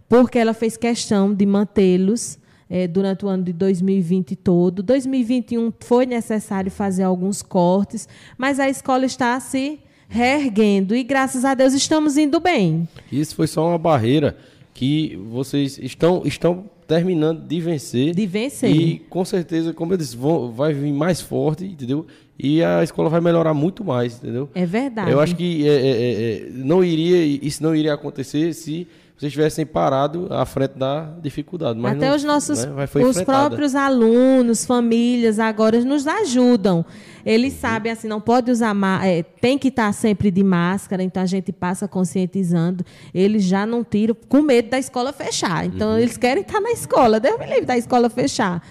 porque 0.07 0.37
ela 0.37 0.53
fez 0.53 0.77
questão 0.77 1.33
de 1.33 1.47
mantê-los 1.47 2.37
eh, 2.69 2.87
durante 2.87 3.25
o 3.25 3.27
ano 3.27 3.43
de 3.43 3.53
2020 3.53 4.35
todo. 4.35 4.83
2021 4.83 5.73
foi 5.79 6.05
necessário 6.05 6.69
fazer 6.69 7.03
alguns 7.03 7.41
cortes, 7.41 8.07
mas 8.37 8.59
a 8.59 8.69
escola 8.69 9.05
está 9.05 9.39
se 9.39 9.79
reerguendo 10.07 10.95
e, 10.95 11.03
graças 11.03 11.45
a 11.45 11.55
Deus, 11.55 11.73
estamos 11.73 12.17
indo 12.17 12.39
bem. 12.39 12.87
Isso 13.11 13.35
foi 13.35 13.47
só 13.47 13.67
uma 13.67 13.77
barreira 13.79 14.37
que 14.79 15.17
vocês 15.29 15.77
estão, 15.77 16.21
estão 16.23 16.69
terminando 16.87 17.45
de 17.45 17.59
vencer. 17.59 18.15
De 18.15 18.25
vencer. 18.25 18.73
E 18.73 18.99
com 19.09 19.25
certeza, 19.25 19.73
como 19.73 19.91
eu 19.91 19.97
disse, 19.97 20.15
vão, 20.15 20.53
vai 20.53 20.73
vir 20.73 20.93
mais 20.93 21.19
forte, 21.19 21.65
entendeu? 21.65 22.07
E 22.39 22.63
a 22.63 22.81
escola 22.81 23.09
vai 23.09 23.19
melhorar 23.19 23.53
muito 23.53 23.83
mais, 23.83 24.15
entendeu? 24.15 24.49
É 24.55 24.65
verdade. 24.65 25.11
Eu 25.11 25.19
acho 25.19 25.35
que 25.35 25.67
é, 25.67 25.73
é, 25.73 25.89
é, 25.89 26.33
é, 26.45 26.49
não 26.51 26.81
iria, 26.81 27.17
isso 27.45 27.61
não 27.61 27.75
iria 27.75 27.93
acontecer 27.93 28.53
se 28.53 28.87
vocês 29.19 29.33
tivessem 29.33 29.65
parado 29.65 30.27
à 30.29 30.45
frente 30.45 30.77
da 30.77 31.11
dificuldade. 31.21 31.77
Mas 31.77 31.97
Até 31.97 32.07
não, 32.07 32.15
os 32.15 32.23
nossos, 32.23 32.63
né, 32.63 32.85
os 33.05 33.21
próprios 33.21 33.75
alunos, 33.75 34.65
famílias 34.65 35.39
agora 35.39 35.83
nos 35.83 36.07
ajudam. 36.07 36.85
Eles 37.25 37.53
Uhum. 37.55 37.59
sabem 37.59 37.91
assim, 37.91 38.07
não 38.07 38.21
pode 38.21 38.49
usar, 38.49 38.73
é, 39.03 39.21
tem 39.23 39.57
que 39.57 39.67
estar 39.67 39.91
sempre 39.93 40.31
de 40.31 40.41
máscara, 40.41 41.03
então 41.03 41.21
a 41.21 41.25
gente 41.25 41.51
passa 41.51 41.85
conscientizando. 41.85 42.85
Eles 43.13 43.43
já 43.43 43.65
não 43.65 43.83
tiram 43.83 44.15
com 44.29 44.41
medo 44.41 44.69
da 44.69 44.79
escola 44.79 45.11
fechar. 45.11 45.65
Então 45.65 45.89
Uhum. 45.91 45.97
eles 45.99 46.15
querem 46.15 46.41
estar 46.41 46.61
na 46.61 46.71
escola, 46.71 47.19
Deus 47.19 47.37
me 47.37 47.45
livre 47.45 47.65
da 47.65 47.77
escola 47.77 48.09
fechar. 48.09 48.63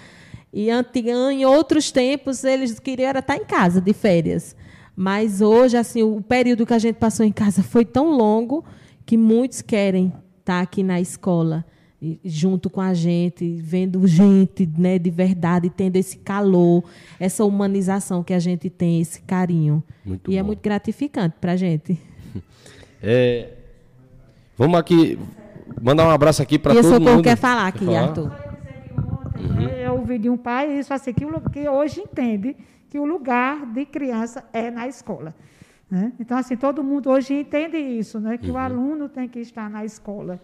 E 0.51 0.69
em 0.71 1.45
outros 1.45 1.91
tempos 1.93 2.43
eles 2.43 2.79
queriam 2.81 3.11
era 3.11 3.19
estar 3.19 3.37
em 3.37 3.45
casa 3.45 3.83
de 3.83 3.93
férias. 3.93 4.57
Mas 4.97 5.43
hoje 5.43 5.77
assim, 5.77 6.03
o 6.03 6.23
período 6.23 6.65
que 6.65 6.73
a 6.73 6.79
gente 6.79 6.97
passou 6.97 7.27
em 7.27 7.33
casa 7.33 7.63
foi 7.63 7.85
tão 7.85 8.17
longo 8.17 8.65
que 9.05 9.19
muitos 9.19 9.61
querem 9.61 10.11
estar 10.49 10.61
aqui 10.63 10.83
na 10.83 10.99
escola 10.99 11.63
e- 12.01 12.19
junto 12.25 12.71
com 12.71 12.81
a 12.81 12.95
gente, 12.95 13.57
vendo 13.61 14.07
gente 14.07 14.67
né, 14.79 14.99
de 14.99 15.11
verdade, 15.11 15.69
tendo 15.69 15.97
esse 15.97 16.17
calor, 16.19 16.83
essa 17.21 17.45
humanização 17.45 18.23
que 18.25 18.33
a 18.33 18.39
gente 18.39 18.71
tem, 18.71 18.99
esse 19.01 19.21
carinho. 19.23 19.83
Muito 20.05 20.31
e 20.31 20.37
é 20.39 20.41
bom. 20.43 20.47
muito 20.49 20.61
gratificante 20.63 21.37
para 21.41 21.53
a 21.53 21.57
gente. 21.57 21.99
É, 23.01 23.53
vamos 24.57 24.77
aqui 24.77 25.17
mandar 25.81 26.05
um 26.05 26.11
abraço 26.11 26.43
aqui 26.43 26.59
para 26.59 26.75
E 26.75 26.79
o 26.79 26.83
todo 26.83 26.95
Socorro 26.95 27.13
mundo. 27.19 27.23
quer 27.23 27.37
falar 27.37 27.69
aqui, 27.69 27.85
falar? 27.85 28.01
Arthur. 28.09 28.33
Eu 29.85 29.93
ouvi 29.95 30.19
de 30.19 30.29
um 30.29 30.37
pai 30.37 30.81
isso 30.81 30.93
assim, 30.93 31.13
que, 31.15 31.25
que 31.53 31.69
hoje 31.69 32.01
entende 32.01 32.57
que 32.91 32.99
o 32.99 33.05
lugar 33.05 33.65
de 33.67 33.87
criança 33.87 34.43
é 34.53 34.69
na 34.69 34.89
escola. 34.89 35.33
Né? 35.91 36.13
Então, 36.21 36.37
assim, 36.37 36.57
todo 36.57 36.83
mundo 36.85 37.11
hoje 37.11 37.35
entende 37.35 37.77
isso, 37.77 38.21
né? 38.21 38.37
que 38.39 38.51
o 38.51 38.57
aluno 38.57 39.09
tem 39.09 39.27
que 39.29 39.39
estar 39.41 39.71
na 39.71 39.85
escola. 39.85 40.41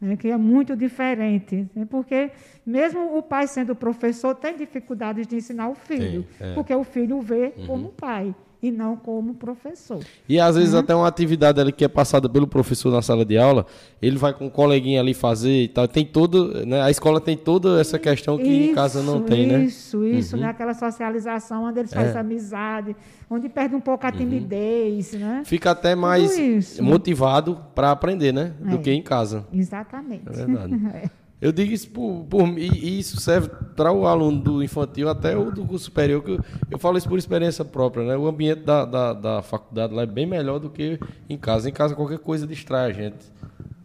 né? 0.00 0.16
Que 0.16 0.28
é 0.28 0.36
muito 0.36 0.76
diferente. 0.76 1.68
né? 1.74 1.86
Porque 1.88 2.30
mesmo 2.64 3.16
o 3.16 3.22
pai 3.22 3.46
sendo 3.46 3.74
professor 3.74 4.34
tem 4.34 4.56
dificuldades 4.56 5.26
de 5.26 5.36
ensinar 5.36 5.68
o 5.68 5.74
filho. 5.74 6.24
Tem, 6.38 6.50
é. 6.50 6.54
Porque 6.54 6.74
o 6.74 6.84
filho 6.84 7.20
vê 7.20 7.52
como 7.66 7.88
pai. 7.90 8.34
E 8.62 8.70
não 8.70 8.96
como 8.96 9.34
professor. 9.34 10.00
E 10.28 10.40
às 10.40 10.56
vezes 10.56 10.74
até 10.74 10.94
uma 10.94 11.06
atividade 11.06 11.60
ali 11.60 11.70
que 11.72 11.84
é 11.84 11.88
passada 11.88 12.28
pelo 12.28 12.46
professor 12.46 12.90
na 12.90 13.02
sala 13.02 13.24
de 13.24 13.36
aula, 13.36 13.66
ele 14.00 14.16
vai 14.16 14.32
com 14.32 14.46
um 14.46 14.50
coleguinha 14.50 15.00
ali 15.00 15.14
fazer 15.14 15.62
e 15.64 15.68
tal. 15.68 15.86
Tem 15.86 16.04
todo, 16.04 16.64
né? 16.66 16.80
A 16.82 16.90
escola 16.90 17.20
tem 17.20 17.36
toda 17.36 17.80
essa 17.80 17.98
questão 17.98 18.38
que 18.38 18.48
em 18.48 18.74
casa 18.74 19.02
não 19.02 19.20
tem, 19.20 19.46
né? 19.46 19.64
Isso, 19.64 20.04
isso, 20.04 20.36
né? 20.36 20.48
Aquela 20.48 20.74
socialização 20.74 21.64
onde 21.64 21.80
eles 21.80 21.92
fazem 21.92 22.14
É. 22.14 22.18
amizade, 22.18 22.96
onde 23.30 23.48
perde 23.48 23.74
um 23.74 23.80
pouco 23.80 24.06
a 24.06 24.12
timidez, 24.12 25.12
né? 25.12 25.42
Fica 25.44 25.70
até 25.72 25.94
mais 25.94 26.38
isso. 26.38 26.82
motivado 26.82 27.60
para 27.74 27.90
aprender, 27.90 28.32
né? 28.32 28.52
Do 28.60 28.76
É. 28.76 28.78
que 28.78 28.90
em 28.90 29.02
casa. 29.02 29.46
Exatamente. 29.52 30.22
É 30.28 30.32
verdade. 30.32 31.10
Eu 31.40 31.52
digo 31.52 31.72
isso 31.72 31.90
por, 31.90 32.24
por 32.24 32.58
e 32.58 32.98
isso 32.98 33.20
serve 33.20 33.50
para 33.76 33.92
o 33.92 34.06
aluno 34.06 34.40
do 34.40 34.62
infantil 34.62 35.08
até 35.08 35.36
o 35.36 35.50
do 35.50 35.66
curso 35.66 35.84
superior, 35.84 36.22
que 36.22 36.30
eu, 36.30 36.40
eu 36.70 36.78
falo 36.78 36.96
isso 36.96 37.08
por 37.08 37.18
experiência 37.18 37.62
própria, 37.64 38.06
né? 38.06 38.16
O 38.16 38.26
ambiente 38.26 38.62
da, 38.62 38.86
da, 38.86 39.12
da 39.12 39.42
faculdade 39.42 39.92
lá 39.92 40.02
é 40.02 40.06
bem 40.06 40.24
melhor 40.24 40.58
do 40.58 40.70
que 40.70 40.98
em 41.28 41.36
casa. 41.36 41.68
Em 41.68 41.72
casa 41.72 41.94
qualquer 41.94 42.18
coisa 42.18 42.46
distrai 42.46 42.90
a 42.90 42.92
gente, 42.92 43.26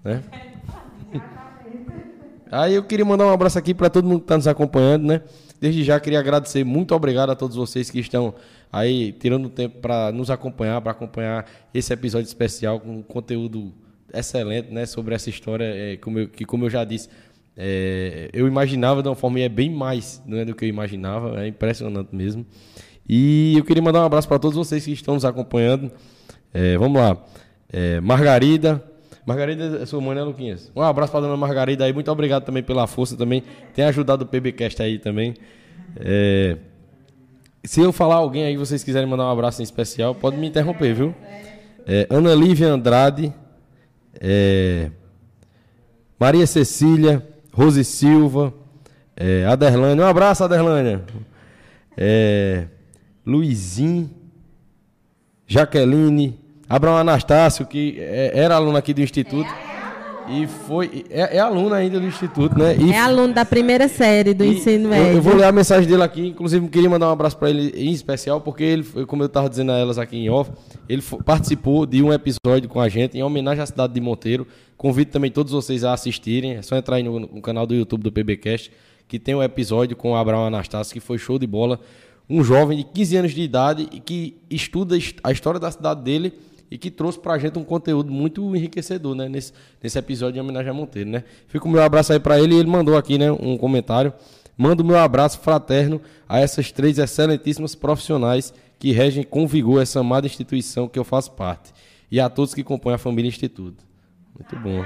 né? 0.04 0.24
Aí 2.50 2.74
eu 2.74 2.84
queria 2.84 3.06
mandar 3.06 3.26
um 3.26 3.32
abraço 3.32 3.58
aqui 3.58 3.74
para 3.74 3.90
todo 3.90 4.06
mundo 4.06 4.20
que 4.20 4.26
está 4.26 4.38
nos 4.38 4.48
acompanhando, 4.48 5.06
né? 5.06 5.22
Desde 5.60 5.84
já 5.84 6.00
queria 6.00 6.20
agradecer, 6.20 6.64
muito 6.64 6.96
obrigado 6.96 7.30
a 7.30 7.36
todos 7.36 7.56
vocês 7.56 7.90
que 7.90 8.00
estão 8.00 8.34
aí 8.72 9.12
tirando 9.14 9.50
tempo 9.50 9.80
para 9.80 10.12
nos 10.12 10.30
acompanhar, 10.30 10.82
para 10.82 10.92
acompanhar 10.92 11.46
esse 11.74 11.94
episódio 11.94 12.28
especial 12.28 12.80
com 12.80 13.04
conteúdo 13.04 13.74
excelente, 14.14 14.72
né? 14.72 14.86
Sobre 14.86 15.16
essa 15.16 15.30
história, 15.30 15.66
é, 15.66 15.98
como 15.98 16.20
eu, 16.20 16.28
que 16.28 16.44
como 16.44 16.66
eu 16.66 16.70
já 16.70 16.84
disse, 16.84 17.10
é, 17.58 18.30
eu 18.34 18.48
imaginava 18.48 19.04
de 19.04 19.10
uma 19.10 19.16
forma 19.16 19.40
e 19.40 19.44
é 19.44 19.50
bem 19.50 19.70
mais 19.70 20.22
não 20.26 20.38
é, 20.38 20.46
do 20.46 20.56
que 20.56 20.66
eu 20.66 20.70
imaginava, 20.70 21.44
é 21.44 21.48
impressionante 21.48 22.16
mesmo. 22.16 22.46
E 23.08 23.56
eu 23.58 23.66
queria 23.66 23.84
mandar 23.84 24.02
um 24.02 24.06
abraço 24.06 24.28
para 24.28 24.40
todos 24.40 24.58
vocês 24.58 24.86
que 24.86 24.92
estão 24.92 25.16
nos 25.16 25.26
acompanhando. 25.26 25.92
É, 26.54 26.78
vamos 26.78 27.02
lá. 27.02 27.18
É, 27.72 28.00
Margarida. 28.00 28.84
Margarida 29.26 29.80
é 29.82 29.86
sua 29.86 30.02
mãe, 30.02 30.16
né, 30.16 30.24
Luquinhas? 30.24 30.72
Um 30.76 30.82
abraço 30.82 31.12
para 31.12 31.22
dona 31.22 31.38
Margarida 31.38 31.86
aí. 31.86 31.94
Muito 31.94 32.12
obrigado 32.12 32.44
também 32.44 32.64
pela 32.64 32.88
força 32.88 33.16
também. 33.16 33.44
Tem 33.74 33.86
ajudado 33.86 34.24
o 34.24 34.28
PBcast 34.28 34.82
aí 34.82 34.98
também. 34.98 35.36
É, 35.98 36.58
se 37.64 37.82
eu 37.82 37.92
falar 37.92 38.16
alguém 38.16 38.46
aí, 38.46 38.58
vocês 38.58 38.84
quiserem 38.84 39.08
mandar 39.08 39.26
um 39.26 39.30
abraço 39.32 39.62
em 39.62 39.64
especial, 39.64 40.16
pode 40.16 40.38
me 40.38 40.48
interromper, 40.48 40.94
viu? 40.94 41.14
É, 41.86 42.08
Ana 42.10 42.34
Lívia 42.34 42.70
Andrade. 42.70 43.34
É, 44.20 44.90
Maria 46.20 46.48
Cecília. 46.48 47.31
Rose 47.52 47.84
Silva. 47.84 48.54
É, 49.16 49.46
Aderlânia. 49.46 50.04
Um 50.04 50.08
abraço, 50.08 50.44
Aderlânia. 50.44 51.04
É, 51.98 52.66
Luizinho. 53.26 54.10
Jaqueline, 55.48 56.40
Abraão 56.70 56.98
Anastácio, 56.98 57.66
que 57.66 57.98
é- 58.00 58.32
era 58.34 58.56
aluno 58.56 58.78
aqui 58.78 58.94
do 58.94 59.02
Instituto. 59.02 59.50
E 60.32 60.48
foi. 60.48 61.06
É, 61.10 61.38
é 61.38 61.40
aluna 61.40 61.76
ainda 61.76 62.00
do 62.00 62.06
Instituto, 62.06 62.58
né? 62.58 62.76
E 62.78 62.92
É 62.92 63.00
aluno 63.00 63.34
da 63.34 63.44
primeira 63.46 63.88
série 63.88 64.34
do 64.34 64.44
e 64.46 64.58
ensino 64.58 64.86
eu, 64.86 64.90
médio. 64.90 65.14
eu 65.18 65.22
vou 65.22 65.36
ler 65.36 65.44
a 65.46 65.52
mensagem 65.52 65.90
dele 65.90 66.04
aqui, 66.04 66.28
inclusive 66.28 66.68
queria 66.70 66.90
mandar 66.90 67.08
um 67.10 67.12
abraço 67.12 67.38
para 67.38 67.50
ele 67.50 67.74
em 67.76 67.92
especial, 67.92 68.40
porque 68.42 68.64
ele, 68.64 68.84
foi- 68.84 69.06
como 69.06 69.24
eu 69.24 69.28
estava 69.28 69.50
dizendo 69.50 69.72
a 69.72 69.78
elas 69.78 69.98
aqui 69.98 70.16
em 70.18 70.30
off, 70.30 70.52
ele 70.88 71.02
participou 71.26 71.86
de 71.86 72.02
um 72.02 72.12
episódio 72.14 72.68
com 72.70 72.80
a 72.80 72.88
gente 72.90 73.18
em 73.18 73.24
homenagem 73.24 73.62
à 73.62 73.66
cidade 73.66 73.94
de 73.94 74.02
Monteiro. 74.02 74.48
Convido 74.78 75.12
também 75.12 75.30
todos 75.30 75.52
vocês 75.52 75.84
a 75.84 75.94
assistirem, 75.94 76.54
é 76.56 76.62
só 76.62 76.76
entrar 76.76 76.96
aí 76.96 77.04
no, 77.04 77.20
no 77.20 77.42
canal 77.42 77.68
do 77.68 77.76
YouTube 77.76 78.02
do 78.04 78.12
PBcast, 78.12 78.72
que 79.08 79.20
tem 79.20 79.36
um 79.36 79.44
episódio 79.44 79.96
com 79.96 80.12
o 80.12 80.16
Abraão 80.16 80.46
Anastácio, 80.46 80.94
que 80.94 81.00
foi 81.00 81.18
show 81.18 81.38
de 81.38 81.46
bola. 81.46 81.80
Um 82.30 82.44
jovem 82.44 82.78
de 82.78 82.84
15 82.86 83.18
anos 83.18 83.32
de 83.34 83.42
idade 83.42 83.88
e 83.92 84.00
que 84.00 84.38
estuda 84.50 84.96
a 85.22 85.32
história 85.34 85.60
da 85.60 85.70
cidade 85.70 86.02
dele 86.02 86.32
e 86.72 86.78
que 86.78 86.90
trouxe 86.90 87.20
pra 87.20 87.38
gente 87.38 87.60
um 87.60 87.66
conteúdo 87.66 88.10
muito 88.10 88.56
enriquecedor, 88.56 89.14
né? 89.14 89.28
Nesse, 89.28 89.52
nesse 89.84 90.00
episódio 90.00 90.36
de 90.36 90.40
homenagem 90.40 90.72
a 90.72 90.74
Monteiro, 90.74 91.10
né? 91.10 91.26
Fica 91.48 91.68
o 91.68 91.70
meu 91.70 91.84
abraço 91.84 92.14
aí 92.14 92.20
pra 92.20 92.40
ele 92.40 92.56
e 92.56 92.60
ele 92.60 92.70
mandou 92.70 92.96
aqui, 92.96 93.18
né? 93.18 93.30
Um 93.30 93.58
comentário. 93.58 94.14
Mando 94.58 94.82
o 94.82 94.86
meu 94.86 94.98
abraço 94.98 95.40
fraterno 95.40 96.02
a 96.30 96.40
essas 96.40 96.72
três 96.72 96.98
excelentíssimas 96.98 97.76
profissionais 97.76 98.54
que 98.80 98.94
regem 98.94 99.24
com 99.24 99.46
vigor 99.46 99.82
essa 99.82 100.00
amada 100.00 100.26
instituição 100.26 100.88
que 100.88 100.98
eu 100.98 101.04
faço 101.04 101.32
parte. 101.34 101.74
E 102.10 102.22
a 102.22 102.30
todos 102.30 102.54
que 102.54 102.64
compõem 102.64 102.96
a 102.96 102.98
família 102.98 103.28
Instituto. 103.28 103.84
Muito 104.34 104.56
bom. 104.56 104.84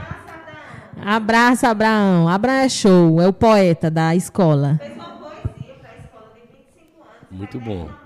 Abraço, 1.04 1.68
Abraão. 1.68 2.28
Abraão 2.28 2.58
é 2.58 2.70
show, 2.70 3.22
é 3.22 3.28
o 3.28 3.34
poeta 3.34 3.92
da 3.92 4.16
escola. 4.16 4.80
Muito 7.30 7.60
bom. 7.60 8.05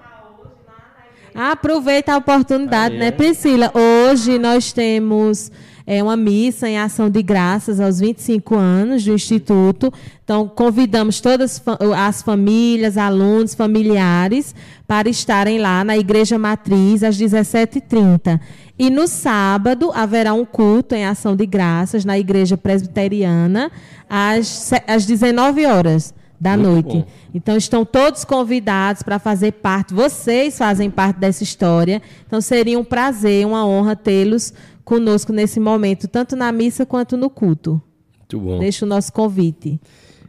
Aproveita 1.42 2.12
a 2.12 2.18
oportunidade, 2.18 2.98
né, 2.98 3.12
Priscila? 3.12 3.72
Hoje 3.74 4.38
nós 4.38 4.74
temos 4.74 5.50
é, 5.88 6.04
uma 6.04 6.18
missa 6.18 6.68
em 6.68 6.78
ação 6.78 7.10
de 7.10 7.24
graças 7.24 7.80
aos 7.80 7.98
25 8.02 8.56
anos 8.56 9.06
do 9.06 9.14
Instituto. 9.14 9.90
Então, 10.22 10.50
convidamos 10.50 11.22
todas 11.22 11.64
as 11.96 12.22
famílias, 12.22 12.98
alunos, 12.98 13.56
familiares 13.56 14.54
para 14.86 15.08
estarem 15.08 15.60
lá 15.60 15.82
na 15.82 15.98
Igreja 15.98 16.38
Matriz 16.38 17.04
às 17.04 17.18
17h30. 17.18 18.38
E 18.78 18.90
no 18.90 19.08
sábado 19.08 19.94
haverá 19.96 20.34
um 20.34 20.44
culto 20.44 20.94
em 20.94 21.06
ação 21.06 21.38
de 21.38 21.46
graças 21.46 22.04
na 22.04 22.20
Igreja 22.20 22.58
Presbiteriana 22.58 23.72
às, 24.10 24.74
às 24.86 25.06
19 25.06 25.66
horas 25.66 26.14
da 26.40 26.56
Muito 26.56 26.70
noite. 26.72 26.98
bom. 27.00 27.12
Então 27.34 27.58
estão 27.58 27.84
todos 27.84 28.24
convidados 28.24 29.04
para 29.04 29.20
fazer 29.20 29.52
parte. 29.54 29.94
Vocês 29.94 30.58
fazem 30.58 30.90
parte 30.90 31.18
dessa 31.18 31.44
história. 31.44 32.02
Então 32.26 32.40
seria 32.40 32.80
um 32.80 32.84
prazer, 32.84 33.46
uma 33.46 33.66
honra 33.66 33.96
tê-los 33.96 34.54
conosco 34.86 35.34
nesse 35.34 35.60
momento, 35.60 36.08
tanto 36.08 36.36
na 36.36 36.52
missa 36.52 36.86
quanto 36.86 37.18
no 37.18 37.30
culto. 37.30 37.82
Muito 38.18 38.40
bom. 38.40 38.60
Deixa 38.60 38.86
o 38.86 38.88
nosso 38.88 39.12
convite. 39.12 39.80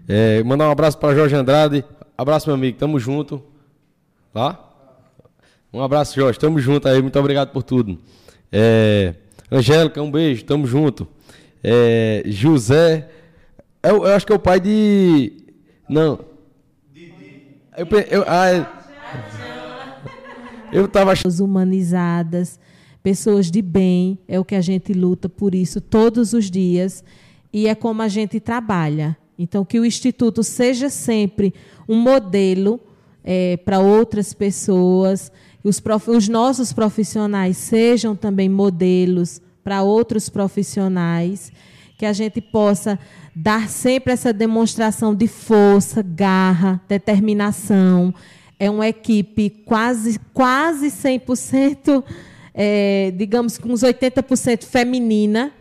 É, 0.09 0.43
mandar 0.43 0.69
um 0.69 0.73
abraço 0.73 0.99
para 0.99 1.15
Jorge 1.15 1.37
Andrade. 1.37 1.85
Abraço, 2.19 2.49
meu 2.49 2.55
amigo. 2.55 2.77
Tamo 2.77 2.99
junto. 2.99 3.43
Lá? 4.35 4.69
Um 5.73 5.81
abraço, 5.83 6.15
Jorge. 6.17 6.39
Tamo 6.39 6.59
junto 6.59 6.89
aí. 6.89 7.01
Muito 7.01 7.19
obrigado 7.19 7.53
por 7.53 7.63
tudo. 7.63 7.99
É, 8.51 9.15
Angélica, 9.51 10.03
um 10.03 10.11
beijo. 10.11 10.45
Tamo 10.45 10.67
junto. 10.67 11.07
É, 11.63 12.23
José. 12.27 13.09
Eu, 13.83 14.05
eu 14.05 14.15
acho 14.15 14.27
que 14.27 14.33
é 14.33 14.37
o 14.37 14.39
pai 14.39 14.61
de. 14.61 15.40
Não. 15.91 16.21
Eu, 17.77 17.87
eu, 18.11 18.25
ah, 18.27 18.51
é- 18.51 18.67
eu 20.73 20.87
tava 20.89 21.13
achando. 21.13 21.45
Humanizadas, 21.45 22.59
pessoas 23.03 23.51
de 23.51 23.61
bem, 23.63 24.19
é 24.29 24.39
o 24.39 24.45
que 24.45 24.55
a 24.55 24.61
gente 24.61 24.93
luta 24.93 25.29
por 25.29 25.55
isso 25.55 25.81
todos 25.81 26.33
os 26.33 26.51
dias 26.51 27.03
e 27.53 27.67
é 27.67 27.75
como 27.75 28.03
a 28.03 28.09
gente 28.09 28.39
trabalha. 28.39 29.17
Então, 29.39 29.65
que 29.65 29.81
o 29.81 29.85
Instituto 29.85 30.43
seja 30.43 30.89
sempre 30.91 31.55
um 31.89 31.97
modelo 31.97 32.79
eh, 33.25 33.57
para 33.65 33.81
outras 33.81 34.33
pessoas, 34.35 35.33
os, 35.65 35.81
prof- 35.81 36.09
os 36.11 36.29
nossos 36.29 36.73
profissionais 36.73 37.57
sejam 37.57 38.15
também 38.15 38.49
modelos 38.49 39.41
para 39.65 39.83
outros 39.83 40.29
profissionais, 40.29 41.51
que 41.99 42.05
a 42.07 42.13
gente 42.13 42.41
possa 42.41 42.99
dar 43.43 43.69
sempre 43.69 44.13
essa 44.13 44.33
demonstração 44.33 45.15
de 45.15 45.27
força, 45.27 46.03
garra, 46.03 46.81
determinação. 46.87 48.15
É 48.59 48.69
uma 48.71 48.87
equipe 48.87 49.49
quase, 49.65 50.21
quase 50.35 50.89
100%, 50.89 52.05
é, 52.53 53.13
digamos 53.17 53.57
com 53.57 53.71
uns 53.71 53.81
80% 53.83 54.65
feminina. 54.65 55.53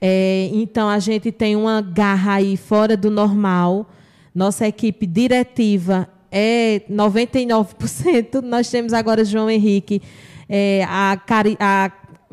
É, 0.00 0.48
então, 0.52 0.88
a 0.88 0.98
gente 0.98 1.30
tem 1.30 1.54
uma 1.56 1.80
garra 1.82 2.34
aí 2.34 2.56
fora 2.56 2.96
do 2.96 3.10
normal. 3.10 3.90
Nossa 4.34 4.66
equipe 4.66 5.06
diretiva 5.06 6.08
é 6.32 6.80
99%. 6.90 8.40
Nós 8.42 8.70
temos 8.70 8.92
agora 8.92 9.24
João 9.24 9.50
Henrique 9.50 10.00
é, 10.48 10.84
a, 10.88 11.16
cari- 11.26 11.56
a, 11.60 11.90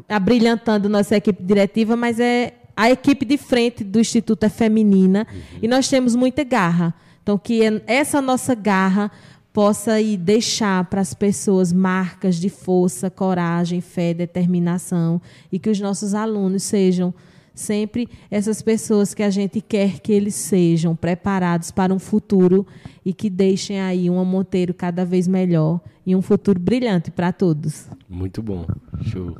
abrilhantando 0.08 0.88
nossa 0.90 1.16
equipe 1.18 1.44
diretiva, 1.44 1.96
mas 1.96 2.20
é 2.20 2.54
a 2.76 2.90
equipe 2.90 3.26
de 3.26 3.38
frente 3.38 3.84
do 3.84 4.00
Instituto 4.00 4.46
é 4.46 4.50
feminina 4.50 5.28
e 5.62 5.68
nós 5.68 5.88
temos 5.88 6.16
muita 6.16 6.44
garra. 6.44 6.94
Então, 7.22 7.38
que 7.38 7.62
essa 7.88 8.22
nossa 8.22 8.54
garra 8.54 9.12
possa 9.54 10.02
ir 10.02 10.18
deixar 10.18 10.84
para 10.86 11.00
as 11.00 11.14
pessoas 11.14 11.72
marcas 11.72 12.38
de 12.38 12.50
força, 12.50 13.10
coragem, 13.10 13.80
fé, 13.80 14.14
determinação 14.14 15.22
e 15.52 15.60
que 15.60 15.70
os 15.70 15.80
nossos 15.80 16.16
alunos 16.16 16.64
sejam 16.64 17.14
sempre 17.54 18.10
essas 18.32 18.64
pessoas 18.64 19.14
que 19.14 19.22
a 19.22 19.30
gente 19.30 19.62
quer 19.62 20.00
que 20.00 20.12
eles 20.12 20.34
sejam 20.34 20.96
preparados 20.96 21.70
para 21.70 21.94
um 21.94 22.00
futuro 22.00 22.66
e 23.06 23.14
que 23.14 23.30
deixem 23.30 23.80
aí 23.80 24.10
uma 24.10 24.26
Monteiro 24.26 24.74
cada 24.74 25.06
vez 25.06 25.28
melhor 25.28 25.80
e 26.06 26.16
um 26.16 26.22
futuro 26.22 26.60
brilhante 26.60 27.12
para 27.12 27.32
todos. 27.32 27.88
Muito 28.10 28.42
bom. 28.42 28.66
Show. 29.04 29.38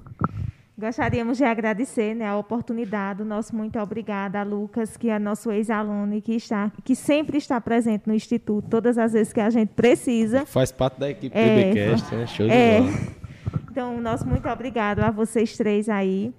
Gostaríamos 0.84 1.38
de 1.38 1.46
agradecer 1.46 2.14
né, 2.14 2.28
a 2.28 2.36
oportunidade, 2.36 3.22
o 3.22 3.26
nosso 3.26 3.56
muito 3.56 3.80
obrigada 3.80 4.42
a 4.42 4.44
Lucas, 4.44 4.98
que 4.98 5.08
é 5.10 5.18
nosso 5.18 5.50
ex-aluno 5.50 6.14
e 6.14 6.20
que, 6.22 6.34
está, 6.36 6.74
que 6.84 6.94
sempre 6.94 7.38
está 7.38 7.62
presente 7.62 8.06
no 8.06 8.14
Instituto, 8.14 8.68
todas 8.70 8.98
as 8.98 9.14
vezes 9.14 9.32
que 9.32 9.40
a 9.40 9.50
gente 9.50 9.70
precisa. 9.70 10.46
Faz 10.46 10.74
parte 10.74 11.00
da 11.00 11.10
equipe 11.10 11.34
É, 11.38 11.72
PBcast, 11.72 12.14
né? 12.14 12.28
Show 12.28 12.48
de 12.48 12.52
é. 12.54 12.82
bola. 12.82 12.92
Então, 13.72 14.00
nosso 14.02 14.28
muito 14.28 14.48
obrigado 14.50 15.00
a 15.00 15.10
vocês 15.10 15.56
três 15.58 15.88
aí, 15.90 16.32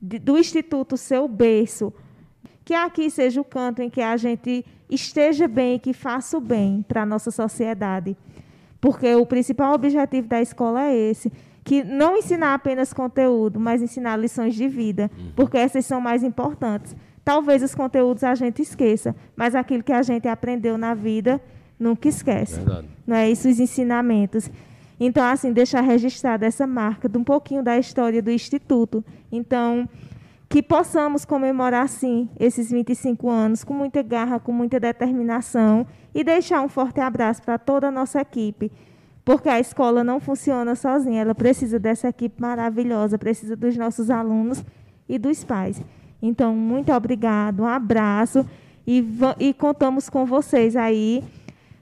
de- 0.00 0.18
do 0.20 0.38
Instituto 0.38 0.96
Seu 0.96 1.26
Berço, 1.28 1.92
que 2.64 2.72
aqui 2.72 3.10
seja 3.10 3.40
o 3.40 3.44
canto 3.44 3.82
em 3.82 3.90
que 3.90 4.00
a 4.00 4.16
gente 4.16 4.64
esteja 4.88 5.48
bem, 5.48 5.78
que 5.80 5.92
faça 5.92 6.38
o 6.38 6.40
bem 6.40 6.82
para 6.86 7.02
a 7.02 7.06
nossa 7.06 7.30
sociedade. 7.30 8.16
Porque 8.80 9.14
o 9.14 9.26
principal 9.26 9.74
objetivo 9.74 10.26
da 10.28 10.40
escola 10.40 10.84
é 10.86 10.94
esse, 10.96 11.30
que 11.64 11.82
não 11.82 12.16
ensinar 12.16 12.54
apenas 12.54 12.92
conteúdo, 12.92 13.58
mas 13.58 13.80
ensinar 13.80 14.16
lições 14.16 14.54
de 14.54 14.68
vida, 14.68 15.10
porque 15.34 15.56
essas 15.56 15.86
são 15.86 16.00
mais 16.00 16.22
importantes. 16.22 16.94
Talvez 17.24 17.62
os 17.62 17.74
conteúdos 17.74 18.22
a 18.22 18.34
gente 18.34 18.60
esqueça, 18.60 19.16
mas 19.34 19.54
aquilo 19.54 19.82
que 19.82 19.92
a 19.92 20.02
gente 20.02 20.28
aprendeu 20.28 20.76
na 20.76 20.92
vida 20.92 21.40
nunca 21.80 22.06
esquece. 22.06 22.56
Verdade. 22.56 22.88
Não 23.06 23.16
é 23.16 23.30
isso 23.30 23.48
os 23.48 23.58
ensinamentos. 23.58 24.50
Então, 25.00 25.24
assim, 25.24 25.52
deixar 25.52 25.80
registrada 25.80 26.46
essa 26.46 26.66
marca 26.66 27.08
de 27.08 27.16
um 27.16 27.24
pouquinho 27.24 27.62
da 27.62 27.78
história 27.78 28.22
do 28.22 28.30
instituto. 28.30 29.02
Então, 29.32 29.88
que 30.48 30.62
possamos 30.62 31.24
comemorar 31.24 31.88
sim 31.88 32.28
esses 32.38 32.70
25 32.70 33.28
anos 33.28 33.64
com 33.64 33.74
muita 33.74 34.02
garra, 34.02 34.38
com 34.38 34.52
muita 34.52 34.78
determinação 34.78 35.86
e 36.14 36.22
deixar 36.22 36.60
um 36.60 36.68
forte 36.68 37.00
abraço 37.00 37.42
para 37.42 37.58
toda 37.58 37.88
a 37.88 37.90
nossa 37.90 38.20
equipe, 38.20 38.70
porque 39.24 39.48
a 39.48 39.58
escola 39.58 40.04
não 40.04 40.20
funciona 40.20 40.74
sozinha, 40.74 41.22
ela 41.22 41.34
precisa 41.34 41.78
dessa 41.78 42.08
equipe 42.08 42.40
maravilhosa, 42.40 43.18
precisa 43.18 43.56
dos 43.56 43.76
nossos 43.76 44.10
alunos 44.10 44.62
e 45.08 45.18
dos 45.18 45.42
pais. 45.44 45.80
Então, 46.20 46.54
muito 46.54 46.92
obrigado, 46.92 47.62
um 47.62 47.66
abraço 47.66 48.44
e, 48.86 49.04
e 49.38 49.54
contamos 49.54 50.10
com 50.10 50.26
vocês 50.26 50.76
aí 50.76 51.22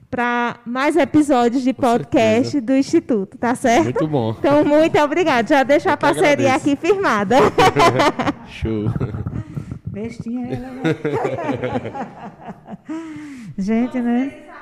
para 0.09 0.57
mais 0.65 0.95
episódios 0.95 1.63
de 1.63 1.73
Com 1.73 1.81
podcast 1.81 2.51
certeza. 2.51 2.61
do 2.61 2.73
Instituto, 2.75 3.37
tá 3.37 3.55
certo? 3.55 3.85
Muito 3.85 4.07
bom. 4.07 4.35
Então, 4.37 4.63
muito 4.63 4.97
obrigado. 4.99 5.47
Já 5.49 5.63
deixo 5.63 5.89
a 5.89 5.93
Eu 5.93 5.97
que 5.97 6.01
parceria 6.01 6.53
agradeço. 6.53 6.69
aqui 6.69 6.75
firmada. 6.75 7.37
Show. 8.47 8.85
Bestinha 9.87 10.47
ela, 10.47 10.69
né? 10.71 10.81
Gente, 13.57 13.99
né? 13.99 14.52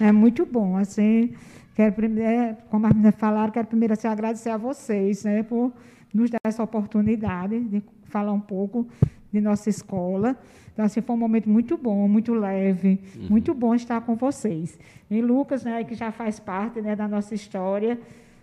É, 0.00 0.04
é 0.08 0.12
muito 0.12 0.46
bom, 0.46 0.76
assim. 0.76 1.34
Quero 1.74 1.94
primeiro, 1.94 2.56
como 2.70 2.86
as 2.86 2.92
meninas 2.92 3.14
falaram, 3.16 3.52
quero 3.52 3.66
primeiro 3.66 3.94
assim, 3.94 4.08
agradecer 4.08 4.50
a 4.50 4.56
vocês, 4.56 5.24
né, 5.24 5.42
por 5.42 5.72
nos 6.12 6.30
dar 6.30 6.40
essa 6.44 6.62
oportunidade 6.62 7.58
de 7.60 7.82
falar 8.04 8.32
um 8.32 8.40
pouco 8.40 8.86
de 9.32 9.40
nossa 9.40 9.70
escola. 9.70 10.36
Então, 10.72 10.84
assim, 10.84 11.00
foi 11.00 11.14
um 11.14 11.18
momento 11.18 11.48
muito 11.48 11.76
bom, 11.76 12.08
muito 12.08 12.34
leve, 12.34 13.00
muito 13.28 13.54
bom 13.54 13.74
estar 13.74 14.00
com 14.00 14.16
vocês. 14.16 14.78
E 15.10 15.20
Lucas, 15.20 15.64
né, 15.64 15.82
que 15.84 15.94
já 15.94 16.10
faz 16.10 16.40
parte 16.40 16.80
né, 16.80 16.96
da 16.96 17.06
nossa 17.06 17.34
história, 17.34 17.98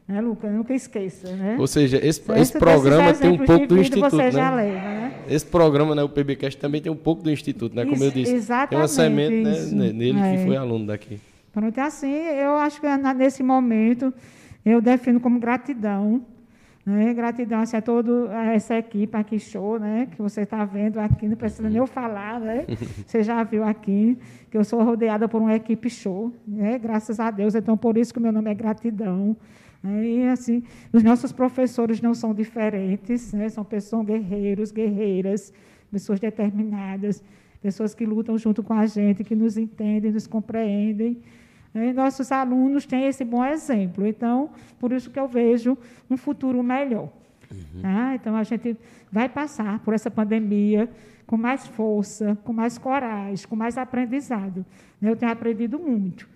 né, 0.07 0.21
Lucas? 0.21 0.51
Nunca 0.51 0.73
esqueça, 0.73 1.35
né? 1.35 1.57
Ou 1.59 1.67
seja, 1.67 1.97
esse, 1.97 2.21
Certo? 2.23 2.39
esse 2.41 2.57
programa 2.57 3.07
Desses 3.07 3.19
tem 3.19 3.31
um 3.31 3.45
pouco 3.45 3.67
do 3.67 3.77
Instituto, 3.79 4.09
Você 4.11 4.31
já 4.31 4.51
né? 4.51 4.55
leva, 4.63 4.79
né? 4.87 5.13
Esse 5.29 5.45
programa, 5.45 5.93
né, 5.95 6.03
o 6.03 6.09
PBcast, 6.09 6.57
também 6.59 6.81
tem 6.81 6.91
um 6.91 6.95
pouco 6.95 7.21
do 7.21 7.29
Instituto, 7.31 7.75
né? 7.75 7.83
Como 7.83 7.95
eu 8.01 8.07
Isso, 8.07 8.15
disse. 8.17 8.25
Tem 8.25 8.33
uma 8.33 8.37
exatamente 8.39 8.91
semente 8.91 9.43
né, 9.43 9.51
isso. 9.51 9.75
ne- 9.75 9.91
nele 9.93 10.19
É. 10.19 10.37
que 10.37 10.45
foi 10.45 10.55
aluno 10.55 10.85
daqui. 10.87 11.19
Pronto, 11.51 11.77
é 11.77 11.81
assim, 11.81 12.11
eu 12.13 12.51
acho 12.57 12.79
que 12.79 12.87
nesse 13.15 13.41
momento 13.43 14.13
eu 14.65 14.79
defino 14.79 15.19
como 15.19 15.39
gratidão. 15.39 16.21
Né? 16.85 17.13
Gratidão 17.13 17.59
assim, 17.59 17.75
a 17.75 17.81
toda 17.81 18.31
essa 18.53 18.77
equipe 18.77 19.17
aqui, 19.17 19.37
show, 19.37 19.77
né? 19.77 20.07
que 20.15 20.21
você 20.21 20.41
está 20.43 20.63
vendo 20.63 20.99
aqui, 20.99 21.27
não 21.27 21.35
precisa 21.35 21.67
nem 21.67 21.79
eu 21.79 21.85
falar, 21.87 22.39
né? 22.39 22.63
você 23.05 23.23
já 23.23 23.43
viu 23.43 23.65
aqui, 23.65 24.17
que 24.49 24.57
eu 24.57 24.63
sou 24.63 24.81
rodeada 24.81 25.27
por 25.27 25.41
uma 25.41 25.53
equipe 25.53 25.89
show, 25.89 26.31
né? 26.47 26.79
graças 26.79 27.19
a 27.19 27.29
Deus, 27.29 27.55
então 27.55 27.75
por 27.75 27.97
isso 27.97 28.13
que 28.13 28.19
o 28.19 28.21
meu 28.21 28.31
nome 28.31 28.49
é 28.49 28.53
gratidão. 28.53 29.35
E 29.83 30.23
assim, 30.27 30.63
os 30.91 31.03
nossos 31.03 31.31
professores 31.31 32.01
não 32.01 32.13
são 32.13 32.33
diferentes, 32.33 33.31
né? 33.33 33.47
são 33.49 33.63
pessoas 33.63 34.05
guerreiros, 34.05 34.71
guerreiras, 34.71 35.53
pessoas 35.91 36.19
determinadas, 36.19 37.23
pessoas 37.61 37.93
que 37.93 38.05
lutam 38.05 38.37
junto 38.37 38.63
com 38.63 38.73
a 38.73 38.85
gente, 38.85 39.23
que 39.23 39.35
nos 39.35 39.57
entendem, 39.57 40.11
nos 40.11 40.27
compreendem. 40.27 41.19
né? 41.73 41.89
E 41.89 41.93
nossos 41.93 42.31
alunos 42.31 42.85
têm 42.85 43.07
esse 43.07 43.23
bom 43.23 43.43
exemplo. 43.45 44.05
Então, 44.05 44.49
por 44.79 44.91
isso 44.91 45.09
que 45.09 45.19
eu 45.19 45.27
vejo 45.27 45.77
um 46.09 46.17
futuro 46.17 46.61
melhor. 46.63 47.09
tá? 47.81 48.15
Então, 48.15 48.35
a 48.35 48.43
gente 48.43 48.75
vai 49.11 49.29
passar 49.29 49.79
por 49.79 49.93
essa 49.93 50.11
pandemia 50.11 50.89
com 51.25 51.37
mais 51.37 51.67
força, 51.67 52.37
com 52.43 52.53
mais 52.53 52.77
coragem, 52.77 53.47
com 53.47 53.55
mais 53.55 53.77
aprendizado. 53.77 54.65
né? 54.99 55.09
Eu 55.11 55.15
tenho 55.15 55.31
aprendido 55.31 55.77
muito. 55.77 56.27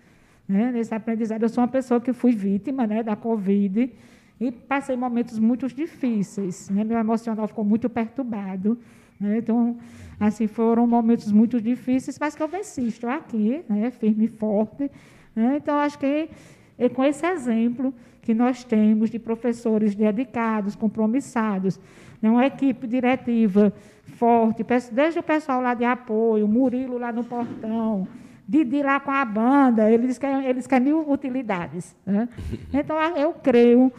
Né? 0.48 0.72
Nesse 0.72 0.94
aprendizado, 0.94 1.44
eu 1.44 1.50
sou 1.50 1.64
uma 1.64 1.68
pessoa 1.68 2.02
que 2.02 2.14
fui 2.14 2.32
vítima 2.32 2.86
né, 2.86 3.04
da 3.04 3.16
Covid 3.16 3.92
e 4.40 4.52
passei 4.52 4.96
momentos 4.96 5.40
muito 5.40 5.68
difíceis. 5.68 6.70
Né? 6.70 6.84
Meu 6.84 6.98
emocional 6.98 7.48
ficou 7.48 7.64
muito 7.64 7.90
perturbado. 7.90 8.78
né? 9.20 9.38
Então, 9.38 9.78
assim, 10.20 10.48
foram 10.48 10.86
momentos 10.88 11.32
muito 11.32 11.62
difíceis, 11.62 12.18
mas 12.20 12.36
que 12.36 12.44
eu 12.44 12.48
venci. 12.48 12.88
Estou 12.88 13.10
aqui, 13.10 13.64
né? 13.70 13.92
firme 13.92 14.26
e 14.26 14.28
forte. 14.28 14.90
né? 15.36 15.58
Então, 15.58 15.78
acho 15.78 15.98
que 16.00 16.30
é 16.78 16.90
com 16.90 17.04
esse 17.04 17.26
exemplo 17.26 17.94
que 18.22 18.34
nós 18.34 18.64
temos 18.64 19.10
de 19.10 19.20
professores 19.20 19.96
dedicados, 19.96 20.76
compromissados, 20.76 21.80
né? 22.22 22.30
uma 22.30 22.46
equipe 22.46 22.88
diretiva 22.88 23.74
forte, 24.22 24.64
desde 24.92 25.20
o 25.20 25.24
pessoal 25.24 25.62
lá 25.62 25.74
de 25.74 25.84
apoio, 25.84 26.48
Murilo 26.48 26.98
lá 26.98 27.12
no 27.12 27.24
portão, 27.24 28.08
Didi 28.48 28.82
lá 28.82 29.00
com 29.00 29.12
a 29.12 29.24
banda, 29.24 29.90
eles 29.90 30.18
querem, 30.18 30.46
eles 30.46 30.68
querem 30.68 30.88
mil 30.88 31.10
utilidades. 31.10 31.96
né? 32.06 32.28
Então, 32.74 32.98
eu 33.16 33.34
creio 33.34 33.92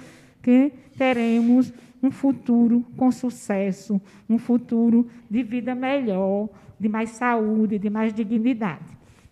que 0.42 0.72
teremos 0.96 1.72
um 2.02 2.10
futuro 2.10 2.84
com 2.96 3.10
sucesso, 3.10 4.00
um 4.28 4.38
futuro 4.38 5.06
de 5.30 5.42
vida 5.42 5.74
melhor, 5.74 6.48
de 6.78 6.88
mais 6.88 7.10
saúde, 7.10 7.78
de 7.78 7.88
mais 7.88 8.12
dignidade. 8.12 8.84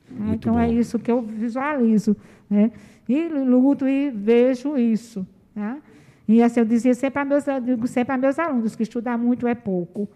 Muito 0.08 0.48
então, 0.48 0.54
bom. 0.54 0.60
é 0.60 0.70
isso 0.70 0.98
que 0.98 1.10
eu 1.10 1.20
visualizo. 1.20 2.16
Né? 2.48 2.70
E 3.08 3.28
luto 3.28 3.88
e 3.88 4.10
vejo 4.10 4.76
isso. 4.76 5.26
Tá? 5.54 5.78
E 6.28 6.42
assim, 6.42 6.60
eu 6.60 6.66
dizia 6.66 6.94
sempre 6.94 7.20
a 7.20 7.24
meus, 7.24 7.46
eu 7.46 7.60
digo 7.60 7.86
sempre 7.86 8.14
a 8.14 8.16
meus 8.16 8.38
alunos 8.38 8.76
que 8.76 8.84
estudar 8.84 9.18
muito 9.18 9.46
é 9.46 9.54
pouco 9.54 10.08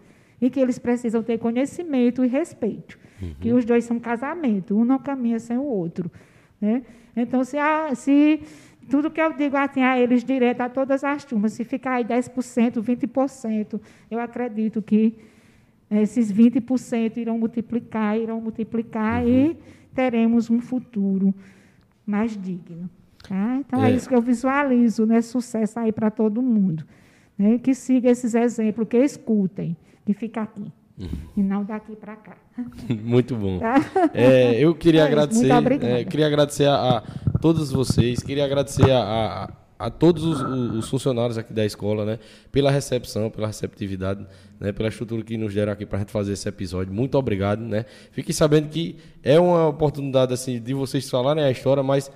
e 0.45 0.49
que 0.49 0.59
eles 0.59 0.77
precisam 0.77 1.23
ter 1.23 1.39
conhecimento 1.39 2.23
e 2.23 2.27
respeito. 2.27 2.99
Que 3.39 3.51
os 3.51 3.65
dois 3.65 3.83
são 3.83 3.99
casamento, 3.99 4.77
um 4.77 4.85
não 4.85 4.99
caminha 4.99 5.39
sem 5.39 5.57
o 5.57 5.63
outro. 5.63 6.11
Né? 6.61 6.83
Então, 7.15 7.43
se, 7.43 7.57
a, 7.57 7.95
se 7.95 8.41
tudo 8.87 9.09
que 9.09 9.19
eu 9.19 9.33
digo 9.33 9.57
assim, 9.57 9.81
a 9.81 9.99
eles 9.99 10.23
direto 10.23 10.61
a 10.61 10.69
todas 10.69 11.03
as 11.03 11.25
turmas, 11.25 11.53
se 11.53 11.63
ficar 11.63 11.95
aí 11.95 12.05
10%, 12.05 12.79
20%, 12.79 13.81
eu 14.11 14.19
acredito 14.19 14.83
que 14.83 15.15
esses 15.89 16.31
20% 16.31 17.17
irão 17.17 17.39
multiplicar, 17.39 18.19
irão 18.19 18.39
multiplicar 18.39 19.27
e 19.27 19.57
teremos 19.95 20.51
um 20.51 20.61
futuro 20.61 21.33
mais 22.05 22.37
digno. 22.37 22.87
Tá? 23.27 23.57
Então, 23.59 23.83
é. 23.83 23.91
É. 23.91 23.95
isso 23.95 24.07
que 24.07 24.13
eu 24.13 24.21
visualizo, 24.21 25.07
né? 25.07 25.21
sucesso 25.21 25.79
aí 25.79 25.91
para 25.91 26.11
todo 26.11 26.39
mundo. 26.39 26.85
Né? 27.35 27.57
Que 27.57 27.73
siga 27.73 28.11
esses 28.11 28.35
exemplos, 28.35 28.87
que 28.87 28.97
escutem, 28.97 29.75
que 30.05 30.13
fica 30.13 30.41
aqui. 30.41 30.71
E 31.35 31.41
não 31.43 31.63
daqui 31.65 31.93
para 31.95 32.15
cá. 32.15 32.37
Muito 33.03 33.35
bom. 33.35 33.59
Tá? 33.59 33.75
É, 34.13 34.57
eu 34.57 34.73
queria 34.73 35.01
É 35.01 35.05
agradecer, 35.05 35.51
é, 35.83 36.03
queria 36.05 36.25
agradecer 36.27 36.67
a, 36.67 36.99
a 36.99 37.37
todos 37.39 37.69
vocês, 37.71 38.23
queria 38.23 38.45
agradecer 38.45 38.89
a, 38.91 38.99
a- 39.43 39.49
a 39.77 39.89
todos 39.89 40.23
os, 40.23 40.39
os 40.77 40.89
funcionários 40.89 41.37
aqui 41.37 41.51
da 41.51 41.65
escola, 41.65 42.05
né, 42.05 42.17
pela 42.49 42.71
recepção, 42.71 43.29
pela 43.29 43.47
receptividade, 43.47 44.25
né, 44.57 44.71
pela 44.71 44.87
estrutura 44.87 45.21
que 45.21 45.35
nos 45.35 45.53
deram 45.53 45.73
aqui 45.73 45.85
para 45.85 45.97
a 45.97 45.99
gente 45.99 46.13
fazer 46.13 46.31
esse 46.31 46.47
episódio. 46.47 46.93
Muito 46.93 47.17
obrigado, 47.17 47.59
né. 47.59 47.83
Fiquem 48.13 48.33
sabendo 48.33 48.69
que 48.69 48.95
é 49.21 49.37
uma 49.37 49.67
oportunidade 49.67 50.33
assim 50.33 50.61
de 50.61 50.73
vocês 50.73 51.09
falarem 51.09 51.43
a 51.43 51.51
história, 51.51 51.83
mas 51.83 52.09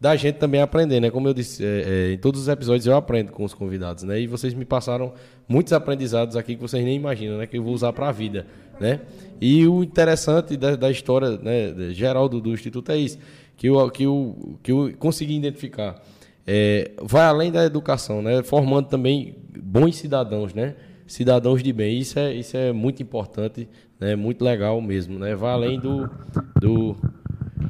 da 0.00 0.14
gente 0.14 0.36
também 0.36 0.60
aprender, 0.60 1.00
né? 1.00 1.10
Como 1.10 1.26
eu 1.26 1.32
disse, 1.32 1.64
é, 1.64 2.10
é, 2.10 2.12
em 2.12 2.18
todos 2.18 2.42
os 2.42 2.48
episódios 2.48 2.86
eu 2.86 2.94
aprendo 2.94 3.32
com 3.32 3.44
os 3.44 3.54
convidados, 3.54 4.04
né? 4.04 4.20
E 4.20 4.26
vocês 4.26 4.52
me 4.52 4.64
passaram 4.64 5.12
muitos 5.48 5.72
aprendizados 5.72 6.36
aqui 6.36 6.54
que 6.54 6.60
vocês 6.60 6.84
nem 6.84 6.94
imaginam, 6.94 7.38
né? 7.38 7.46
Que 7.46 7.56
eu 7.56 7.62
vou 7.62 7.72
usar 7.72 7.92
para 7.92 8.08
a 8.08 8.12
vida, 8.12 8.46
né? 8.78 9.00
E 9.40 9.66
o 9.66 9.82
interessante 9.82 10.56
da, 10.56 10.76
da 10.76 10.90
história 10.90 11.38
né, 11.38 11.92
geral 11.92 12.28
do, 12.28 12.40
do 12.40 12.52
Instituto 12.52 12.92
é 12.92 12.98
isso, 12.98 13.18
que 13.56 13.68
eu, 13.68 13.90
que 13.90 14.04
eu, 14.04 14.58
que 14.62 14.70
eu 14.70 14.92
consegui 14.98 15.36
identificar. 15.36 16.02
É, 16.46 16.92
vai 17.02 17.24
além 17.24 17.50
da 17.50 17.64
educação, 17.64 18.20
né? 18.20 18.42
Formando 18.42 18.88
também 18.88 19.34
bons 19.58 19.96
cidadãos, 19.96 20.52
né? 20.52 20.74
Cidadãos 21.06 21.62
de 21.62 21.72
bem. 21.72 21.98
Isso 21.98 22.18
é, 22.18 22.34
isso 22.34 22.56
é 22.56 22.70
muito 22.70 23.02
importante, 23.02 23.66
né? 23.98 24.14
Muito 24.14 24.44
legal 24.44 24.78
mesmo, 24.82 25.18
né? 25.18 25.34
Vai 25.34 25.52
além 25.52 25.80
do, 25.80 26.08
do 26.60 26.96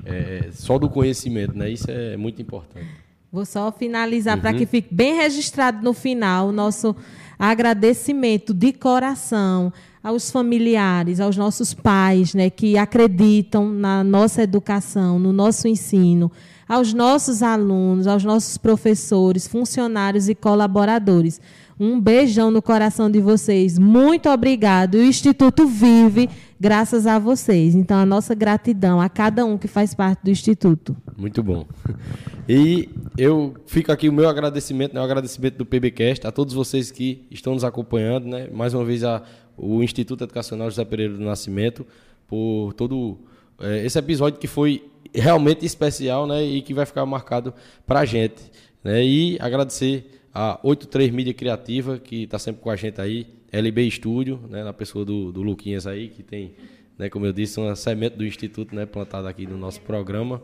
é, 0.05 0.49
só 0.53 0.79
do 0.79 0.89
conhecimento, 0.89 1.57
né? 1.57 1.71
Isso 1.71 1.91
é 1.91 2.17
muito 2.17 2.41
importante. 2.41 2.89
Vou 3.33 3.45
só 3.45 3.71
finalizar 3.73 4.41
para 4.41 4.55
que 4.55 4.65
fique 4.65 4.95
bem 4.95 5.17
registrado 5.17 5.83
no 5.83 5.93
final 5.93 6.49
o 6.49 6.53
nosso 6.53 6.97
agradecimento 7.39 8.55
de 8.55 8.73
coração 8.73 9.73
aos 10.03 10.31
familiares, 10.31 11.21
aos 11.21 11.37
nossos 11.37 11.75
pais, 11.75 12.33
né, 12.33 12.49
que 12.49 12.79
acreditam 12.79 13.69
na 13.69 14.05
nossa 14.05 14.43
educação, 14.43 15.19
no 15.19 15.33
nosso 15.33 15.67
ensino, 15.67 16.31
aos 16.69 16.95
nossos 16.95 17.43
alunos, 17.43 18.07
aos 18.07 18.25
nossos 18.25 18.57
professores, 18.57 19.47
funcionários 19.47 20.29
e 20.29 20.35
colaboradores. 20.35 21.41
Um 21.79 22.01
beijão 22.01 22.51
no 22.51 22.63
coração 22.63 23.11
de 23.11 23.21
vocês. 23.21 23.79
Muito 23.79 24.29
obrigado. 24.31 24.95
O 24.95 25.03
Instituto 25.03 25.67
vive 25.67 26.29
graças 26.59 27.07
a 27.07 27.19
vocês. 27.19 27.75
Então, 27.75 27.99
a 27.99 28.07
nossa 28.07 28.35
gratidão 28.35 29.01
a 29.01 29.09
cada 29.09 29.45
um 29.45 29.59
que 29.59 29.69
faz 29.69 29.95
parte 29.95 30.25
do 30.25 30.31
Instituto. 30.31 30.97
Muito 31.17 31.43
bom. 31.43 31.67
E 32.49 32.89
eu 33.19 33.57
fico 33.67 33.91
aqui 33.91 34.09
o 34.09 34.13
meu 34.13 34.29
agradecimento, 34.29 34.95
né, 34.95 35.01
o 35.01 35.03
agradecimento 35.03 35.57
do 35.57 35.67
PBcast 35.67 36.25
a 36.29 36.31
todos 36.31 36.55
vocês 36.55 36.93
que 36.93 37.27
estão 37.29 37.55
nos 37.55 37.65
acompanhando, 37.65 38.29
né? 38.29 38.49
Mais 38.53 38.73
uma 38.73 38.85
vez 38.85 39.03
a, 39.03 39.21
o 39.57 39.83
Instituto 39.83 40.23
Educacional 40.23 40.71
José 40.71 40.85
Pereira 40.85 41.15
do 41.15 41.25
Nascimento 41.25 41.85
por 42.29 42.73
todo 42.75 43.19
é, 43.61 43.85
esse 43.85 43.99
episódio 43.99 44.39
que 44.39 44.47
foi 44.47 44.85
realmente 45.13 45.67
especial, 45.67 46.25
né? 46.25 46.45
E 46.45 46.63
que 46.63 46.73
vai 46.73 46.87
ficar 46.87 47.05
marcado 47.05 47.53
para 47.85 48.01
a 48.01 48.05
gente, 48.05 48.43
né? 48.85 49.05
E 49.05 49.37
agradecer 49.41 50.16
a 50.37 50.61
83 50.63 51.11
Mídia 51.13 51.33
Criativa 51.33 51.99
que 51.99 52.25
está 52.25 52.39
sempre 52.39 52.61
com 52.61 52.69
a 52.69 52.77
gente 52.77 53.01
aí, 53.01 53.27
LB 53.51 53.89
Estúdio, 53.89 54.39
né? 54.51 54.63
Na 54.63 54.73
pessoa 54.73 55.03
do, 55.03 55.33
do 55.33 55.41
Luquinhas 55.41 55.87
aí 55.87 56.09
que 56.09 56.23
tem, 56.23 56.53
né? 56.99 57.09
Como 57.09 57.25
eu 57.25 57.33
disse, 57.33 57.59
uma 57.59 57.75
semente 57.75 58.17
do 58.17 58.25
Instituto, 58.25 58.75
né? 58.75 58.85
Plantada 58.85 59.31
aqui 59.31 59.47
no 59.47 59.57
nosso 59.57 59.81
programa. 59.81 60.43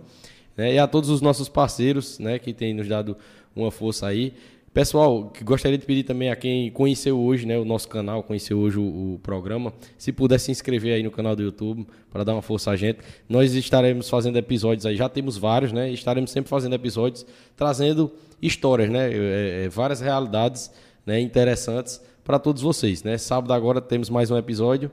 Né? 0.56 0.74
E 0.74 0.78
a 0.78 0.86
todos 0.86 1.10
os 1.10 1.20
nossos 1.20 1.46
parceiros 1.46 2.18
né, 2.18 2.38
que 2.38 2.54
têm 2.54 2.72
nos 2.72 2.88
dado 2.88 3.18
uma 3.54 3.70
força 3.70 4.06
aí. 4.06 4.32
Pessoal, 4.72 5.30
gostaria 5.44 5.76
de 5.76 5.84
pedir 5.84 6.04
também 6.04 6.30
a 6.30 6.36
quem 6.36 6.70
conheceu 6.70 7.20
hoje 7.20 7.44
né, 7.44 7.58
o 7.58 7.64
nosso 7.64 7.86
canal, 7.86 8.22
conheceu 8.22 8.58
hoje 8.58 8.78
o, 8.78 8.82
o, 8.82 9.20
programa, 9.22 9.70
se 9.98 10.10
puder 10.10 10.38
se 10.38 10.50
inscrever 10.50 10.94
aí 10.94 11.02
no 11.02 11.10
canal 11.10 11.36
do 11.36 11.42
YouTube 11.42 11.86
para 12.10 12.24
dar 12.24 12.32
uma 12.32 12.40
força 12.40 12.70
a 12.70 12.76
gente. 12.76 13.00
Nós 13.28 13.52
estaremos 13.52 14.08
fazendo 14.08 14.38
episódios 14.38 14.86
aí, 14.86 14.96
já 14.96 15.10
temos 15.10 15.36
vários, 15.36 15.70
né? 15.72 15.90
Estaremos 15.90 16.30
sempre 16.30 16.48
fazendo 16.48 16.74
episódios 16.74 17.26
trazendo 17.54 18.10
histórias, 18.42 18.90
né? 18.90 19.10
É, 19.10 19.64
é, 19.64 19.68
várias 19.68 20.00
realidades 20.00 20.70
né, 21.06 21.20
interessantes 21.20 22.00
para 22.24 22.38
todos 22.38 22.60
vocês. 22.60 23.02
Né? 23.02 23.16
Sábado 23.16 23.52
agora 23.52 23.80
temos 23.80 24.10
mais 24.10 24.30
um 24.30 24.36
episódio. 24.36 24.90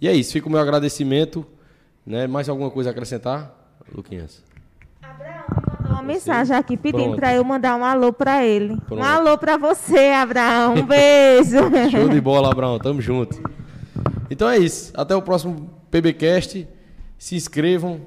E 0.00 0.08
é 0.08 0.12
isso, 0.12 0.32
fica 0.32 0.48
o 0.48 0.50
meu 0.50 0.60
agradecimento. 0.60 1.46
Né? 2.04 2.26
Mais 2.26 2.48
alguma 2.48 2.70
coisa 2.70 2.90
a 2.90 2.92
acrescentar, 2.92 3.54
Luquinhas? 3.94 4.42
uma 5.96 6.02
mensagem 6.02 6.54
aqui 6.54 6.76
pedindo 6.76 7.16
para 7.16 7.34
eu 7.34 7.42
mandar 7.42 7.76
um 7.76 7.84
alô 7.84 8.12
para 8.12 8.44
ele. 8.44 8.76
Pronto. 8.86 9.00
Um 9.00 9.04
alô 9.04 9.38
para 9.38 9.56
você, 9.56 10.10
Abraão. 10.10 10.74
Um 10.74 10.86
beijo. 10.86 11.56
Show 11.90 12.08
de 12.08 12.20
bola, 12.20 12.50
Abraão. 12.50 12.78
Tamo 12.78 13.00
junto. 13.00 13.40
Então 14.30 14.48
é 14.48 14.58
isso. 14.58 14.92
Até 14.94 15.16
o 15.16 15.22
próximo 15.22 15.70
PBcast. 15.90 16.68
Se 17.18 17.34
inscrevam. 17.34 18.00